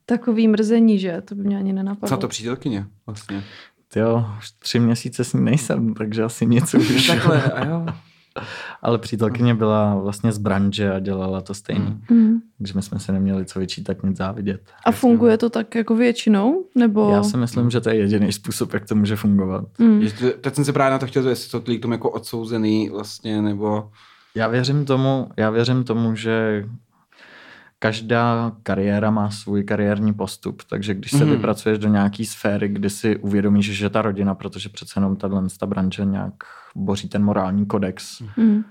Takový 0.06 0.48
mrzení, 0.48 0.98
že? 0.98 1.22
To 1.24 1.34
by 1.34 1.42
mě 1.42 1.58
ani 1.58 1.72
nenapadlo. 1.72 2.08
Co 2.16 2.20
to 2.20 2.28
přítelkyně 2.28 2.86
vlastně? 3.06 3.44
Ty 3.92 3.98
jo, 3.98 4.26
už 4.38 4.50
tři 4.50 4.78
měsíce 4.80 5.24
s 5.24 5.32
ní 5.32 5.44
nejsem, 5.44 5.94
takže 5.94 6.22
asi 6.22 6.46
něco 6.46 6.78
už. 6.78 7.06
Takhle, 7.06 7.42
a 7.42 7.66
jo. 7.68 7.86
Ale 8.82 8.98
přítelkyně 8.98 9.54
byla 9.54 9.94
vlastně 9.94 10.32
z 10.32 10.38
branže 10.38 10.92
a 10.92 10.98
dělala 10.98 11.40
to 11.40 11.54
stejný. 11.54 12.00
Mm. 12.10 12.16
Mm. 12.18 12.40
Takže 12.58 12.72
my 12.76 12.82
jsme 12.82 12.98
se 12.98 13.12
neměli 13.12 13.44
co 13.44 13.58
vyčítat, 13.60 14.02
nic 14.02 14.16
závidět. 14.16 14.60
A 14.84 14.92
funguje 14.92 15.38
to 15.38 15.50
tak 15.50 15.74
jako 15.74 15.96
většinou? 15.96 16.64
Nebo... 16.74 17.10
Já 17.10 17.22
si 17.22 17.36
myslím, 17.36 17.70
že 17.70 17.80
to 17.80 17.88
je 17.90 17.96
jediný 17.96 18.32
způsob, 18.32 18.74
jak 18.74 18.86
to 18.88 18.94
může 18.94 19.16
fungovat. 19.16 19.64
Mm. 19.78 20.00
Jestli- 20.02 20.32
Teď 20.40 20.54
jsem 20.54 20.64
se 20.64 20.72
právě 20.72 20.90
na 20.90 20.98
to 20.98 21.06
chtěl, 21.06 21.28
jestli 21.28 21.50
to 21.50 21.60
k 21.72 21.80
tomu 21.82 21.94
jako 21.94 22.10
odsouzený 22.10 22.88
vlastně, 22.88 23.42
nebo... 23.42 23.90
Já 24.34 24.48
věřím 24.48 24.84
tomu, 24.84 25.28
já 25.36 25.50
věřím 25.50 25.84
tomu, 25.84 26.14
že 26.14 26.64
každá 27.78 28.52
kariéra 28.62 29.10
má 29.10 29.30
svůj 29.30 29.64
kariérní 29.64 30.14
postup, 30.14 30.62
takže 30.70 30.94
když 30.94 31.10
se 31.10 31.24
Mhm. 31.24 31.30
vypracuješ 31.34 31.78
do 31.78 31.88
nějaký 31.88 32.26
sféry, 32.26 32.68
kdy 32.68 32.90
si 32.90 33.16
uvědomíš, 33.16 33.72
že 33.72 33.90
ta 33.90 34.02
rodina, 34.02 34.34
protože 34.34 34.68
přece 34.68 34.92
jenom 35.00 35.16
tahle 35.16 35.42
ta 35.60 35.66
branže 35.66 36.04
nějak 36.04 36.34
boří 36.74 37.08
ten 37.08 37.24
morální 37.24 37.66
kodex, 37.66 38.22
Mm. 38.36 38.62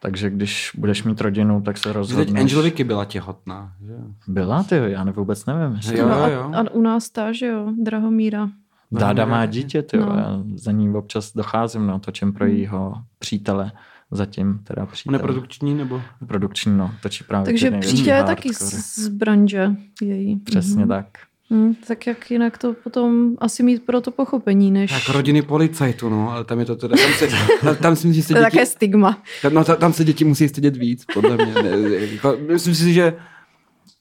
takže 0.00 0.30
když 0.30 0.70
budeš 0.78 1.04
mít 1.04 1.20
rodinu, 1.20 1.60
tak 1.62 1.76
se 1.78 1.82
Že 1.88 1.92
teď 1.92 1.96
rozhodneš. 1.96 2.40
Angel 2.42 2.62
Vicky 2.62 2.84
byla 2.84 3.04
těhotná. 3.04 3.72
Že? 3.86 3.94
Byla 4.28 4.62
ty, 4.62 4.80
já 4.86 5.04
ne, 5.04 5.12
vůbec 5.12 5.46
nevím. 5.46 5.80
Jo, 5.92 6.08
no 6.08 6.22
a, 6.22 6.28
jo. 6.28 6.52
a 6.54 6.70
u 6.70 6.82
nás 6.82 7.10
ta, 7.10 7.32
že 7.32 7.46
jo, 7.46 7.72
Drahomíra. 7.82 8.48
Dáda 8.92 9.26
má 9.26 9.46
dítě, 9.46 9.82
ty, 9.82 9.96
No. 9.98 10.06
já 10.18 10.38
za 10.54 10.72
ní 10.72 10.90
občas 10.90 11.32
docházím, 11.32 11.86
no, 11.86 11.98
točím 11.98 12.32
pro 12.32 12.46
jejího 12.46 12.94
přítele, 13.18 13.72
zatím 14.10 14.58
teda 14.64 14.82
On 14.82 14.88
přítele. 14.88 15.16
je 15.18 15.22
produkční, 15.22 15.74
nebo? 15.74 16.02
Produkční, 16.26 16.76
no, 16.76 16.90
točí 17.02 17.24
právě 17.24 17.44
Takže 17.44 17.70
příště 17.80 18.10
je 18.10 18.24
taky 18.24 18.54
z, 18.54 19.08
branže 19.08 19.70
její. 20.02 20.36
Přesně 20.36 20.80
Mhm. 20.80 20.88
tak. 20.88 21.06
Mm, 21.50 21.74
tak 21.74 22.06
jak 22.06 22.30
jinak 22.30 22.58
to 22.58 22.72
potom 22.74 23.34
asi 23.38 23.62
mít 23.62 23.82
pro 23.86 24.00
to 24.00 24.10
pochopení, 24.10 24.70
než... 24.70 24.90
Tak 25.06 25.14
rodiny 25.14 25.42
policajtu, 25.42 26.08
no, 26.08 26.30
ale 26.32 26.44
tam 26.44 26.58
je 26.58 26.64
to 26.64 26.76
teda, 26.76 26.96
tam 26.96 27.12
se, 27.12 27.28
tam, 27.60 27.76
tam 27.76 27.96
si 27.96 28.06
myslím, 28.06 28.12
že 28.12 28.22
se 28.22 28.32
to 28.32 28.38
je 28.38 28.44
děti, 28.44 28.50
také 28.56 28.66
stigma. 28.66 29.22
tam, 29.42 29.54
no, 29.54 29.64
ta- 29.64 29.76
tam 29.76 29.92
se 29.92 30.04
děti 30.04 30.24
musí 30.24 30.48
stydět 30.48 30.76
víc, 30.76 31.04
podle 31.14 31.36
mě. 31.36 31.54
Ne, 31.62 31.70
jako, 32.12 32.36
myslím 32.52 32.74
si, 32.74 32.92
že 32.92 33.14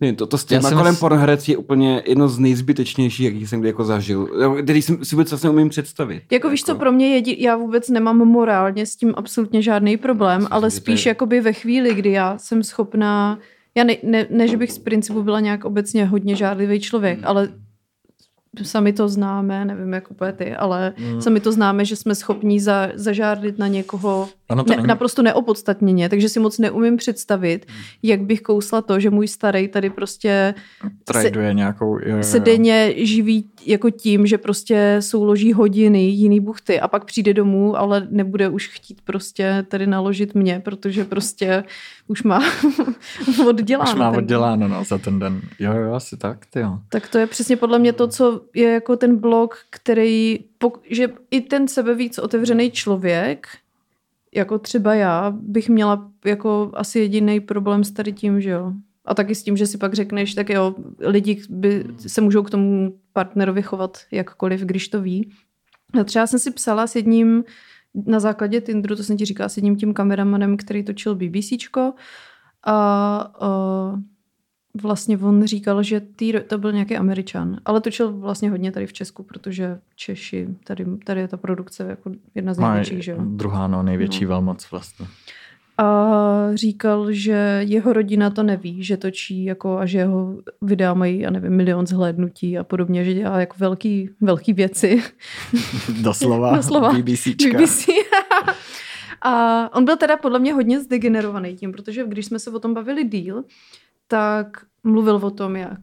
nevím, 0.02 0.16
to, 0.16 0.28
to 0.28 0.38
s 0.38 0.46
těma 0.46 0.72
kolem 0.72 0.96
s- 0.96 1.00
pornoherec 1.00 1.48
je 1.48 1.58
úplně 1.58 2.04
jedno 2.08 2.28
z 2.28 2.39
nejzbytečnějších, 2.39 3.26
jaký 3.26 3.48
jsem 3.48 3.60
kdy 3.60 3.70
jako 3.70 3.84
zažil. 3.84 4.30
Který 4.64 4.82
jsem 4.82 5.06
si 5.06 5.16
vůbec 5.16 5.30
vlastně 5.32 5.50
umím 5.50 5.70
představit. 5.70 6.24
Jako 6.32 6.50
víš 6.50 6.64
co, 6.64 6.76
pro 6.76 6.91
mě 6.91 7.08
jedi, 7.16 7.38
já 7.39 7.56
vůbec 7.58 7.89
nemám 7.89 8.18
morálně 8.18 8.86
s 8.86 8.96
tím 8.96 9.14
absolutně 9.18 9.62
žádný 9.62 9.98
problém, 9.98 10.38
Myslím, 10.38 10.54
ale 10.54 10.72
spíš 10.72 11.06
je- 11.06 11.10
jakoby 11.10 11.41
ve 11.41 11.54
chvíli, 11.54 11.93
kdy 11.93 12.12
já 12.12 12.38
jsem 12.38 12.64
schopná, 12.64 13.39
já 13.78 13.84
ne, 13.84 13.96
ne, 14.04 14.26
ne 14.30 14.48
že 14.48 14.58
bych 14.58 14.72
z 14.72 14.80
principu 14.80 15.24
byla 15.24 15.39
nějak 15.39 15.66
obecně 15.66 16.06
hodně 16.06 16.36
žádlivý 16.36 16.80
člověk, 16.80 17.18
Hmm. 17.18 17.28
ale 17.28 17.50
sami 18.64 18.93
to 18.93 19.08
známe, 19.10 19.66
nevím 19.66 19.93
jak 19.93 20.12
úplně 20.12 20.32
ty, 20.34 20.56
ale 20.56 20.93
mm. 21.14 21.22
sami 21.22 21.39
to 21.39 21.52
známe, 21.52 21.86
že 21.86 21.96
jsme 21.96 22.16
schopní 22.16 22.60
za, 22.60 22.89
zažárlit 22.96 23.58
na 23.60 23.68
někoho 23.68 24.30
ano, 24.50 24.64
to 24.64 24.76
ne, 24.76 24.88
naprosto 24.88 25.22
neopodstatněně, 25.22 26.10
takže 26.10 26.30
si 26.30 26.39
moc 26.39 26.58
neumím 26.58 26.98
představit, 26.98 27.66
mm. 27.70 27.76
jak 28.04 28.22
bych 28.22 28.41
kousla 28.41 28.82
to, 28.82 29.00
že 29.00 29.10
můj 29.10 29.28
starý 29.28 29.68
tady 29.68 29.89
prostě 29.89 30.54
Traduje 31.04 31.50
se, 31.50 31.54
nějakou, 31.54 32.00
jo, 32.00 32.18
jo, 32.18 32.24
se 32.24 32.39
denně 32.39 32.93
živí 32.98 33.50
jako 33.66 33.89
tím, 33.89 34.28
že 34.28 34.38
prostě 34.38 34.98
souloží 35.00 35.54
hodiny 35.54 36.04
jiný 36.04 36.39
buchty 36.39 36.80
a 36.80 36.88
pak 36.88 37.06
přijde 37.06 37.34
domů, 37.34 37.78
ale 37.78 38.08
nebude 38.10 38.50
už 38.50 38.68
chtít 38.68 39.02
prostě 39.02 39.66
tady 39.68 39.88
naložit 39.88 40.36
mě, 40.36 40.62
protože 40.66 41.06
prostě 41.06 41.64
už 42.08 42.24
má 42.24 42.39
odděláno. 43.48 43.91
Už 43.91 44.00
má 44.00 44.12
odděláno 44.12 44.68
no, 44.68 44.84
za 44.84 44.98
ten 44.98 45.20
den. 45.20 45.41
Jo, 45.60 45.74
jo, 45.74 45.93
asi 45.93 46.18
tak, 46.18 46.46
ty 46.46 46.60
jo. 46.60 46.80
Tak 46.89 47.08
to 47.08 47.18
je 47.18 47.28
přesně 47.28 47.58
podle 47.58 47.80
mě 47.80 47.93
to, 47.93 48.08
co 48.08 48.41
je 48.56 48.74
jako 48.74 48.96
ten 48.96 49.18
blog, 49.18 49.58
který, 49.70 50.39
že 50.89 51.08
i 51.32 51.41
ten 51.41 51.68
sebevíc 51.68 52.20
otevřený 52.20 52.72
člověk, 52.72 53.48
jako 54.36 54.60
třeba 54.60 54.96
já, 54.96 55.32
bych 55.32 55.70
měla 55.70 56.12
jako 56.26 56.72
asi 56.74 57.00
jediný 57.00 57.40
problém 57.40 57.84
s 57.84 57.92
tady 57.92 58.14
tím, 58.14 58.42
že 58.42 58.50
jo. 58.50 58.74
A 59.06 59.14
taky 59.14 59.36
s 59.36 59.44
tím, 59.44 59.58
že 59.58 59.68
si 59.68 59.78
pak 59.78 59.94
řekneš, 59.94 60.34
tak 60.34 60.50
jo, 60.50 60.76
lidi 61.00 61.42
by 61.50 61.86
se 61.98 62.22
můžou 62.22 62.44
k 62.44 62.50
tomu 62.50 63.00
partnerovi 63.14 63.62
chovat 63.62 63.98
jakkoliv, 64.12 64.62
když 64.62 64.88
to 64.88 65.02
ví. 65.02 65.32
A 66.00 66.04
třeba 66.04 66.28
jsem 66.28 66.40
si 66.40 66.52
psala 66.52 66.88
s 66.88 66.96
jedním 66.96 67.44
na 68.06 68.20
základě 68.20 68.62
Tinderu, 68.62 68.96
to 68.96 69.04
jsem 69.04 69.18
ti 69.18 69.26
říkala, 69.26 69.50
s 69.50 69.58
jedním 69.58 69.76
tím 69.76 69.94
kameramanem, 69.94 70.58
který 70.58 70.84
točil 70.84 71.16
BBCčko 71.16 71.94
a, 72.64 72.74
a 73.40 73.52
vlastně 74.82 75.17
on 75.17 75.45
říkal, 75.45 75.84
že 75.84 75.99
tý, 75.99 76.34
to 76.47 76.57
byl 76.57 76.71
nějaký 76.71 76.97
američan, 76.97 77.57
ale 77.65 77.82
točil 77.82 78.13
vlastně 78.13 78.49
hodně 78.49 78.71
tady 78.71 78.88
v 78.88 78.93
Česku, 78.93 79.23
protože 79.23 79.80
Češi, 79.95 80.47
tady, 80.63 80.86
tady 81.03 81.21
je 81.21 81.28
ta 81.28 81.38
produkce 81.38 81.84
jako 81.89 82.11
jedna 82.36 82.53
z 82.53 82.59
největších, 82.59 83.03
že 83.03 83.11
jo? 83.11 83.17
Druhá, 83.21 83.67
no, 83.67 83.84
největší 83.84 84.23
no. 84.23 84.30
velmoc 84.30 84.71
vlastně. 84.71 85.07
A 85.78 86.51
říkal, 86.53 87.11
že 87.11 87.61
jeho 87.67 87.93
rodina 87.93 88.30
to 88.30 88.43
neví, 88.43 88.84
že 88.84 88.97
točí 88.97 89.45
jako 89.45 89.78
a 89.78 89.86
že 89.86 89.97
jeho 89.97 90.38
videa 90.61 90.93
mají, 90.93 91.19
já 91.19 91.30
nevím, 91.30 91.55
milion 91.55 91.88
zhlédnutí 91.88 92.57
a 92.57 92.63
podobně, 92.63 93.05
že 93.05 93.13
dělá 93.13 93.39
jako 93.39 93.55
velký, 93.59 94.09
velký 94.21 94.53
věci. 94.53 95.03
Doslova, 96.01 96.55
Doslova. 96.55 96.93
BBCčka. 96.93 97.57
BBC. 97.57 97.86
a 99.21 99.69
on 99.76 99.86
byl 99.86 99.97
teda 99.97 100.17
podle 100.17 100.39
mě 100.39 100.53
hodně 100.53 100.80
zdegenerovaný 100.80 101.55
tím, 101.55 101.71
protože 101.71 102.03
když 102.07 102.26
jsme 102.26 102.39
se 102.39 102.51
o 102.51 102.59
tom 102.59 102.73
bavili 102.73 103.03
díl, 103.03 103.43
tak 104.08 104.66
mluvil 104.84 105.16
o 105.16 105.32
tom, 105.32 105.56
jak 105.56 105.80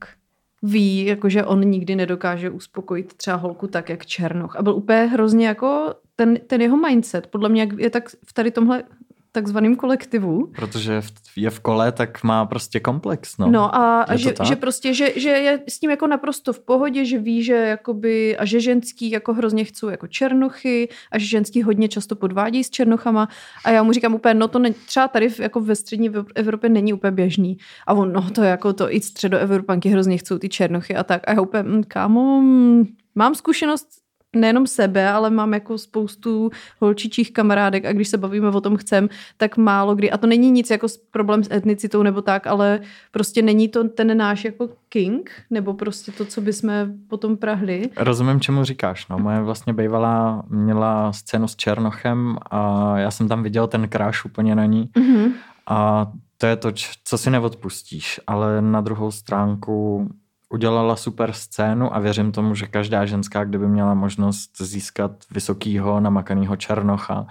ví, 0.62 1.06
jakože 1.06 1.44
on 1.44 1.60
nikdy 1.60 1.96
nedokáže 1.96 2.50
uspokojit 2.50 3.14
třeba 3.14 3.36
holku 3.36 3.66
tak, 3.66 3.88
jak 3.88 4.06
Černoch. 4.06 4.56
A 4.56 4.62
byl 4.62 4.74
úplně 4.74 4.98
hrozně 4.98 5.46
jako 5.46 5.94
ten, 6.16 6.38
ten 6.46 6.60
jeho 6.60 6.76
mindset, 6.76 7.26
podle 7.26 7.48
mě 7.48 7.68
je 7.76 7.90
tak 7.90 8.08
v 8.26 8.32
tady 8.32 8.50
tomhle 8.50 8.84
takzvaným 9.32 9.76
kolektivu. 9.76 10.52
Protože 10.56 11.02
je 11.36 11.50
v 11.50 11.60
kole, 11.60 11.92
tak 11.92 12.22
má 12.22 12.46
prostě 12.46 12.80
komplex. 12.80 13.38
No, 13.38 13.50
no 13.50 13.74
a, 13.74 14.02
a 14.02 14.16
že, 14.16 14.34
že, 14.42 14.56
prostě, 14.56 14.94
že, 14.94 15.12
že 15.16 15.28
je 15.28 15.60
s 15.68 15.78
tím 15.78 15.90
jako 15.90 16.06
naprosto 16.06 16.52
v 16.52 16.60
pohodě, 16.60 17.04
že 17.04 17.18
ví, 17.18 17.44
že 17.44 17.54
jakoby, 17.54 18.36
a 18.36 18.44
že 18.44 18.60
ženský 18.60 19.10
jako 19.10 19.34
hrozně 19.34 19.64
chcou 19.64 19.88
jako 19.88 20.06
černochy 20.06 20.88
a 21.12 21.18
že 21.18 21.26
ženský 21.26 21.62
hodně 21.62 21.88
často 21.88 22.16
podvádí 22.16 22.64
s 22.64 22.70
černochama 22.70 23.28
a 23.64 23.70
já 23.70 23.82
mu 23.82 23.92
říkám 23.92 24.14
úplně, 24.14 24.34
no 24.34 24.48
to 24.48 24.58
ne, 24.58 24.70
třeba 24.86 25.08
tady 25.08 25.28
v, 25.28 25.40
jako 25.40 25.60
ve 25.60 25.74
střední 25.74 26.10
Evropě 26.34 26.70
není 26.70 26.92
úplně 26.92 27.10
běžný 27.10 27.58
a 27.86 27.94
on, 27.94 28.12
no 28.12 28.30
to 28.30 28.42
jako 28.42 28.72
to 28.72 28.94
i 28.94 29.00
středoevropanky 29.00 29.88
hrozně 29.88 30.18
chcou 30.18 30.38
ty 30.38 30.48
černochy 30.48 30.96
a 30.96 31.04
tak 31.04 31.22
a 31.26 31.32
já 31.32 31.40
úplně, 31.40 31.62
mm, 31.62 31.82
kámo, 31.88 32.40
mm, 32.40 32.84
mám 33.14 33.34
zkušenost 33.34 34.01
nejenom 34.36 34.66
sebe, 34.66 35.08
ale 35.08 35.30
mám 35.30 35.54
jako 35.54 35.78
spoustu 35.78 36.50
holčičích 36.80 37.32
kamarádek 37.32 37.84
a 37.84 37.92
když 37.92 38.08
se 38.08 38.18
bavíme 38.18 38.48
o 38.48 38.60
tom 38.60 38.76
chcem, 38.76 39.08
tak 39.36 39.56
málo 39.56 39.94
kdy, 39.94 40.10
a 40.10 40.18
to 40.18 40.26
není 40.26 40.50
nic 40.50 40.70
jako 40.70 40.86
problém 41.10 41.44
s 41.44 41.50
etnicitou 41.50 42.02
nebo 42.02 42.22
tak, 42.22 42.46
ale 42.46 42.80
prostě 43.10 43.42
není 43.42 43.68
to 43.68 43.88
ten 43.88 44.16
náš 44.16 44.44
jako 44.44 44.68
king, 44.88 45.30
nebo 45.50 45.74
prostě 45.74 46.12
to, 46.12 46.24
co 46.24 46.40
bychom 46.40 46.70
potom 47.08 47.36
prahli. 47.36 47.90
Rozumím, 47.96 48.40
čemu 48.40 48.64
říkáš. 48.64 49.08
No. 49.08 49.18
Moje 49.18 49.40
vlastně 49.40 49.72
bývalá 49.72 50.42
měla 50.48 51.12
scénu 51.12 51.48
s 51.48 51.56
Černochem 51.56 52.36
a 52.50 52.98
já 52.98 53.10
jsem 53.10 53.28
tam 53.28 53.42
viděl 53.42 53.66
ten 53.66 53.88
kráš 53.88 54.24
úplně 54.24 54.54
na 54.54 54.64
ní. 54.64 54.90
Mm-hmm. 54.96 55.32
A 55.66 56.10
to 56.38 56.46
je 56.46 56.56
to, 56.56 56.72
co 57.04 57.18
si 57.18 57.30
neodpustíš, 57.30 58.20
ale 58.26 58.62
na 58.62 58.80
druhou 58.80 59.10
stránku 59.10 60.08
udělala 60.52 60.96
super 60.96 61.32
scénu 61.32 61.96
a 61.96 61.98
věřím 61.98 62.32
tomu, 62.32 62.54
že 62.54 62.66
každá 62.66 63.06
ženská, 63.06 63.44
kdyby 63.44 63.68
měla 63.68 63.94
možnost 63.94 64.50
získat 64.58 65.10
vysokýho, 65.30 66.00
namakanýho 66.00 66.56
černocha 66.56 67.26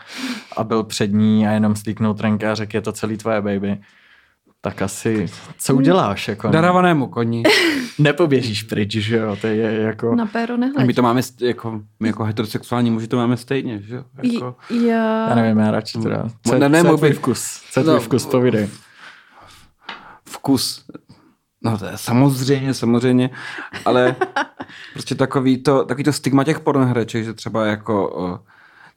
a 0.57 0.63
byl 0.63 0.83
před 0.83 1.13
ní 1.13 1.47
a 1.47 1.51
jenom 1.51 1.75
slíknout 1.75 2.17
trenky 2.17 2.47
a 2.47 2.55
řekl, 2.55 2.75
je 2.75 2.81
to 2.81 2.91
celý 2.91 3.17
tvoje 3.17 3.41
baby, 3.41 3.77
tak 4.61 4.81
asi, 4.81 5.25
co 5.57 5.75
uděláš? 5.75 6.27
Jako, 6.27 6.47
Darovanému 6.47 7.07
koni. 7.07 7.43
Nepoběžíš 7.99 8.63
pryč, 8.63 8.91
že 8.91 9.17
jo, 9.17 9.37
to 9.41 9.47
je 9.47 9.81
jako... 9.81 10.15
Na 10.15 10.25
péro 10.25 10.57
nehleď. 10.57 10.87
My 10.87 10.93
to 10.93 11.01
máme, 11.01 11.21
jako, 11.41 11.81
my 11.99 12.07
jako 12.07 12.23
heterosexuální 12.23 12.91
muži 12.91 13.07
to 13.07 13.17
máme 13.17 13.37
stejně, 13.37 13.81
že 13.81 13.95
jo? 13.95 14.03
Jako... 14.23 14.55
Já... 14.69 15.29
já 15.29 15.35
nevím, 15.35 15.57
já 15.57 15.71
radši 15.71 15.99
teda. 15.99 16.29
Co, 16.47 16.57
ne, 16.57 16.69
ne, 16.69 16.81
co 16.81 16.87
je 16.87 16.97
tvůj 16.97 17.13
vkus? 17.13 17.61
Co 17.71 17.79
je 17.79 17.83
tvůj 17.83 17.95
no, 17.95 18.01
vkus, 18.01 18.25
povídej. 18.25 18.69
Vkus. 20.25 20.85
No 21.61 21.77
to 21.77 21.85
je 21.85 21.91
samozřejmě, 21.95 22.73
samozřejmě, 22.73 23.29
ale 23.85 24.15
prostě 24.93 25.15
takový 25.15 25.63
to, 25.63 25.85
takový 25.85 26.03
to 26.03 26.13
stigma 26.13 26.43
těch 26.43 26.59
pornohereček, 26.59 27.25
že 27.25 27.33
třeba 27.33 27.65
jako 27.65 28.39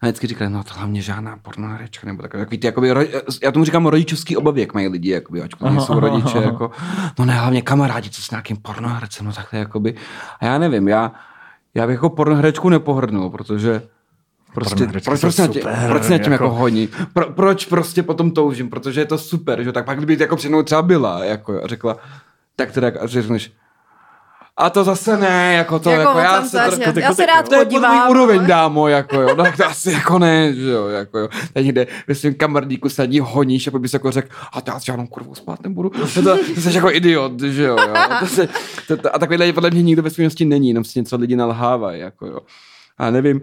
a 0.05 0.07
vždycky 0.07 0.27
říkali, 0.27 0.51
no 0.51 0.65
to 0.65 0.75
hlavně 0.75 1.03
žádná 1.03 1.39
pornoherečka, 1.43 2.07
nebo 2.07 2.23
takový, 2.23 2.41
takový 2.41 2.59
ty, 2.59 2.67
jakoby, 2.67 2.95
já 3.43 3.53
tomu 3.53 3.65
říkám 3.65 3.87
rodičovský 3.87 4.37
obavy, 4.37 4.61
jak 4.61 4.75
mají 4.75 4.89
lidi, 4.89 5.11
jakoby, 5.11 5.43
ať 5.43 5.51
jsou 5.79 6.01
rodiče, 6.01 6.39
jako, 6.39 6.71
no 7.19 7.25
ne, 7.25 7.35
hlavně 7.35 7.63
kamarádi, 7.63 8.11
co 8.11 8.23
s 8.23 8.31
nějakým 8.31 8.57
pornohercem, 8.57 9.27
no 9.27 9.33
takhle, 9.33 9.59
jakoby. 9.59 9.95
A 10.41 10.47
já 10.47 10.59
nevím, 10.59 10.89
já, 10.89 11.13
já 11.75 11.87
bych 11.87 11.95
jako 11.95 12.11
pornoherečku 12.11 12.69
nepohrnul, 12.69 13.31
protože 13.31 13.83
Prostě, 14.55 14.87
proč, 14.87 15.05
proč, 15.05 15.37
na 15.37 15.47
tě, 15.47 15.61
proč 15.89 16.09
na 16.09 16.19
tím 16.19 16.33
jako, 16.33 16.45
jako 16.45 16.55
honí? 16.55 16.89
Pro, 17.13 17.33
proč 17.33 17.67
prostě 17.67 18.03
potom 18.03 18.31
toužím? 18.31 18.71
Protože 18.71 19.01
je 19.01 19.05
to 19.05 19.19
super, 19.19 19.63
že 19.63 19.73
tak 19.73 19.85
pak 19.85 19.97
kdyby 19.97 20.17
jako 20.21 20.37
před 20.37 20.53
třeba 20.65 20.83
byla 20.83 21.25
jako, 21.25 21.61
a 21.65 21.67
řekla, 21.67 21.97
tak 22.57 22.73
teda 22.73 22.93
a 23.01 23.07
řekneš, 23.07 23.53
a 24.57 24.71
to 24.71 24.85
zase 24.85 25.17
ne, 25.17 25.55
jako 25.55 25.79
to, 25.79 25.91
jako, 25.91 26.03
jako 26.03 26.19
já, 26.19 26.43
se, 26.43 26.51
to, 26.51 26.81
jako, 26.83 26.99
já 26.99 27.15
se 27.15 27.27
rád 27.27 27.49
podívám. 27.49 27.99
To 27.99 28.05
je 28.05 28.11
úroveň, 28.11 28.47
dámo, 28.47 28.89
jako 28.89 29.21
jo, 29.21 29.35
no 29.37 29.45
to 29.57 29.67
asi 29.67 29.93
jako 29.93 30.19
ne, 30.19 30.55
že 30.55 30.71
jo, 30.71 30.87
jako 30.89 31.19
jo. 31.19 31.29
Teď 31.53 31.65
někde 31.65 31.87
ve 32.09 32.15
svém 32.15 32.35
kamardíku 32.35 32.89
sadí 32.89 33.21
honíš 33.21 33.67
a 33.67 33.71
pak 33.71 33.81
bys 33.81 33.93
jako 33.93 34.11
řekl, 34.11 34.29
a 34.53 34.61
to 34.61 34.71
já 34.71 34.81
s 34.81 34.85
žádnou 34.85 35.07
kurvou 35.07 35.35
spát 35.35 35.63
nebudu. 35.63 35.91
To, 35.91 36.23
to, 36.23 36.39
to 36.55 36.61
jsi 36.61 36.75
jako 36.75 36.91
idiot, 36.91 37.41
že 37.41 37.63
jo, 37.63 37.77
jo. 37.81 37.95
To 38.21 38.27
se, 38.27 38.49
to, 38.89 38.97
to, 38.97 39.15
a 39.15 39.19
takovýhle 39.19 39.53
podle 39.53 39.71
mě 39.71 39.83
nikdo 39.83 40.03
ve 40.03 40.11
skutečnosti 40.11 40.45
není, 40.45 40.69
jenom 40.69 40.85
si 40.85 40.99
něco 40.99 41.17
lidi 41.17 41.37
nalhávají, 41.37 42.01
jako 42.01 42.27
jo. 42.27 42.39
A 42.99 43.11
nevím, 43.11 43.41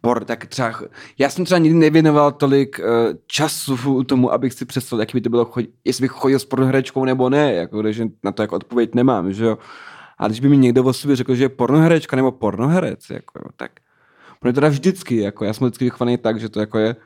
por, 0.00 0.24
tak 0.24 0.46
třeba, 0.46 0.80
já 1.18 1.30
jsem 1.30 1.44
třeba 1.44 1.58
nikdy 1.58 1.78
nevěnoval 1.78 2.32
tolik 2.32 2.78
uh, 2.78 3.16
času 3.26 4.04
tomu, 4.04 4.32
abych 4.32 4.52
si 4.52 4.64
představil, 4.64 5.00
jaký 5.00 5.16
by 5.16 5.20
to 5.20 5.30
bylo, 5.30 5.44
chodit, 5.44 5.70
jestli 5.84 6.02
bych 6.02 6.10
chodil 6.10 6.38
s 6.38 6.44
pornoherečkou 6.44 7.04
nebo 7.04 7.30
ne, 7.30 7.54
jako, 7.54 7.92
že 7.92 8.06
na 8.24 8.32
to 8.32 8.42
jako 8.42 8.56
odpověď 8.56 8.94
nemám, 8.94 9.32
že 9.32 9.44
jo. 9.44 9.58
A 10.18 10.26
když 10.26 10.40
by 10.40 10.48
mi 10.48 10.56
někdo 10.56 10.84
o 10.84 10.92
sobě 10.92 11.16
řekl, 11.16 11.34
že 11.34 11.44
je 11.44 11.48
pornoherečka 11.48 12.16
nebo 12.16 12.32
pornoherec, 12.32 13.10
jako, 13.10 13.48
tak 13.56 13.72
pro 14.40 14.52
teda 14.52 14.68
vždycky, 14.68 15.16
jako, 15.16 15.44
já 15.44 15.52
jsem 15.52 15.66
vždycky 15.66 15.84
vychovaný 15.84 16.18
tak, 16.18 16.40
že 16.40 16.48
to 16.48 16.60
jako 16.60 16.78
je 16.78 16.96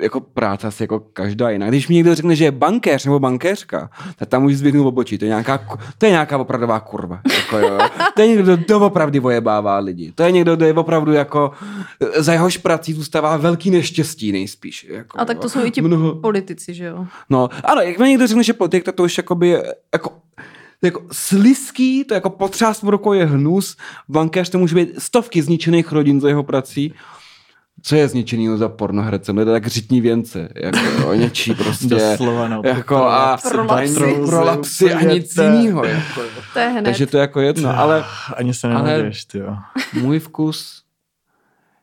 jako 0.00 0.20
práce 0.20 0.66
asi 0.66 0.82
jako 0.82 1.00
každá 1.12 1.50
jiná. 1.50 1.68
Když 1.68 1.88
mi 1.88 1.94
někdo 1.94 2.14
řekne, 2.14 2.36
že 2.36 2.44
je 2.44 2.50
bankéř 2.50 3.04
nebo 3.04 3.18
bankéřka, 3.18 3.90
tak 4.16 4.28
tam 4.28 4.44
už 4.44 4.56
zběhnu 4.56 4.88
obočí. 4.88 5.18
To 5.18 5.24
je 5.24 5.28
nějaká, 5.28 5.58
to 5.98 6.06
je 6.06 6.10
nějaká 6.10 6.38
opravdová 6.38 6.80
kurva. 6.80 7.20
Jako 7.36 7.58
jo. 7.58 7.78
To 8.14 8.22
je 8.22 8.28
někdo, 8.28 8.56
kdo 8.56 8.80
opravdu 8.80 9.20
vojebává 9.20 9.78
lidi. 9.78 10.12
To 10.14 10.22
je 10.22 10.32
někdo, 10.32 10.56
kdo 10.56 10.66
je 10.66 10.74
opravdu 10.74 11.12
jako, 11.12 11.50
za 12.16 12.32
jehož 12.32 12.56
prací 12.56 12.92
zůstává 12.92 13.36
velký 13.36 13.70
neštěstí 13.70 14.32
nejspíš. 14.32 14.86
Jako, 14.90 15.20
A 15.20 15.24
tak 15.24 15.38
to 15.38 15.48
jsou 15.48 15.64
i 15.64 15.70
ti 15.70 15.82
Mnoho... 15.82 16.14
politici, 16.14 16.74
že 16.74 16.84
jo? 16.84 17.06
No, 17.30 17.48
ano, 17.64 17.80
jak 17.80 17.98
mi 17.98 18.08
někdo 18.08 18.26
řekne, 18.26 18.42
že 18.42 18.52
politik, 18.52 18.84
tak 18.84 18.94
to 18.94 19.02
už 19.02 19.18
jakoby, 19.18 19.58
jako, 19.92 20.12
jako 20.82 21.02
sliský, 21.12 22.04
to 22.04 22.14
jako 22.14 22.30
potřást 22.30 22.82
rukou 22.82 23.12
je 23.12 23.24
hnus, 23.24 23.76
bankéř 24.08 24.50
to 24.50 24.58
může 24.58 24.74
být 24.74 24.88
stovky 24.98 25.42
zničených 25.42 25.92
rodin 25.92 26.20
za 26.20 26.28
jeho 26.28 26.42
prací 26.42 26.94
co 27.82 27.96
je 27.96 28.08
zničený 28.08 28.58
za 28.58 28.68
pornoherce? 28.68 29.32
No 29.32 29.40
je 29.40 29.44
to 29.44 29.50
tak 29.52 29.66
řitní 29.66 30.00
věnce, 30.00 30.48
jako 30.54 31.08
o 31.08 31.14
něčí 31.14 31.54
prostě. 31.64 31.88
Doslova, 31.88 32.48
no, 32.48 32.62
jako 32.64 32.96
a 32.96 33.38
prolapsy 34.26 34.94
a 34.94 35.02
nic 35.02 35.36
jiného. 35.36 35.84
Jako. 35.84 36.20
To 36.52 36.58
je 36.58 36.68
hned. 36.68 36.84
Takže 36.84 37.06
to 37.06 37.16
je 37.16 37.20
jako 37.20 37.40
jedno, 37.40 37.78
ale... 37.78 38.04
Ani 38.36 38.54
se 38.54 38.68
nenaděješ, 38.68 39.24
ty 39.24 39.38
jo. 39.38 39.56
Můj 40.02 40.18
vkus, 40.18 40.82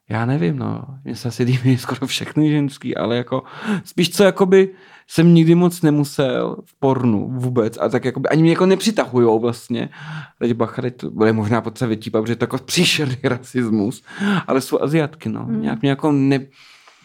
já 0.10 0.26
nevím, 0.26 0.58
no. 0.58 0.84
Mně 1.04 1.16
se 1.16 1.28
asi 1.28 1.44
líbí 1.44 1.78
skoro 1.78 2.08
všechny 2.08 2.52
ženský, 2.52 2.98
ale 2.98 3.18
jako 3.18 3.44
spíš 3.84 4.10
co 4.10 4.24
jakoby 4.24 4.70
jsem 5.08 5.34
nikdy 5.34 5.56
moc 5.56 5.82
nemusel 5.82 6.58
v 6.66 6.80
pornu 6.80 7.30
vůbec 7.32 7.78
a 7.78 7.90
tak 7.90 8.06
jakoby 8.06 8.30
ani 8.30 8.42
mě 8.42 8.52
jako 8.52 8.66
nepřitahujou 8.66 9.40
vlastně. 9.40 9.90
Teď 10.40 10.54
bacha, 10.54 10.82
teď 10.82 10.98
to 10.98 11.12
bude 11.12 11.34
možná 11.34 11.62
potřeba 11.62 11.90
vytípat, 11.90 12.24
protože 12.24 12.36
to 12.36 12.44
jako 12.44 12.58
příšerný 12.58 13.18
rasismus, 13.24 14.04
ale 14.48 14.62
jsou 14.62 14.82
Aziatky, 14.82 15.30
no. 15.30 15.44
Hmm. 15.44 15.62
Nějak 15.62 15.82
mě 15.82 15.90
jako 15.90 16.12
ne... 16.12 16.40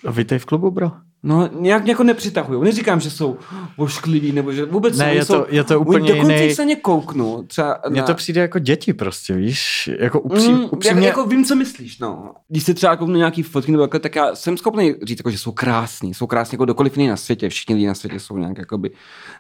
A 0.07 0.11
vítej 0.11 0.39
v 0.39 0.45
klubu, 0.45 0.71
bro. 0.71 0.93
No, 1.25 1.49
nějak 1.53 1.89
jako 1.89 2.03
nepřitahují. 2.03 2.65
Neříkám, 2.65 3.01
že 3.01 3.11
jsou 3.11 3.37
oškliví, 3.77 4.33
nebo 4.33 4.53
že 4.53 4.65
vůbec 4.65 4.99
ne, 4.99 5.11
jsou. 5.11 5.15
je, 5.15 5.25
jsou, 5.25 5.35
to, 5.35 5.47
je 5.51 5.65
to 5.65 5.81
úplně 5.81 6.13
dokonce, 6.13 6.35
jiný... 6.35 6.55
se 6.55 6.65
ně 6.65 6.77
kouknu, 6.77 7.43
třeba 7.47 7.79
Mně 7.89 8.01
na... 8.01 8.07
to 8.07 8.15
přijde 8.15 8.41
jako 8.41 8.59
děti 8.59 8.93
prostě, 8.93 9.35
víš? 9.35 9.91
Jako 9.99 10.21
upřím, 10.21 10.57
Mm, 10.57 10.65
upřímně... 10.71 11.07
jak, 11.07 11.17
jako 11.17 11.27
vím, 11.29 11.45
co 11.45 11.55
myslíš, 11.57 11.99
no. 11.99 12.35
Když 12.49 12.63
si 12.65 12.75
třeba 12.75 12.97
kouknu 12.97 13.17
nějaký 13.17 13.43
fotky 13.43 13.73
nebo 13.73 13.83
takhle, 13.83 14.01
tak 14.01 14.17
já 14.17 14.35
jsem 14.35 14.57
schopný 14.57 14.95
říct, 15.03 15.19
jako, 15.19 15.31
že 15.31 15.39
jsou 15.39 15.53
krásní. 15.53 16.15
Jsou 16.15 16.27
krásní 16.27 16.57
jako 16.57 16.65
dokoliv 16.65 16.97
jiný 16.97 17.09
na 17.09 17.17
světě. 17.17 17.49
Všichni 17.49 17.75
lidi 17.75 17.87
na 17.87 17.95
světě 17.95 18.21
jsou 18.21 18.39
nějak 18.39 18.59
jakoby... 18.59 18.91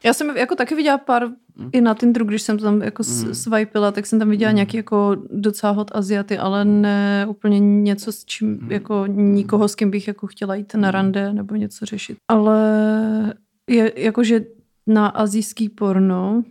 Já 0.05 0.13
jsem 0.15 0.37
jako 0.37 0.55
taky 0.55 0.75
viděla 0.75 0.99
pár 0.99 1.23
i 1.73 1.81
na 1.81 1.95
Tinderu, 1.95 2.25
když 2.25 2.43
jsem 2.43 2.59
tam 2.59 2.83
jako 2.83 3.03
mm. 3.09 3.35
swipila, 3.35 3.93
tak 3.93 4.07
jsem 4.07 4.19
tam 4.19 4.31
viděla 4.31 4.51
mm. 4.51 4.57
nějaký 4.57 4.77
jako 4.77 5.17
docela 5.31 5.73
hot 5.73 5.91
Aziaty, 5.95 6.39
ale 6.39 6.65
ne 6.65 7.27
úplně 7.29 7.61
něco, 7.61 8.13
s 8.13 8.25
čím 8.25 8.49
mm. 8.49 8.73
jako 8.73 9.07
nikoho, 9.07 9.69
s 9.69 9.75
kým 9.75 9.91
bych 9.91 10.09
jako 10.09 10.27
chtěla 10.27 10.55
jít 10.55 10.75
na 10.75 10.91
rande 10.91 11.33
nebo 11.33 11.55
něco 11.57 11.87
řešit. 11.87 12.17
Ale 12.29 13.35
je 13.71 13.93
jakože 13.97 14.45
na 14.87 15.07
azijský 15.07 15.69
porno 15.69 16.43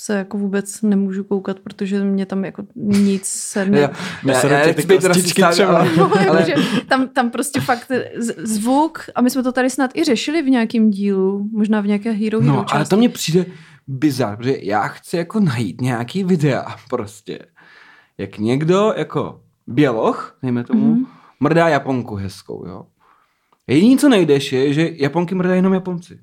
se 0.00 0.14
jako 0.14 0.38
vůbec 0.38 0.82
nemůžu 0.82 1.24
koukat, 1.24 1.60
protože 1.60 2.04
mě 2.04 2.26
tam 2.26 2.44
jako 2.44 2.64
nic 2.74 3.26
se 3.26 3.64
ne... 3.70 3.80
Já, 3.80 3.90
já, 4.26 4.46
já, 4.46 4.58
já 4.58 4.74
ty 4.74 4.98
kostičky 4.98 5.42
třeba. 5.50 5.78
Ale, 5.78 6.26
ale... 6.28 6.46
tam, 6.88 7.08
tam 7.08 7.30
prostě 7.30 7.60
fakt 7.60 7.90
zvuk, 8.38 9.00
a 9.14 9.22
my 9.22 9.30
jsme 9.30 9.42
to 9.42 9.52
tady 9.52 9.70
snad 9.70 9.90
i 9.94 10.04
řešili 10.04 10.42
v 10.42 10.50
nějakém 10.50 10.90
dílu, 10.90 11.48
možná 11.52 11.80
v 11.80 11.86
nějaké 11.86 12.12
Hero 12.12 12.40
Hero 12.40 12.52
No, 12.52 12.60
části. 12.60 12.76
ale 12.76 12.86
to 12.86 12.96
mně 12.96 13.08
přijde 13.08 13.46
bizar, 13.86 14.36
protože 14.36 14.56
já 14.62 14.88
chci 14.88 15.16
jako 15.16 15.40
najít 15.40 15.80
nějaký 15.80 16.24
videa 16.24 16.76
prostě, 16.90 17.38
jak 18.18 18.38
někdo 18.38 18.92
jako 18.96 19.40
běloch, 19.66 20.38
nejme 20.42 20.64
tomu, 20.64 20.94
mm-hmm. 20.94 21.06
mrdá 21.40 21.68
Japonku 21.68 22.14
hezkou, 22.14 22.66
jo. 22.66 22.86
Jediné, 23.66 24.00
co 24.00 24.08
najdeš, 24.08 24.52
je, 24.52 24.72
že 24.72 24.90
Japonky 24.94 25.34
mrdají 25.34 25.58
jenom 25.58 25.74
Japonci. 25.74 26.18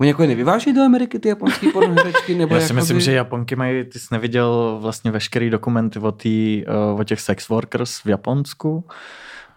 Oni 0.00 0.08
jako 0.08 0.26
nevyváží 0.26 0.72
do 0.72 0.82
Ameriky 0.82 1.18
ty 1.18 1.28
japonské 1.28 1.68
pornoherečky? 1.72 2.34
Nebo 2.34 2.54
Já 2.54 2.60
si 2.60 2.64
jakoby... 2.64 2.80
myslím, 2.80 3.00
že 3.00 3.12
Japonky 3.12 3.56
mají, 3.56 3.84
ty 3.84 3.98
jsi 3.98 4.06
neviděl 4.12 4.78
vlastně 4.82 5.10
veškerý 5.10 5.50
dokumenty 5.50 5.98
o, 5.98 6.12
tý, 6.12 6.64
o 6.98 7.04
těch 7.04 7.20
sex 7.20 7.48
workers 7.48 8.04
v 8.04 8.06
Japonsku. 8.06 8.84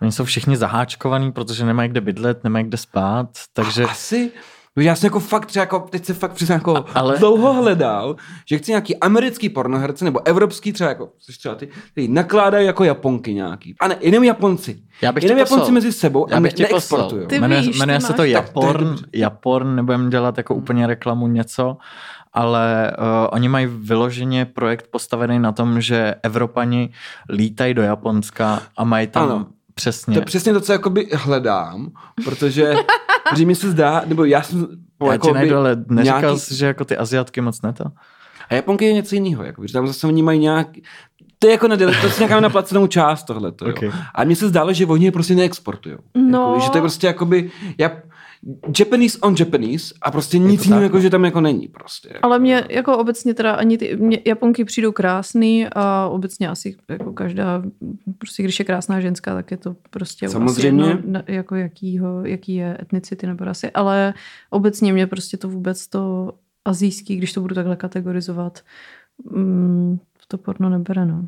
Oni 0.02 0.12
jsou 0.12 0.24
všichni 0.24 0.58
zaháčkovaní, 0.58 1.32
protože 1.32 1.66
nemají 1.66 1.90
kde 1.90 2.02
bydlet, 2.02 2.44
nemají 2.44 2.66
kde 2.66 2.78
spát, 2.78 3.30
takže... 3.54 3.84
Asi, 3.84 4.32
já 4.80 4.96
jsem 4.96 5.08
jako 5.08 5.20
fakt 5.20 5.46
třeba 5.46 5.64
jako, 5.64 5.80
teď 5.80 6.06
se 6.06 6.14
fakt 6.14 6.34
přiznám 6.34 6.56
jako 6.56 6.86
ale... 6.94 7.18
dlouho 7.18 7.54
hledal, 7.54 8.16
že 8.46 8.58
chci 8.58 8.72
nějaký 8.72 8.98
americký 8.98 9.50
pornoherce 9.50 10.06
nebo 10.06 10.28
evropský 10.28 10.74
třeba 10.74 10.90
jako, 10.90 11.10
což 11.20 11.38
třeba 11.38 11.56
ty, 11.56 11.70
ty 11.94 12.08
nakládají 12.08 12.66
jako 12.68 12.84
Japonky 12.84 13.34
nějaký. 13.34 13.76
A 13.80 13.88
ne, 13.88 13.98
jenom 14.02 14.24
Japonci. 14.24 14.80
Já 15.02 15.12
bych 15.12 15.24
jenom 15.24 15.40
Japonci 15.40 15.60
poslal. 15.60 15.74
mezi 15.74 15.92
sebou 15.92 16.28
Já 16.30 16.38
a 16.38 16.40
bych 16.40 16.58
ne, 16.58 16.68
neexportují. 16.72 17.28
Jmenuje, 17.32 17.62
jmenuje 17.62 18.02
se 18.02 18.14
to 18.14 18.24
Japorn, 18.24 18.96
Japorn, 19.14 19.76
nebudeme 19.76 20.10
dělat 20.10 20.38
jako 20.38 20.56
úplně 20.56 20.88
reklamu 20.88 21.28
něco, 21.28 21.78
ale 22.34 22.94
uh, 23.00 23.06
oni 23.32 23.50
mají 23.50 23.66
vyloženě 23.66 24.46
projekt 24.46 24.88
postavený 24.92 25.40
na 25.40 25.52
tom, 25.52 25.82
že 25.82 26.16
Evropani 26.24 26.90
lítají 27.30 27.74
do 27.74 27.82
Japonska 27.82 28.62
a 28.78 28.84
mají 28.84 29.08
tam 29.08 29.24
ano. 29.24 29.48
Přesně. 29.74 30.14
To 30.14 30.20
je 30.20 30.26
přesně 30.26 30.54
to, 30.54 30.62
co 30.62 30.72
jakoby 30.72 31.08
hledám, 31.14 31.92
protože, 32.24 32.74
protože 33.30 33.46
mi 33.46 33.56
se 33.56 33.72
zdá, 33.72 34.02
nebo 34.06 34.26
já 34.26 34.42
jsem... 34.42 34.68
Já 35.06 35.18
ti 35.18 35.32
najdu, 35.32 35.58
ale 35.58 35.84
neříkal 35.90 36.22
nějaký... 36.22 36.40
jsi, 36.40 36.56
že 36.56 36.66
jako 36.66 36.86
ty 36.86 36.98
Aziatky 36.98 37.42
moc 37.42 37.62
ne 37.62 37.74
to? 37.74 37.84
A 38.50 38.54
Japonky 38.54 38.86
je 38.86 38.94
něco 38.94 39.16
jiného, 39.16 39.44
jako, 39.44 39.68
že 39.68 39.74
tam 39.74 39.88
zase 39.88 40.08
oni 40.08 40.24
mají 40.24 40.40
nějak, 40.40 40.68
to 41.40 41.48
je 41.48 41.52
jako 41.52 41.68
na, 41.68 41.78
to 41.78 41.84
je 41.84 41.92
nějaká 42.18 42.40
naplacenou 42.40 42.88
část 42.88 43.24
tohle. 43.24 43.52
Okay. 43.70 43.92
A 44.16 44.24
mně 44.24 44.36
se 44.36 44.48
zdálo, 44.48 44.74
že 44.74 44.86
oni 44.86 45.06
je 45.06 45.12
prostě 45.12 45.36
neexportují. 45.36 45.96
No. 46.16 46.48
Jako, 46.48 46.60
že 46.60 46.70
to 46.70 46.78
je 46.78 46.82
prostě 46.82 47.08
jakoby, 47.08 47.52
já, 47.78 47.92
Japanese 48.80 49.18
on 49.22 49.36
Japanese 49.40 49.94
a 50.02 50.12
prostě 50.12 50.38
nic 50.38 50.66
jiného, 50.66 50.82
jako, 50.84 51.00
že 51.00 51.10
tam 51.10 51.26
jako 51.26 51.42
není 51.42 51.68
prostě. 51.68 52.10
Jako. 52.14 52.20
Ale 52.26 52.40
mě 52.40 52.64
jako 52.70 52.98
obecně 52.98 53.34
teda 53.34 53.52
ani 53.52 53.78
ty 53.78 53.96
mě, 53.96 54.20
Japonky 54.26 54.66
přijdou 54.66 54.92
krásný 54.92 55.68
a 55.72 56.08
obecně 56.08 56.50
asi 56.50 56.78
jako 56.90 57.14
každá, 57.14 57.64
prostě 58.18 58.44
když 58.44 58.60
je 58.60 58.66
krásná 58.66 59.00
ženská, 59.00 59.36
tak 59.36 59.52
je 59.52 59.58
to 59.58 59.76
prostě 59.90 60.30
Samozřejmě. 60.30 60.84
Asi 60.84 60.92
jedno, 60.92 61.24
jako 61.28 61.56
jakýho, 61.56 62.26
jaký 62.26 62.56
je 62.56 62.78
etnicity 62.82 63.28
nebo 63.28 63.46
rasy, 63.46 63.72
ale 63.72 64.14
obecně 64.50 64.94
mě 64.94 65.08
prostě 65.08 65.38
to 65.38 65.50
vůbec 65.50 65.88
to 65.88 66.34
azijský, 66.66 67.16
když 67.16 67.34
to 67.34 67.42
budu 67.42 67.56
takhle 67.56 67.76
kategorizovat, 67.76 68.60
mm, 69.32 70.00
to 70.28 70.38
porno 70.38 70.70
nebere, 70.70 71.06
no 71.06 71.28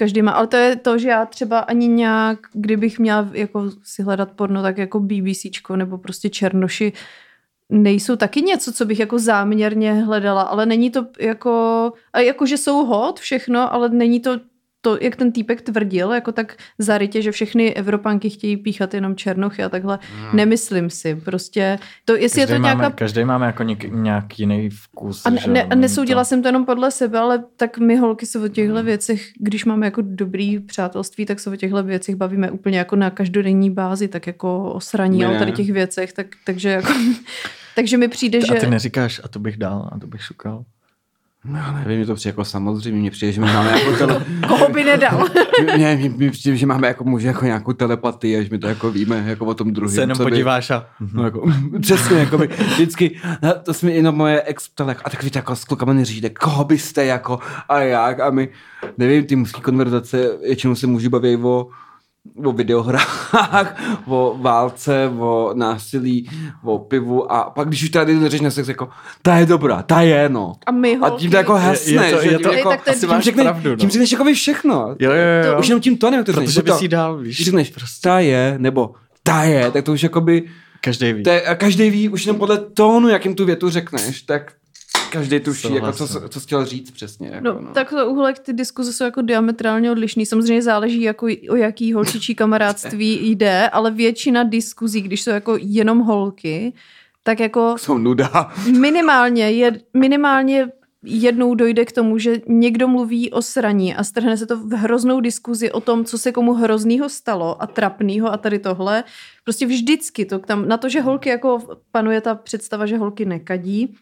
každý 0.00 0.22
má, 0.22 0.32
ale 0.32 0.46
to 0.46 0.56
je 0.56 0.76
to, 0.76 0.98
že 0.98 1.08
já 1.08 1.26
třeba 1.26 1.58
ani 1.58 1.88
nějak, 1.88 2.38
kdybych 2.52 2.98
měla 2.98 3.28
jako 3.32 3.70
si 3.84 4.02
hledat 4.02 4.32
porno, 4.32 4.62
tak 4.62 4.78
jako 4.78 5.00
BBCčko 5.00 5.76
nebo 5.76 5.98
prostě 5.98 6.30
Černoši 6.30 6.92
nejsou 7.68 8.16
taky 8.16 8.42
něco, 8.42 8.72
co 8.72 8.84
bych 8.84 9.00
jako 9.00 9.18
záměrně 9.18 9.92
hledala, 9.92 10.42
ale 10.42 10.66
není 10.66 10.90
to 10.90 11.06
jako, 11.20 11.92
jako, 12.16 12.46
že 12.46 12.56
jsou 12.56 12.84
hot 12.84 13.20
všechno, 13.20 13.72
ale 13.74 13.88
není 13.88 14.20
to 14.20 14.40
to, 14.80 14.98
jak 15.00 15.16
ten 15.16 15.32
týpek 15.32 15.62
tvrdil, 15.62 16.12
jako 16.12 16.32
tak 16.32 16.56
zarytě, 16.78 17.22
že 17.22 17.32
všechny 17.32 17.74
Evropanky 17.74 18.30
chtějí 18.30 18.56
píchat 18.56 18.94
jenom 18.94 19.16
černochy 19.16 19.62
a 19.62 19.68
takhle, 19.68 19.98
hmm. 20.16 20.36
nemyslím 20.36 20.90
si. 20.90 21.14
Prostě 21.14 21.78
to, 22.04 22.16
jestli 22.16 22.40
každý 22.40 22.52
je 22.52 22.58
to 22.58 22.62
máme, 22.62 22.80
nějaká... 22.80 22.96
Každý 22.96 23.24
máme 23.24 23.46
jako 23.46 23.62
něk, 23.62 23.84
nějak 23.84 24.38
jiný 24.38 24.70
vkus. 24.70 25.26
A, 25.26 25.30
ne, 25.30 25.40
ne, 25.46 25.62
a 25.64 25.74
nesoudila 25.74 26.20
to... 26.20 26.24
jsem 26.24 26.42
to 26.42 26.48
jenom 26.48 26.66
podle 26.66 26.90
sebe, 26.90 27.18
ale 27.18 27.44
tak 27.56 27.78
my 27.78 27.96
holky 27.96 28.26
se 28.26 28.38
o 28.38 28.48
těchto 28.48 28.74
hmm. 28.74 28.84
věcech, 28.84 29.22
když 29.40 29.64
máme 29.64 29.86
jako 29.86 30.02
dobrý 30.04 30.60
přátelství, 30.60 31.26
tak 31.26 31.40
se 31.40 31.50
o 31.50 31.56
těchto 31.56 31.82
věcech 31.82 32.14
bavíme 32.14 32.50
úplně 32.50 32.78
jako 32.78 32.96
na 32.96 33.10
každodenní 33.10 33.70
bázi, 33.70 34.08
tak 34.08 34.26
jako 34.26 34.72
o 34.72 34.80
sraní 34.80 35.24
a 35.24 35.30
o 35.30 35.38
tady 35.38 35.52
těch 35.52 35.72
věcech, 35.72 36.12
tak, 36.12 36.26
takže 36.44 36.68
jako... 36.68 36.92
takže 37.74 37.96
mi 37.96 38.08
přijde, 38.08 38.40
že... 38.40 38.56
A 38.56 38.60
ty 38.60 38.70
neříkáš, 38.70 39.20
a 39.24 39.28
to 39.28 39.38
bych 39.38 39.56
dal, 39.56 39.90
a 39.92 39.98
to 39.98 40.06
bych 40.06 40.22
šukal. 40.22 40.64
No, 41.44 41.60
nevím, 41.78 41.96
mě 41.96 42.06
to 42.06 42.14
přijde 42.14 42.30
jako 42.30 42.44
samozřejmě, 42.44 43.00
mně 43.00 43.10
přijde, 43.10 43.32
že 43.32 43.40
my 43.40 43.46
máme 43.46 43.70
jako 43.70 43.96
tele... 43.96 44.24
Koho 44.48 44.68
by 44.68 44.84
nedal? 44.84 45.28
Mně, 45.74 45.96
mně, 45.96 46.08
mně 46.16 46.30
přijde, 46.30 46.56
že 46.56 46.66
máme 46.66 46.88
jako 46.88 47.04
muži 47.04 47.26
jako 47.26 47.44
nějakou 47.44 47.72
telepatii, 47.72 48.38
až 48.38 48.50
my 48.50 48.58
to 48.58 48.66
jako 48.66 48.90
víme 48.90 49.24
jako 49.26 49.46
o 49.46 49.54
tom 49.54 49.72
druhém. 49.72 49.94
Se 49.94 50.00
jenom 50.00 50.18
podíváš 50.18 50.70
a... 50.70 50.86
No, 51.12 51.24
jako, 51.24 51.50
přesně, 51.80 52.18
jako 52.18 52.38
by, 52.38 52.46
vždycky, 52.46 53.20
no, 53.42 53.54
to 53.62 53.74
jsme 53.74 53.90
jenom 53.90 54.14
moje 54.14 54.42
ex 54.42 54.68
ptala, 54.68 54.94
a 55.04 55.10
tak 55.10 55.22
víte, 55.22 55.38
jako 55.38 55.56
s 55.56 55.64
klukama 55.64 55.92
neříte, 55.92 56.30
koho 56.30 56.64
byste 56.64 57.04
jako 57.04 57.38
a 57.68 57.80
jak 57.80 58.20
a 58.20 58.30
my, 58.30 58.48
nevím, 58.98 59.24
ty 59.24 59.36
mužské 59.36 59.60
konverzace, 59.60 60.38
většinou 60.42 60.74
se 60.74 60.86
muži 60.86 61.08
baví 61.08 61.36
o 61.36 61.66
o 62.44 62.52
videohrách, 62.52 63.76
o 64.06 64.36
válce, 64.40 65.12
o 65.18 65.52
násilí, 65.54 66.30
o 66.64 66.78
pivu 66.78 67.32
a 67.32 67.50
pak 67.50 67.68
když 67.68 67.82
už 67.82 67.90
tady 67.90 68.28
řeč 68.28 68.40
na 68.40 68.50
sex, 68.50 68.68
jako 68.68 68.88
ta 69.22 69.36
je 69.36 69.46
dobrá, 69.46 69.82
ta 69.82 70.00
je, 70.00 70.28
no. 70.28 70.52
A 70.66 70.72
my 70.72 70.96
holky. 70.96 71.14
A 71.14 71.18
tím 71.18 71.30
to 71.30 71.36
jako 71.36 71.54
hasne, 71.54 71.92
je, 71.92 72.04
je 72.04 72.16
to, 72.16 72.22
že 72.22 72.30
je 72.30 72.38
to, 72.38 72.52
jako, 72.52 72.68
tak 72.68 72.84
to 72.84 72.90
je, 72.90 72.96
tím, 72.96 73.20
řekne, 73.20 73.42
pravdu, 73.42 73.70
no. 73.70 73.76
tím 73.76 73.90
řekneš 73.90 74.12
jako 74.12 74.24
všechno. 74.34 74.96
Jo, 74.98 75.10
jo, 75.10 75.50
jo. 75.52 75.58
Už 75.58 75.68
jenom 75.68 75.80
tím 75.80 75.98
to 75.98 76.10
nevím, 76.10 76.24
to 76.24 76.32
Protože 76.32 76.62
bys 76.62 76.82
jí 76.82 76.88
dál, 76.88 77.18
víš. 77.18 77.36
Když 77.36 77.44
řekneš, 77.44 77.70
prostě. 77.70 78.08
ta 78.08 78.18
je, 78.20 78.54
nebo 78.58 78.94
ta 79.22 79.42
je, 79.42 79.70
tak 79.70 79.84
to 79.84 79.92
už 79.92 80.02
jakoby... 80.02 80.48
Každý 80.80 81.12
ví. 81.12 81.22
a 81.26 81.54
každý 81.54 81.90
ví, 81.90 82.08
už 82.08 82.26
jenom 82.26 82.38
podle 82.38 82.58
tónu, 82.58 83.08
jakým 83.08 83.34
tu 83.34 83.44
větu 83.44 83.70
řekneš, 83.70 84.22
tak 84.22 84.52
každý 85.10 85.40
tuší, 85.40 85.74
jako 85.74 85.92
co, 85.92 86.28
co 86.28 86.40
chtěl 86.40 86.64
říct 86.64 86.90
přesně. 86.90 87.28
Jako, 87.28 87.44
no, 87.44 87.60
no. 87.60 87.72
Tak 87.72 87.90
to 87.90 88.10
uhlek, 88.10 88.38
ty 88.38 88.52
diskuze 88.52 88.92
jsou 88.92 89.04
jako 89.04 89.22
diametrálně 89.22 89.90
odlišný. 89.90 90.26
Samozřejmě 90.26 90.62
záleží, 90.62 91.02
jako 91.02 91.26
o 91.48 91.56
jaký 91.56 91.92
holčičí 91.92 92.34
kamarádství 92.34 93.30
jde, 93.30 93.68
ale 93.68 93.90
většina 93.90 94.42
diskuzí, 94.42 95.00
když 95.00 95.22
jsou 95.22 95.30
jako 95.30 95.58
jenom 95.60 95.98
holky, 95.98 96.72
tak 97.22 97.40
jako... 97.40 97.74
Jsou 97.78 97.98
nuda. 97.98 98.52
Minimálně, 98.78 99.50
je, 99.50 99.80
minimálně 99.94 100.68
jednou 101.02 101.54
dojde 101.54 101.84
k 101.84 101.92
tomu, 101.92 102.18
že 102.18 102.40
někdo 102.48 102.88
mluví 102.88 103.30
o 103.30 103.42
sraní 103.42 103.94
a 103.94 104.04
strhne 104.04 104.36
se 104.36 104.46
to 104.46 104.56
v 104.56 104.72
hroznou 104.72 105.20
diskuzi 105.20 105.72
o 105.72 105.80
tom, 105.80 106.04
co 106.04 106.18
se 106.18 106.32
komu 106.32 106.52
hroznýho 106.52 107.08
stalo 107.08 107.62
a 107.62 107.66
trapnýho 107.66 108.32
a 108.32 108.36
tady 108.36 108.58
tohle. 108.58 109.04
Prostě 109.44 109.66
vždycky 109.66 110.24
to 110.24 110.38
tam, 110.38 110.68
na 110.68 110.76
to, 110.76 110.88
že 110.88 111.00
holky 111.00 111.28
jako 111.28 111.58
panuje 111.90 112.20
ta 112.20 112.34
představa, 112.34 112.86
že 112.86 112.98
holky 112.98 113.24
nekadí, 113.24 113.96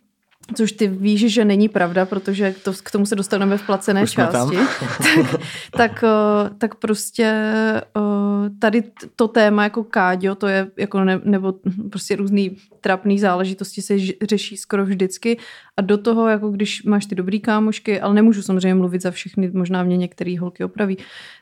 Což 0.54 0.72
ty 0.72 0.86
víš, 0.86 1.32
že 1.32 1.44
není 1.44 1.68
pravda, 1.68 2.06
protože 2.06 2.54
to, 2.64 2.72
k 2.82 2.90
tomu 2.90 3.06
se 3.06 3.16
dostaneme 3.16 3.58
v 3.58 3.66
placené 3.66 4.02
Už 4.02 4.10
části. 4.10 4.56
tak, 5.02 5.34
tak, 5.76 6.04
eh, 6.04 6.50
tak 6.58 6.74
prostě 6.74 7.24
eh, 7.24 8.50
tady 8.58 8.82
to 9.16 9.28
téma 9.28 9.64
jako 9.64 9.84
káďo, 9.84 10.34
to 10.34 10.46
je 10.46 10.70
jako 10.76 11.04
ne, 11.04 11.20
nebo 11.24 11.54
prostě 11.90 12.16
různý 12.16 12.56
trapný 12.80 13.18
záležitosti 13.18 13.82
se 13.82 13.94
řeší 14.22 14.56
skoro 14.56 14.84
vždycky 14.84 15.38
a 15.76 15.82
do 15.82 15.98
toho, 15.98 16.28
jako 16.28 16.50
když 16.50 16.82
máš 16.82 17.06
ty 17.06 17.14
dobrý 17.14 17.40
kámošky, 17.40 18.00
ale 18.00 18.14
nemůžu 18.14 18.42
samozřejmě 18.42 18.74
mluvit 18.74 19.02
za 19.02 19.10
všechny, 19.10 19.50
možná 19.50 19.82
mě 19.82 19.96
některé 19.96 20.38
holky 20.40 20.64
opraví, 20.64 20.98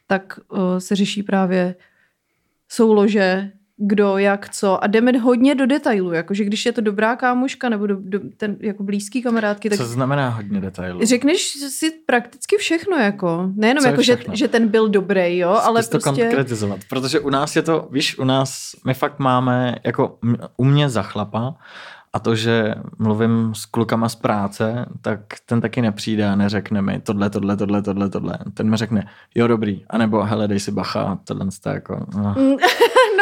tak 0.07 0.40
eh, 0.54 0.80
se 0.80 0.96
řeší 0.96 1.22
právě 1.22 1.74
soulože 2.68 3.50
kdo, 3.78 4.18
jak, 4.18 4.48
co 4.48 4.84
a 4.84 4.86
jdeme 4.86 5.18
hodně 5.18 5.54
do 5.54 5.66
detailu, 5.66 6.12
jakože 6.12 6.44
když 6.44 6.66
je 6.66 6.72
to 6.72 6.80
dobrá 6.80 7.16
kámoška 7.16 7.68
nebo 7.68 7.86
do, 7.86 7.96
do, 8.00 8.20
ten 8.36 8.56
jako 8.60 8.82
blízký 8.82 9.22
kamarádky, 9.22 9.70
tak 9.70 9.78
Co 9.78 9.86
znamená 9.86 10.28
hodně 10.28 10.60
detailů? 10.60 11.00
řekneš 11.06 11.40
si 11.68 11.90
prakticky 12.06 12.56
všechno, 12.56 12.96
jako. 12.96 13.50
Nejenom 13.54 13.82
Co 13.82 13.88
jako, 13.88 14.02
že, 14.02 14.18
že 14.32 14.48
ten 14.48 14.68
byl 14.68 14.88
dobrý, 14.88 15.38
jo, 15.38 15.50
ale 15.62 15.82
Zkus 15.82 15.90
to 15.90 15.98
prostě... 15.98 16.22
konkretizovat, 16.22 16.80
protože 16.88 17.20
u 17.20 17.30
nás 17.30 17.56
je 17.56 17.62
to, 17.62 17.88
víš, 17.90 18.18
u 18.18 18.24
nás, 18.24 18.70
my 18.84 18.94
fakt 18.94 19.18
máme, 19.18 19.74
jako 19.84 20.18
u 20.56 20.64
mě 20.64 20.88
za 20.88 21.02
chlapa, 21.02 21.54
a 22.12 22.18
to, 22.18 22.34
že 22.34 22.74
mluvím 22.98 23.54
s 23.54 23.66
klukama 23.66 24.08
z 24.08 24.14
práce, 24.14 24.86
tak 25.00 25.20
ten 25.46 25.60
taky 25.60 25.82
nepřijde 25.82 26.28
a 26.28 26.36
neřekne 26.36 26.82
mi 26.82 27.00
tohle, 27.00 27.30
tohle, 27.30 27.56
tohle, 27.56 27.82
tohle, 27.82 28.10
tohle. 28.10 28.38
Ten 28.54 28.70
mi 28.70 28.76
řekne, 28.76 29.08
jo 29.34 29.46
dobrý, 29.46 29.84
anebo 29.90 30.22
hele, 30.22 30.48
dej 30.48 30.60
si 30.60 30.72
bacha, 30.72 31.18
tohle 31.24 31.46
to 31.62 31.68
jako, 31.68 32.06
no. 32.16 32.34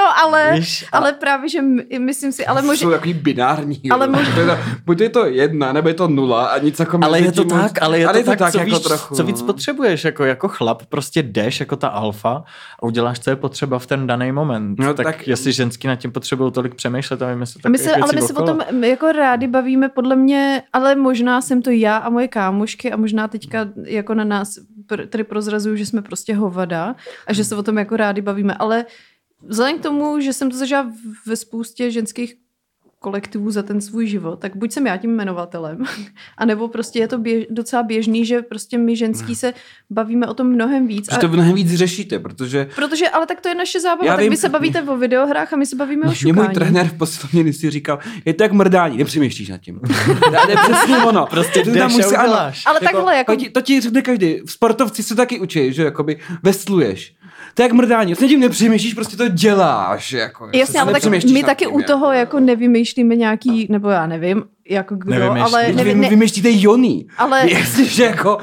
No, 0.05 0.25
ale, 0.25 0.53
Víš, 0.55 0.87
a- 0.93 0.97
ale 0.99 1.13
právě, 1.13 1.49
že 1.49 1.63
my- 1.63 1.85
myslím 1.99 2.33
si, 2.33 2.47
ale 2.47 2.61
Jsou 2.61 2.67
možná... 2.67 2.91
takový 2.91 3.15
binární. 3.15 3.81
Ale 3.91 4.07
jo. 4.07 4.13
mož- 4.13 4.35
To 4.35 4.41
je 4.41 4.47
to, 4.47 4.57
buď 4.85 5.01
je 5.01 5.09
to 5.09 5.25
jedna, 5.27 5.73
nebo 5.73 5.89
je 5.89 5.95
to 5.95 6.09
nula 6.09 6.47
a 6.47 6.59
nic 6.59 6.79
jako 6.79 6.99
Ale 7.03 7.21
je 7.21 7.33
to 7.33 7.45
tím 7.45 7.51
tak, 7.51 7.83
ale 7.83 7.99
je 7.99 8.07
ale 8.07 8.23
to, 8.23 8.31
tak, 8.37 8.53
co, 8.53 8.59
jako 8.59 8.71
víš, 8.71 8.79
trochu, 8.85 9.15
co 9.15 9.25
víc 9.25 9.41
no. 9.41 9.47
potřebuješ, 9.47 10.05
jako, 10.05 10.25
jako 10.25 10.49
chlap, 10.49 10.83
prostě 10.87 11.23
jdeš 11.23 11.61
jako 11.61 11.77
ta 11.77 11.89
alfa 11.89 12.45
a 12.79 12.83
uděláš, 12.83 13.19
co 13.21 13.31
je 13.31 13.37
potřeba 13.37 13.79
v 13.79 13.87
ten 13.87 14.07
daný 14.07 14.33
moment. 14.33 14.79
No, 14.79 14.95
tak, 14.95 15.07
tak- 15.07 15.29
jestli 15.29 15.53
ženský 15.53 15.87
nad 15.89 15.97
tím 15.97 16.13
potřebují 16.13 16.53
tolik 16.53 16.75
přemýšlet 16.75 17.23
a 17.23 17.35
My 17.35 17.47
takových 17.63 17.81
se, 17.81 17.95
ale 17.95 18.13
my 18.15 18.23
se 18.23 18.33
o 18.33 18.37
okolo. 18.37 18.47
tom 18.47 18.61
my 18.81 18.89
jako 18.89 19.13
rádi 19.13 19.47
bavíme, 19.47 19.89
podle 19.89 20.17
mě, 20.17 20.63
ale 20.73 20.95
možná 20.95 21.41
jsem 21.41 21.63
to 21.63 21.71
já 21.71 21.97
a 21.97 22.09
moje 22.11 22.29
kámošky 22.29 22.93
a 22.93 22.97
možná 22.97 23.29
teďka 23.29 23.67
jako 23.87 24.15
na 24.15 24.25
nás 24.25 24.49
pr- 24.89 25.07
tady 25.09 25.25
prozrazuju, 25.25 25.77
že 25.77 25.87
jsme 25.87 26.03
prostě 26.03 26.35
hovada 26.35 26.95
a 27.27 27.33
že 27.33 27.45
se 27.45 27.57
o 27.57 27.63
tom 27.63 27.79
jako 27.79 27.97
rádi 27.97 28.21
bavíme, 28.21 28.55
ale 28.59 28.85
vzhledem 29.49 29.79
k 29.79 29.83
tomu, 29.83 30.21
že 30.21 30.33
jsem 30.33 30.51
to 30.51 30.57
zažila 30.57 30.83
v- 30.83 31.29
ve 31.29 31.37
spoustě 31.37 31.91
ženských 31.91 32.35
kolektivů 32.99 33.51
za 33.51 33.63
ten 33.63 33.81
svůj 33.81 34.07
život, 34.07 34.39
tak 34.41 34.57
buď 34.57 34.73
jsem 34.73 34.87
já 34.87 34.97
tím 34.97 35.11
jmenovatelem, 35.11 35.79
anebo 36.39 36.69
prostě 36.69 36.99
je 36.99 37.09
to 37.09 37.19
běž, 37.19 37.47
docela 37.51 37.83
běžný, 37.83 38.27
že 38.27 38.43
prostě 38.43 38.79
my 38.79 38.97
ženský 38.97 39.35
se 39.35 39.55
bavíme 39.91 40.27
o 40.27 40.35
tom 40.35 40.47
mnohem 40.47 40.87
víc. 40.87 41.13
Že 41.13 41.19
to 41.19 41.29
mnohem 41.29 41.55
víc 41.55 41.75
řešíte, 41.75 42.19
protože 42.19 42.69
Protože, 42.75 43.09
ale 43.09 43.27
tak 43.27 43.41
to 43.41 43.49
je 43.49 43.55
naše 43.55 43.81
zábava, 43.81 44.07
Já 44.07 44.13
tak 44.13 44.23
vím, 44.23 44.31
vy 44.31 44.37
se 44.37 44.49
bavíte 44.49 44.83
o 44.83 44.97
videohrách 44.97 45.53
a 45.53 45.57
my 45.57 45.67
se 45.67 45.77
bavíme 45.77 46.03
o 46.03 46.05
Mě 46.05 46.33
můj 46.33 46.33
šukání. 46.33 46.55
trenér 46.55 46.89
v 46.89 46.93
poslední 46.99 47.53
si 47.53 47.71
říkal, 47.71 47.99
je 48.25 48.35
to 48.35 48.43
jak 48.43 48.53
mrdání, 48.53 48.97
nepřemýšlíš 48.99 49.49
nad 49.49 49.59
tím. 49.59 49.81
To 50.45 50.51
je 50.51 50.57
přesně 50.57 50.99
ono. 50.99 51.27
Prostě 51.31 51.63
Ty 51.63 51.71
jdeš 51.71 51.79
tam 51.79 51.91
a 51.91 51.95
musí- 51.97 52.17
ano. 52.17 52.33
Ale 52.67 52.81
takhle, 52.81 53.17
jako- 53.17 53.33
To 53.33 53.37
ti, 53.41 53.51
to 53.51 53.61
ti 53.61 53.81
řekne 53.81 54.03
každý. 54.03 54.37
Sportovci 54.47 55.03
se 55.03 55.15
taky 55.15 55.41
učí, 55.41 55.73
že 55.73 55.85
jakoby 55.85 56.19
vesluješ. 56.43 57.15
To 57.55 57.63
je 57.63 57.65
jak 57.65 57.73
mrdání, 57.73 58.13
vlastně 58.13 58.29
tím 58.29 58.41
nepřemýšlíš, 58.41 58.95
prostě 58.95 59.17
to 59.17 59.29
děláš. 59.29 60.13
Jako, 60.13 60.49
Jasně, 60.53 60.81
ale 60.81 60.93
tak 60.93 61.05
my 61.05 61.43
taky 61.43 61.65
tím, 61.65 61.75
u 61.75 61.83
toho 61.83 62.13
jako 62.13 62.41
nevymýšlíme 62.41 63.17
nějaký, 63.17 63.67
nebo 63.71 63.89
já 63.89 64.07
nevím, 64.07 64.45
jako 64.71 64.95
kdo, 64.97 65.11
Nevymýšlí. 65.11 65.43
ale 65.55 65.67
Vy, 65.67 65.73
nevím, 65.73 65.95
vy, 65.95 66.01
ne, 66.01 66.09
vymýšlíte 66.09 66.49
joný. 66.53 67.07
ale 67.19 67.51
Jasně, 67.53 67.85
že 67.85 68.05
jako... 68.05 68.39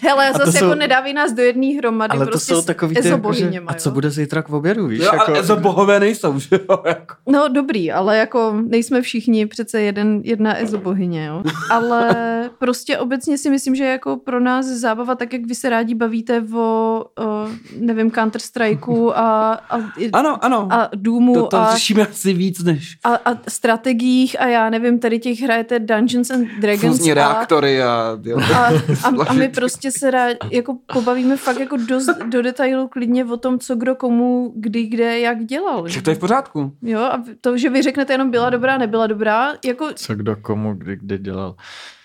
hele, 0.00 0.28
A 0.28 0.32
to 0.32 0.38
zase 0.46 0.58
jsou- 0.58 0.64
jako 0.64 0.74
nedávej 0.74 1.12
nás 1.14 1.32
do 1.32 1.42
jedné 1.42 1.66
hromady, 1.66 2.10
Ale 2.16 2.26
to 2.26 2.30
prostě 2.30 2.54
jsou 2.54 2.62
takový 2.62 2.94
ty, 2.96 3.08
jako, 3.08 3.32
že, 3.32 3.50
a 3.66 3.74
co 3.74 3.90
bude 3.90 4.10
zítra 4.10 4.42
k 4.42 4.50
obědu, 4.50 4.86
víš? 4.86 5.00
Jo, 5.00 5.10
jako, 5.12 5.30
ale 5.30 5.42
za 5.44 5.56
bohové 5.56 6.00
nejsou, 6.00 6.38
že 6.38 6.48
jo? 6.68 6.82
Jako. 6.86 7.14
No 7.28 7.48
dobrý, 7.48 7.92
ale 7.92 8.16
jako 8.18 8.54
nejsme 8.66 9.02
všichni 9.02 9.46
přece 9.46 9.80
jeden, 9.80 10.20
jedna 10.24 10.58
ezobohyně, 10.62 11.26
jo. 11.26 11.42
Ale 11.70 12.16
prostě 12.58 12.98
obecně 12.98 13.38
si 13.38 13.50
myslím, 13.50 13.74
že 13.74 13.84
jako 13.84 14.16
pro 14.16 14.40
nás 14.40 14.66
zábava, 14.66 15.14
tak 15.14 15.32
jak 15.32 15.46
vy 15.46 15.54
se 15.54 15.70
rádi 15.70 15.94
bavíte 15.94 16.44
o, 16.54 17.04
o 17.18 17.48
nevím, 17.80 18.10
Counter-Strikeu 18.10 19.12
a, 19.14 19.52
a, 19.70 19.76
Ano, 20.12 20.44
ano. 20.44 20.68
a 20.70 20.90
Doomu 20.94 21.34
to, 21.34 21.46
to 21.46 21.56
a, 21.56 21.72
řešíme 21.74 22.06
asi 22.06 22.32
víc 22.32 22.62
než 22.64 22.96
a, 23.04 23.14
a 23.14 23.38
strategiích 23.48 24.40
a 24.40 24.46
já 24.46 24.70
nevím, 24.70 24.98
tady 24.98 25.18
těch 25.18 25.31
hrajete 25.40 25.78
Dungeons 25.78 26.30
and 26.30 26.48
Dragons 26.60 26.96
fúzní 26.96 27.12
a, 27.12 27.14
reaktory 27.14 27.82
a... 27.82 28.18
Jo. 28.22 28.38
a, 28.38 28.66
a, 29.04 29.24
a 29.28 29.32
my 29.32 29.48
prostě 29.48 29.90
se 29.90 30.10
rád, 30.10 30.36
jako 30.50 30.78
pobavíme 30.92 31.36
fakt 31.36 31.60
jako 31.60 31.76
dost 31.76 32.18
do 32.28 32.42
detailu 32.42 32.88
klidně 32.88 33.24
o 33.24 33.36
tom, 33.36 33.58
co 33.58 33.74
kdo 33.74 33.94
komu, 33.94 34.52
kdy, 34.56 34.86
kde, 34.86 35.20
jak 35.20 35.44
dělal. 35.44 35.88
Že 35.88 36.02
to 36.02 36.10
je 36.10 36.16
v 36.16 36.18
pořádku. 36.18 36.72
Jo, 36.82 37.00
a 37.00 37.24
to, 37.40 37.56
že 37.56 37.70
vy 37.70 37.82
řeknete 37.82 38.12
jenom 38.12 38.30
byla 38.30 38.50
dobrá, 38.50 38.78
nebyla 38.78 39.06
dobrá, 39.06 39.52
jako 39.64 39.88
Co 39.94 40.14
kdo 40.14 40.36
komu 40.36 40.74
kdy, 40.74 40.96
kdy 40.96 41.18
dělal. 41.18 41.54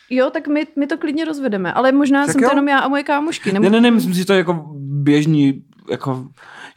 jo, 0.09 0.29
tak 0.29 0.47
my, 0.47 0.67
my 0.75 0.87
to 0.87 0.97
klidně 0.97 1.25
rozvedeme, 1.25 1.73
ale 1.73 1.91
možná 1.91 2.25
Tak 2.25 2.31
jsem 2.31 2.43
jo. 2.43 2.49
to 2.49 2.51
jenom 2.51 2.67
já 2.67 2.79
a 2.79 2.87
moje 2.87 3.03
kámošky. 3.03 3.51
Nebo... 3.51 3.63
Ne, 3.63 3.69
ne, 3.69 3.81
ne, 3.81 3.91
myslím 3.91 4.13
si, 4.13 4.19
že 4.19 4.25
to 4.25 4.33
je 4.33 4.37
jako 4.37 4.65
běžný, 4.79 5.63
jako, 5.89 6.27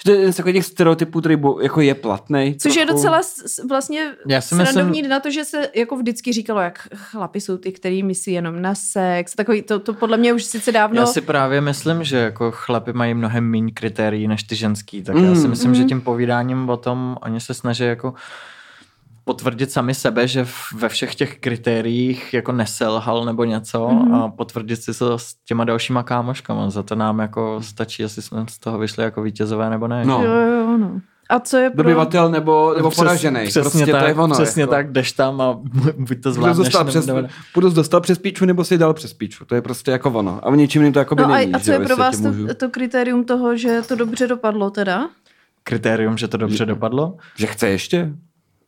že 0.01 0.05
to 0.05 0.11
je 0.11 0.17
jeden 0.19 0.33
z 0.33 0.37
takových 0.37 0.57
těch 0.57 0.65
stereotypů, 0.65 1.21
který 1.21 1.37
bo, 1.37 1.61
jako 1.61 1.81
je 1.81 1.95
platný. 1.95 2.57
Což 2.61 2.77
je 2.77 2.87
docela 2.87 3.23
s- 3.23 3.37
s- 3.47 3.65
vlastně 3.69 4.13
Já 4.27 4.41
si 4.41 4.49
srandovní 4.55 4.91
myslím, 4.91 5.11
na 5.11 5.21
to, 5.21 5.31
že 5.31 5.45
se 5.45 5.69
jako 5.75 5.97
vždycky 5.97 6.33
říkalo, 6.33 6.61
jak 6.61 6.89
chlapi 6.95 7.41
jsou 7.41 7.57
ty, 7.57 7.73
který 7.73 8.03
myslí 8.03 8.33
jenom 8.33 8.63
na 8.63 8.75
sex. 8.75 9.35
Takový, 9.35 9.63
to, 9.63 9.79
to 9.79 9.95
podle 9.95 10.17
mě 10.17 10.33
už 10.33 10.45
sice 10.45 10.73
dávno... 10.73 11.01
já 11.01 11.07
si 11.07 11.21
právě 11.21 11.61
myslím, 11.61 12.05
že 12.05 12.17
jako 12.17 12.51
chlapi 12.51 12.93
mají 12.93 13.15
mnohem 13.15 13.45
méně 13.45 13.73
kritérií 13.73 14.29
než 14.29 14.43
ty 14.43 14.57
ženský, 14.57 15.03
tak 15.03 15.17
já 15.17 15.23
Mm. 15.23 15.37
si 15.37 15.49
myslím, 15.49 15.75
že 15.75 15.83
Mm. 15.83 15.89
tím 15.89 16.01
povídáním 16.01 16.69
o 16.71 16.77
tom 16.77 17.17
oni 17.23 17.41
se 17.41 17.55
snaží 17.55 17.85
jako 17.85 18.15
potvrdit 19.25 19.73
sami 19.73 19.95
sebe, 19.95 20.29
že 20.29 20.45
v- 20.45 20.73
ve 20.77 20.89
všech 20.89 21.15
těch 21.15 21.39
kritériích 21.39 22.35
jako 22.35 22.53
neselhal 22.53 23.25
nebo 23.25 23.45
něco 23.45 23.89
Mhm. 23.89 24.15
a 24.15 24.29
potvrdit 24.29 24.77
si 24.83 24.99
to 24.99 25.19
s 25.19 25.35
těma 25.45 25.65
dalšíma 25.65 26.03
kámoškama. 26.03 26.71
Za 26.71 26.83
to 26.83 26.95
nám 26.95 27.19
jako 27.19 27.59
stačí, 27.63 28.03
jestli 28.03 28.23
jsme 28.23 28.45
z 28.49 28.59
toho 28.59 28.79
vyšli 28.79 29.05
jako 29.05 29.23
vítězové 29.23 29.71
nebo 29.71 29.89
ne. 29.89 30.05
No. 30.05 30.23
Jo, 30.25 30.33
jo, 30.33 30.79
no. 30.79 31.01
A 31.29 31.41
co 31.41 31.57
je 31.57 31.71
pro... 31.71 31.83
Dobyvatel 31.83 32.31
nebo, 32.31 32.75
nebo 32.77 32.91
poražený. 32.91 33.41
Přesně 33.47 33.61
prostě 33.63 33.87
tak, 33.93 34.03
to 34.03 34.09
je 34.09 34.15
ono. 34.15 34.35
přesně 34.35 34.61
jako. 34.63 34.71
tak, 34.71 34.93
jdeš 34.93 35.13
tam 35.13 35.41
a 35.41 35.53
buď 35.99 36.09
to 36.09 36.15
Budu 36.29 36.33
zvládneš, 36.33 36.57
dostal, 36.57 36.81
nebo 36.81 36.91
přes, 36.91 37.07
nebo 37.07 37.21
ne. 37.21 37.29
budu 37.55 37.71
dostal 37.71 38.01
přes 38.01 38.19
píču, 38.19 38.45
nebo 38.45 38.65
si 38.65 38.79
dal 38.79 38.95
přes 38.95 39.13
píču. 39.13 39.45
To 39.45 39.55
je 39.55 39.63
prostě 39.63 39.91
jako 39.91 40.11
ono. 40.11 40.41
A 40.43 40.51
v 40.51 40.57
něčím 40.57 40.83
jiným 40.83 40.93
to 40.93 40.99
jako 40.99 41.15
by 41.15 41.23
No 41.23 41.29
a, 41.29 41.37
není. 41.37 41.53
a 41.55 41.59
že 41.59 41.65
co 41.65 41.73
je 41.73 41.81
pro 41.81 41.97
vás 41.97 42.17
to, 42.21 42.29
můžu- 42.29 42.47
to 42.55 42.69
kritérium 42.69 43.25
toho, 43.25 43.57
že 43.57 43.83
to 43.89 43.95
dobře 43.97 44.27
dopadlo 44.27 44.71
teda? 44.71 45.09
Kritérium, 45.65 46.19
že 46.19 46.29
to 46.29 46.37
dobře 46.37 46.67
dopadlo, 46.67 47.17
Že 47.37 47.47
chce 47.47 47.69
ještě? 47.69 48.13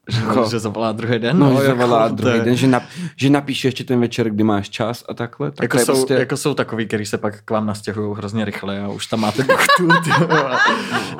Že, 0.08 0.20
Jako- 0.20 0.48
že 0.50 0.58
zavolá 0.58 0.92
druhý 0.92 1.18
den. 1.18 1.38
No, 1.38 1.48
že 1.48 1.54
jako, 1.54 1.66
zavolá 1.78 2.08
to 2.08 2.14
druhý 2.14 2.34
je- 2.34 2.40
den, 2.44 2.56
že, 2.56 2.66
nap, 2.66 2.82
že 3.16 3.30
napíše 3.30 3.68
ještě 3.68 3.84
ten 3.84 4.00
večer, 4.00 4.30
kdy 4.30 4.44
máš 4.44 4.70
čas 4.70 5.04
a 5.08 5.14
takhle. 5.14 5.50
Tak 5.50 5.62
Jako 5.62 5.78
to 5.78 5.84
jsou, 5.84 5.92
prostě... 5.92 6.14
jako 6.14 6.36
jsou 6.36 6.54
takový, 6.54 6.86
který 6.86 7.06
se 7.06 7.18
pak 7.18 7.42
k 7.44 7.50
vám 7.50 7.66
nastěhují 7.66 8.16
hrozně 8.16 8.44
rychle 8.44 8.80
a 8.80 8.88
už 8.88 9.06
tam 9.06 9.20
máte 9.20 9.42
buchtu. 9.44 9.88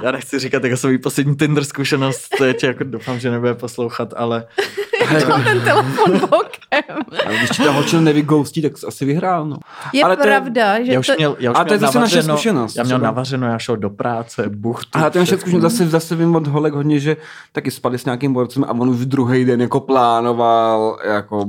Já 0.03 0.11
nechci 0.13 0.39
říkat 0.39 0.65
jako 0.65 0.77
svůj 0.77 0.99
poslední 0.99 1.37
Tinder 1.37 1.65
zkušenost, 1.65 2.29
to 2.39 2.45
je 2.45 2.55
tě 2.55 2.67
jako 2.67 2.85
doufám, 2.85 3.19
že 3.19 3.31
nebude 3.31 3.55
poslouchat, 3.55 4.15
ale 4.17 4.45
Dal 5.29 5.43
ten 5.43 5.61
telefon 5.61 6.19
bokem. 6.19 6.97
Ale 7.27 7.37
když 7.37 7.51
ti 7.51 7.63
ta 7.63 7.71
holčina 7.71 8.03
nevygoustí, 8.03 8.63
tak 8.63 8.79
jsi 8.79 8.87
asi 8.87 9.05
vyhrál, 9.05 9.47
no. 9.49 9.57
Je 9.93 10.03
Ale 10.05 10.17
to 10.17 10.23
je- 10.23 10.27
pravda, 10.27 10.85
že 10.85 10.93
já 10.93 11.01
už 11.01 11.07
to... 11.07 11.13
měl, 11.17 11.37
já 11.39 11.51
už 11.51 11.57
A 11.61 11.65
to 11.65 11.73
je 11.73 11.79
zase 11.79 11.99
naše 12.01 12.23
zkušenost 12.23 12.77
Já 12.77 12.83
měl 12.83 12.99
třeba. 12.99 13.07
navařeno, 13.11 13.47
já 13.47 13.59
šel 13.59 13.77
do 13.77 13.91
práce, 13.91 14.45
buchtu. 14.49 14.99
A 14.99 15.11
to 15.11 15.19
je 15.19 15.25
všechno. 15.25 15.43
všechno, 15.43 15.61
zase, 15.61 15.87
zase 15.89 16.17
vím 16.17 16.37
od 16.37 16.47
holek 16.47 16.75
hodně, 16.75 16.99
že 16.99 17.17
taky 17.53 17.71
spali 17.71 17.99
s 17.99 18.05
nějakým 18.05 18.33
borcem 18.33 18.65
a 18.73 18.81
on 18.81 18.91
už 18.91 19.07
druhý 19.07 19.45
den 19.45 19.61
jako 19.61 19.81
plánoval 19.81 20.99
jako. 21.05 21.45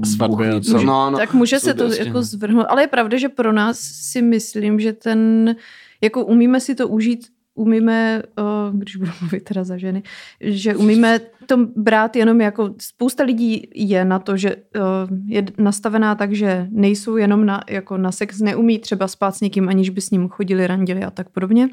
Může- 0.74 0.86
No, 0.86 1.10
no. 1.12 1.18
tak 1.18 1.34
může 1.34 1.60
se 1.60 1.74
to 1.74 1.84
jako 2.06 2.22
zvrhnout. 2.24 2.66
Ale 2.70 2.84
je 2.84 2.88
pravda, 2.88 3.18
že 3.18 3.30
pro 3.30 3.52
nás 3.54 3.80
si 3.80 4.22
myslím, 4.22 4.80
že 4.80 4.94
ten, 4.94 5.56
jako 6.02 6.26
umíme 6.26 6.60
si 6.60 6.76
to 6.76 6.88
užít, 6.88 7.28
umíme, 7.56 8.24
uh, 8.72 8.80
když 8.80 8.96
budu 8.96 9.12
mluvit 9.22 9.44
teda 9.44 9.64
za 9.64 9.78
ženy, 9.78 10.04
že 10.42 10.76
umíme 10.76 11.20
to 11.46 11.58
brát 11.76 12.16
jenom 12.16 12.42
jako, 12.42 12.74
spousta 12.82 13.24
lidí 13.24 13.68
je 13.76 14.06
na 14.06 14.20
to, 14.20 14.38
že 14.38 14.56
uh, 14.56 15.18
je 15.28 15.46
nastavená 15.58 16.16
tak, 16.16 16.34
že 16.34 16.68
nejsou 16.72 17.18
jenom 17.18 17.46
na, 17.46 17.62
jako 17.70 17.98
na 17.98 18.12
sex, 18.12 18.40
neumí 18.40 18.80
třeba 18.80 19.08
spát 19.08 19.36
s 19.36 19.42
někým, 19.42 19.70
aniž 19.70 19.90
by 19.90 20.02
s 20.02 20.12
ním 20.12 20.30
chodili, 20.30 20.68
randili 20.68 21.04
a 21.04 21.12
tak 21.12 21.30
podobně. 21.30 21.70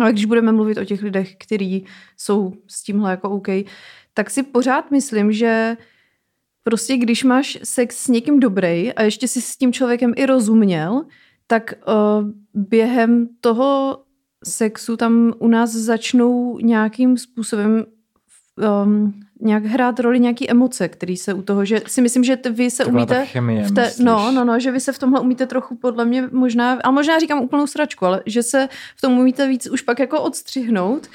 Ale 0.00 0.12
když 0.12 0.24
budeme 0.24 0.52
mluvit 0.52 0.78
o 0.78 0.84
těch 0.84 1.02
lidech, 1.02 1.34
kteří 1.38 1.84
jsou 2.16 2.52
s 2.66 2.82
tímhle 2.82 3.10
jako 3.10 3.30
OK, 3.30 3.48
tak 4.14 4.30
si 4.30 4.42
pořád 4.42 4.90
myslím, 4.90 5.32
že 5.32 5.76
prostě 6.62 6.96
když 6.96 7.24
máš 7.24 7.58
sex 7.62 7.98
s 7.98 8.08
někým 8.08 8.40
dobrý 8.40 8.92
a 8.92 9.02
ještě 9.02 9.28
si 9.28 9.40
s 9.40 9.56
tím 9.56 9.72
člověkem 9.72 10.12
i 10.16 10.26
rozuměl, 10.26 11.04
tak 11.46 11.74
uh, 11.86 12.30
během 12.54 13.28
toho 13.40 13.98
sexu 14.44 14.96
tam 14.96 15.32
u 15.38 15.48
nás 15.48 15.70
začnou 15.70 16.58
nějakým 16.58 17.18
způsobem 17.18 17.84
um, 18.84 19.20
nějak 19.40 19.64
hrát 19.64 20.00
roli 20.00 20.20
nějaký 20.20 20.50
emoce, 20.50 20.88
který 20.88 21.16
se 21.16 21.34
u 21.34 21.42
toho, 21.42 21.64
že 21.64 21.80
si 21.86 22.02
myslím, 22.02 22.24
že 22.24 22.38
vy 22.50 22.70
se 22.70 22.84
Taková 22.84 23.06
ta 23.06 23.14
umíte 23.14 23.26
chemie, 23.26 23.64
v 23.64 23.70
té, 23.70 23.82
myslíš? 23.82 24.04
no, 24.04 24.32
no, 24.32 24.44
no, 24.44 24.60
že 24.60 24.70
vy 24.70 24.80
se 24.80 24.92
v 24.92 24.98
tomhle 24.98 25.20
umíte 25.20 25.46
trochu 25.46 25.76
podle 25.76 26.04
mě 26.04 26.28
možná, 26.32 26.78
a 26.84 26.90
možná 26.90 27.18
říkám 27.18 27.40
úplnou 27.40 27.66
sračku, 27.66 28.06
ale 28.06 28.22
že 28.26 28.42
se 28.42 28.68
v 28.96 29.00
tom 29.00 29.18
umíte 29.18 29.48
víc 29.48 29.70
už 29.70 29.82
pak 29.82 29.98
jako 29.98 30.22
odstřihnout 30.22 31.08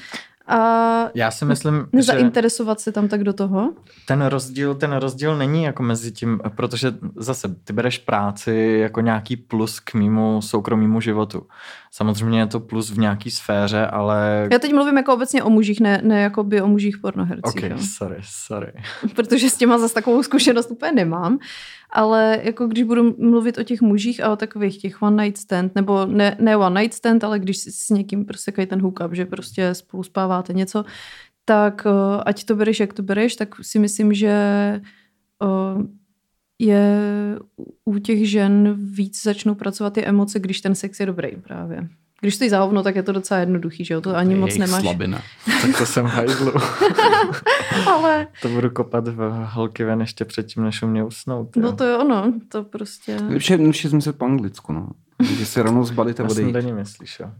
a 0.46 1.10
Já 1.14 1.30
si 1.30 1.44
myslím, 1.44 1.74
že 1.74 1.88
nezainteresovat 1.92 2.80
se 2.80 2.92
tam 2.92 3.08
tak 3.08 3.24
do 3.24 3.32
toho. 3.32 3.72
ten 4.06 4.26
rozdíl, 4.26 4.74
ten 4.74 4.92
rozdíl 4.92 5.38
není 5.38 5.62
jako 5.62 5.82
mezi 5.82 6.12
tím, 6.12 6.40
protože 6.56 6.94
zase 7.16 7.54
ty 7.64 7.72
bereš 7.72 7.98
práci 7.98 8.78
jako 8.80 9.00
nějaký 9.00 9.36
plus 9.36 9.80
k 9.80 9.94
mýmu 9.94 10.42
soukromému 10.42 11.00
životu. 11.00 11.46
Samozřejmě 11.92 12.38
je 12.38 12.46
to 12.46 12.60
plus 12.60 12.90
v 12.90 12.98
nějaký 12.98 13.30
sféře, 13.30 13.86
ale... 13.86 14.48
Já 14.52 14.58
teď 14.58 14.72
mluvím 14.72 14.96
jako 14.96 15.14
obecně 15.14 15.42
o 15.42 15.50
mužích, 15.50 15.80
ne, 15.80 16.00
ne 16.04 16.22
jako 16.22 16.44
by 16.44 16.62
o 16.62 16.68
mužích 16.68 16.98
pornohercích. 16.98 17.64
Ok, 17.64 17.70
jo. 17.70 17.78
sorry, 17.96 18.16
sorry. 18.22 18.72
protože 19.14 19.50
s 19.50 19.56
těma 19.56 19.78
zase 19.78 19.94
takovou 19.94 20.22
zkušenost 20.22 20.70
úplně 20.70 20.92
nemám. 20.92 21.38
Ale 21.92 22.40
jako 22.42 22.66
když 22.66 22.84
budu 22.84 23.14
mluvit 23.18 23.58
o 23.58 23.62
těch 23.62 23.80
mužích 23.80 24.24
a 24.24 24.32
o 24.32 24.36
takových 24.36 24.78
těch 24.78 25.02
one 25.02 25.24
night 25.24 25.38
stand, 25.38 25.74
nebo 25.74 26.06
ne, 26.06 26.36
ne 26.40 26.56
one 26.56 26.80
night 26.80 26.94
stand, 26.94 27.24
ale 27.24 27.38
když 27.38 27.56
si 27.58 27.72
s 27.72 27.90
někým 27.90 28.24
prostě 28.24 28.52
ten 28.52 28.82
hookup, 28.82 29.12
že 29.12 29.26
prostě 29.26 29.74
spolu 29.74 30.02
spáváte 30.30 30.52
něco, 30.52 30.84
tak 31.44 31.86
uh, 31.86 32.22
ať 32.26 32.44
to 32.44 32.56
bereš, 32.56 32.80
jak 32.80 32.92
to 32.92 33.02
bereš, 33.02 33.36
tak 33.36 33.54
si 33.62 33.78
myslím, 33.78 34.14
že 34.14 34.34
uh, 35.42 35.82
je 36.58 36.86
u 37.84 37.98
těch 37.98 38.30
žen 38.30 38.76
víc 38.78 39.22
začnou 39.22 39.54
pracovat 39.54 39.92
ty 39.92 40.04
emoce, 40.04 40.38
když 40.38 40.60
ten 40.60 40.74
sex 40.74 41.00
je 41.00 41.06
dobrý 41.06 41.36
právě. 41.36 41.88
Když 42.20 42.34
stojí 42.34 42.50
za 42.50 42.60
hovno, 42.60 42.82
tak 42.82 42.96
je 42.96 43.02
to 43.02 43.12
docela 43.12 43.40
jednoduchý, 43.40 43.84
že 43.84 43.94
jo? 43.94 44.00
To 44.00 44.16
ani 44.16 44.34
moc 44.34 44.48
Jejich 44.48 44.60
nemáš. 44.60 44.82
slabina. 44.82 45.22
Tak 45.62 45.78
to 45.78 45.86
jsem 45.86 46.06
hajzlu. 46.06 46.52
Ale 47.86 48.26
to 48.42 48.48
budu 48.48 48.70
kopat 48.70 49.08
v 49.08 49.46
holky 49.52 49.84
ven 49.84 50.00
ještě 50.00 50.24
předtím, 50.24 50.62
než 50.62 50.82
u 50.82 50.86
mě 50.86 51.04
usnout. 51.04 51.56
no 51.56 51.68
jo. 51.68 51.72
to 51.72 51.84
je 51.84 51.96
ono, 51.96 52.32
to 52.48 52.64
prostě... 52.64 53.16
Lepší, 53.28 53.54
lepší 53.54 53.88
zmizet 53.88 54.18
po 54.18 54.24
anglicku, 54.24 54.72
no. 54.72 54.88
Že 55.38 55.46
si 55.46 55.62
rovnou 55.62 55.84
zbalit 55.84 56.20
a 56.20 56.22
Já 56.22 56.28
jsem 56.28 56.48
odejít. 56.48 56.74
myslíš, 56.74 57.20
jo. 57.20 57.30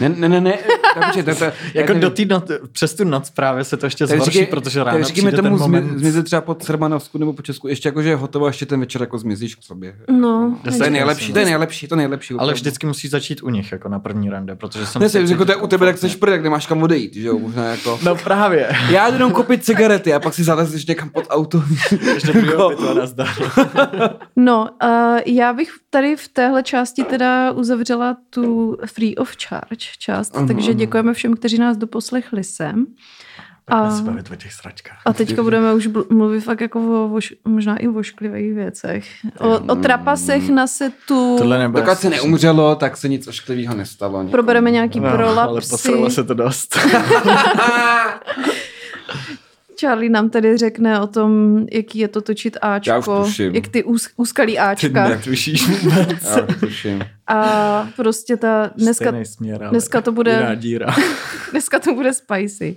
Ne, 0.00 0.08
ne, 0.08 0.28
ne, 0.28 0.40
ne. 0.40 0.58
Takže, 0.94 1.22
to, 1.22 1.34
to, 1.34 1.44
Jako 1.74 1.94
do 1.94 2.12
noc, 2.28 2.50
přes 2.72 2.94
tu 2.94 3.04
noc 3.04 3.30
právě 3.30 3.64
se 3.64 3.76
to 3.76 3.86
ještě 3.86 4.06
zhorší, 4.06 4.46
protože 4.46 4.84
ráno 4.84 5.04
říkáme 5.04 5.30
přijde 5.30 5.42
tomu 5.42 5.58
ten 5.58 5.66
zmi, 5.66 5.80
moment. 5.80 5.98
zmizet 5.98 6.24
třeba 6.24 6.40
po 6.40 6.56
Srbanovsku 6.60 7.18
nebo 7.18 7.32
po 7.32 7.42
Česku, 7.42 7.68
ještě 7.68 7.88
jako, 7.88 8.02
že 8.02 8.08
je 8.08 8.16
hotovo, 8.16 8.46
ještě 8.46 8.66
ten 8.66 8.80
večer 8.80 9.00
jako 9.00 9.18
zmizíš 9.18 9.54
k 9.54 9.62
sobě. 9.62 9.96
No, 10.20 10.58
To 10.78 10.84
je 10.84 10.90
nejlepší, 10.90 11.32
to 11.32 11.38
je 11.38 11.44
nejlepší, 11.44 11.88
to 11.88 11.94
je 11.94 11.96
nejlepší. 11.96 12.34
Ale 12.34 12.38
opravdu. 12.38 12.54
vždycky 12.54 12.86
musíš 12.86 13.10
začít 13.10 13.42
u 13.42 13.48
nich, 13.48 13.72
jako 13.72 13.88
na 13.88 13.98
první 13.98 14.30
rande, 14.30 14.56
protože 14.56 14.86
jsem... 14.86 15.02
Ne, 15.02 15.08
se 15.08 15.18
jsem 15.18 15.26
řekl, 15.26 15.44
to 15.44 15.52
je 15.52 15.56
u 15.56 15.66
tebe, 15.66 15.86
tak 15.86 15.98
jsi 15.98 16.08
prd, 16.08 16.30
tak 16.30 16.42
nemáš 16.42 16.66
kam 16.66 16.82
odejít, 16.82 17.14
že 17.14 17.28
jo, 17.28 17.38
možná 17.38 17.64
jako. 17.64 17.98
No 18.04 18.16
právě. 18.16 18.68
Já 18.90 19.08
jdu 19.08 19.14
jenom 19.14 19.32
koupit 19.32 19.64
cigarety 19.64 20.14
a 20.14 20.20
pak 20.20 20.34
si 20.34 20.44
zalezeš 20.44 20.86
někam 20.86 21.10
pod 21.10 21.24
auto. 21.30 21.62
Ještě 22.14 22.32
nazdar. 22.94 23.28
No, 24.36 24.68
uh, 24.84 25.18
já 25.26 25.52
bych 25.52 25.68
tady 25.90 26.16
v 26.16 26.28
téhle 26.28 26.62
části 26.62 27.04
teda 27.04 27.25
uzavřela 27.54 28.16
tu 28.30 28.76
free 28.86 29.16
of 29.16 29.32
charge 29.48 29.86
část, 29.98 30.36
Aha, 30.36 30.46
takže 30.46 30.74
děkujeme 30.74 31.12
všem, 31.14 31.34
kteří 31.34 31.58
nás 31.58 31.76
doposlechli 31.76 32.44
sem. 32.44 32.86
A, 33.68 33.90
se 33.90 34.02
bavit 34.02 34.30
o 34.30 34.36
těch 34.36 34.52
sračkách. 34.52 34.98
a 35.06 35.12
teďka 35.12 35.42
budeme 35.42 35.74
už 35.74 35.88
mluvit 36.10 36.40
fakt 36.40 36.60
jako 36.60 37.04
o, 37.04 37.08
voš, 37.08 37.34
možná 37.44 37.76
i 37.76 37.88
o 37.88 37.92
ošklivých 37.94 38.54
věcech. 38.54 39.06
O, 39.38 39.58
o 39.58 39.76
trapasech 39.76 40.48
na 40.48 40.66
setu, 40.66 41.34
Tohle 41.38 41.58
nebude... 41.58 41.82
Dokud 41.82 41.98
se 41.98 42.10
neumřelo, 42.10 42.74
tak 42.76 42.96
se 42.96 43.08
nic 43.08 43.28
ošklivého 43.28 43.74
nestalo. 43.74 44.12
nikomu. 44.18 44.30
probereme 44.30 44.70
nějaký 44.70 45.00
No, 45.00 45.06
ale 45.08 45.16
prolapsy. 45.16 45.70
posralo 45.70 46.10
se 46.10 46.24
to 46.24 46.34
dost. 46.34 46.78
Charlie 49.80 50.10
nám 50.10 50.30
tady 50.30 50.56
řekne 50.56 51.00
o 51.00 51.06
tom, 51.06 51.58
jaký 51.72 51.98
je 51.98 52.08
to 52.08 52.20
točit 52.20 52.56
Já 52.62 52.78
už 52.78 52.88
Ačko, 52.88 53.24
tuším. 53.24 53.54
jak 53.54 53.68
ty 53.68 53.84
úz, 53.84 54.08
úskalý 54.16 54.52
Ty 54.52 54.58
Ačka. 54.58 55.08
netušíš 55.08 55.68
vůbec. 55.68 56.24
Já 56.24 56.42
už 56.42 56.56
tuším. 56.60 57.04
A 57.26 57.88
prostě 57.96 58.36
ta 58.36 58.70
dneska, 58.76 59.12
směr, 59.24 59.62
ale 59.62 59.70
dneska 59.70 60.00
to 60.00 60.12
bude- 60.12 60.32
jiná 60.32 60.54
díra. 60.54 60.94
Dneska 61.50 61.78
to 61.78 61.94
bude 61.94 62.12
spicy. 62.14 62.76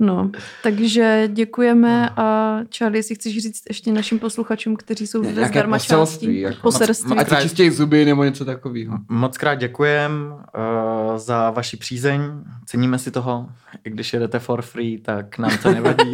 No, 0.00 0.30
takže 0.62 1.28
děkujeme 1.32 2.10
a 2.16 2.58
Charlie, 2.76 2.98
jestli 2.98 3.14
chceš 3.14 3.38
říct 3.38 3.62
ještě 3.68 3.92
našim 3.92 4.18
posluchačům, 4.18 4.76
kteří 4.76 5.06
jsou 5.06 5.24
zde 5.24 5.46
zdarma 5.46 5.78
částí. 5.78 6.40
jako. 6.40 6.60
Poselství. 6.62 7.18
Ať 7.18 7.28
si 7.28 7.36
čistějí 7.42 7.70
zuby 7.70 8.04
nebo 8.04 8.24
něco 8.24 8.44
takového. 8.44 8.98
Moc 9.08 9.38
krát 9.38 9.54
děkujem 9.54 10.32
uh, 10.32 11.16
za 11.18 11.50
vaši 11.50 11.76
přízeň. 11.76 12.20
Ceníme 12.66 12.98
si 12.98 13.10
toho. 13.10 13.48
I 13.84 13.90
když 13.90 14.12
jedete 14.12 14.38
for 14.38 14.62
free, 14.62 14.98
tak 14.98 15.38
nám 15.38 15.58
to 15.62 15.70
nevadí. 15.72 16.12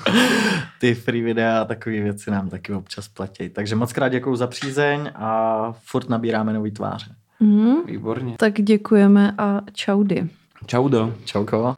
Ty 0.80 0.94
free 0.94 1.22
videa 1.22 1.60
a 1.60 1.64
takové 1.64 2.00
věci 2.00 2.30
nám 2.30 2.48
taky 2.48 2.72
občas 2.72 3.08
platí. 3.08 3.48
Takže 3.48 3.76
moc 3.76 3.92
krát 3.92 4.08
děkuji 4.08 4.36
za 4.36 4.46
přízeň 4.46 5.10
a 5.14 5.72
furt 5.84 6.08
nabíráme 6.08 6.52
nový 6.52 6.70
tváře. 6.70 7.05
Mhm. 7.40 7.76
Výborně. 7.86 8.34
Tak 8.38 8.52
děkujeme 8.54 9.34
a 9.38 9.60
čaudy. 9.72 10.28
Čau 10.66 10.88
do. 10.88 11.14
Čauko. 11.24 11.74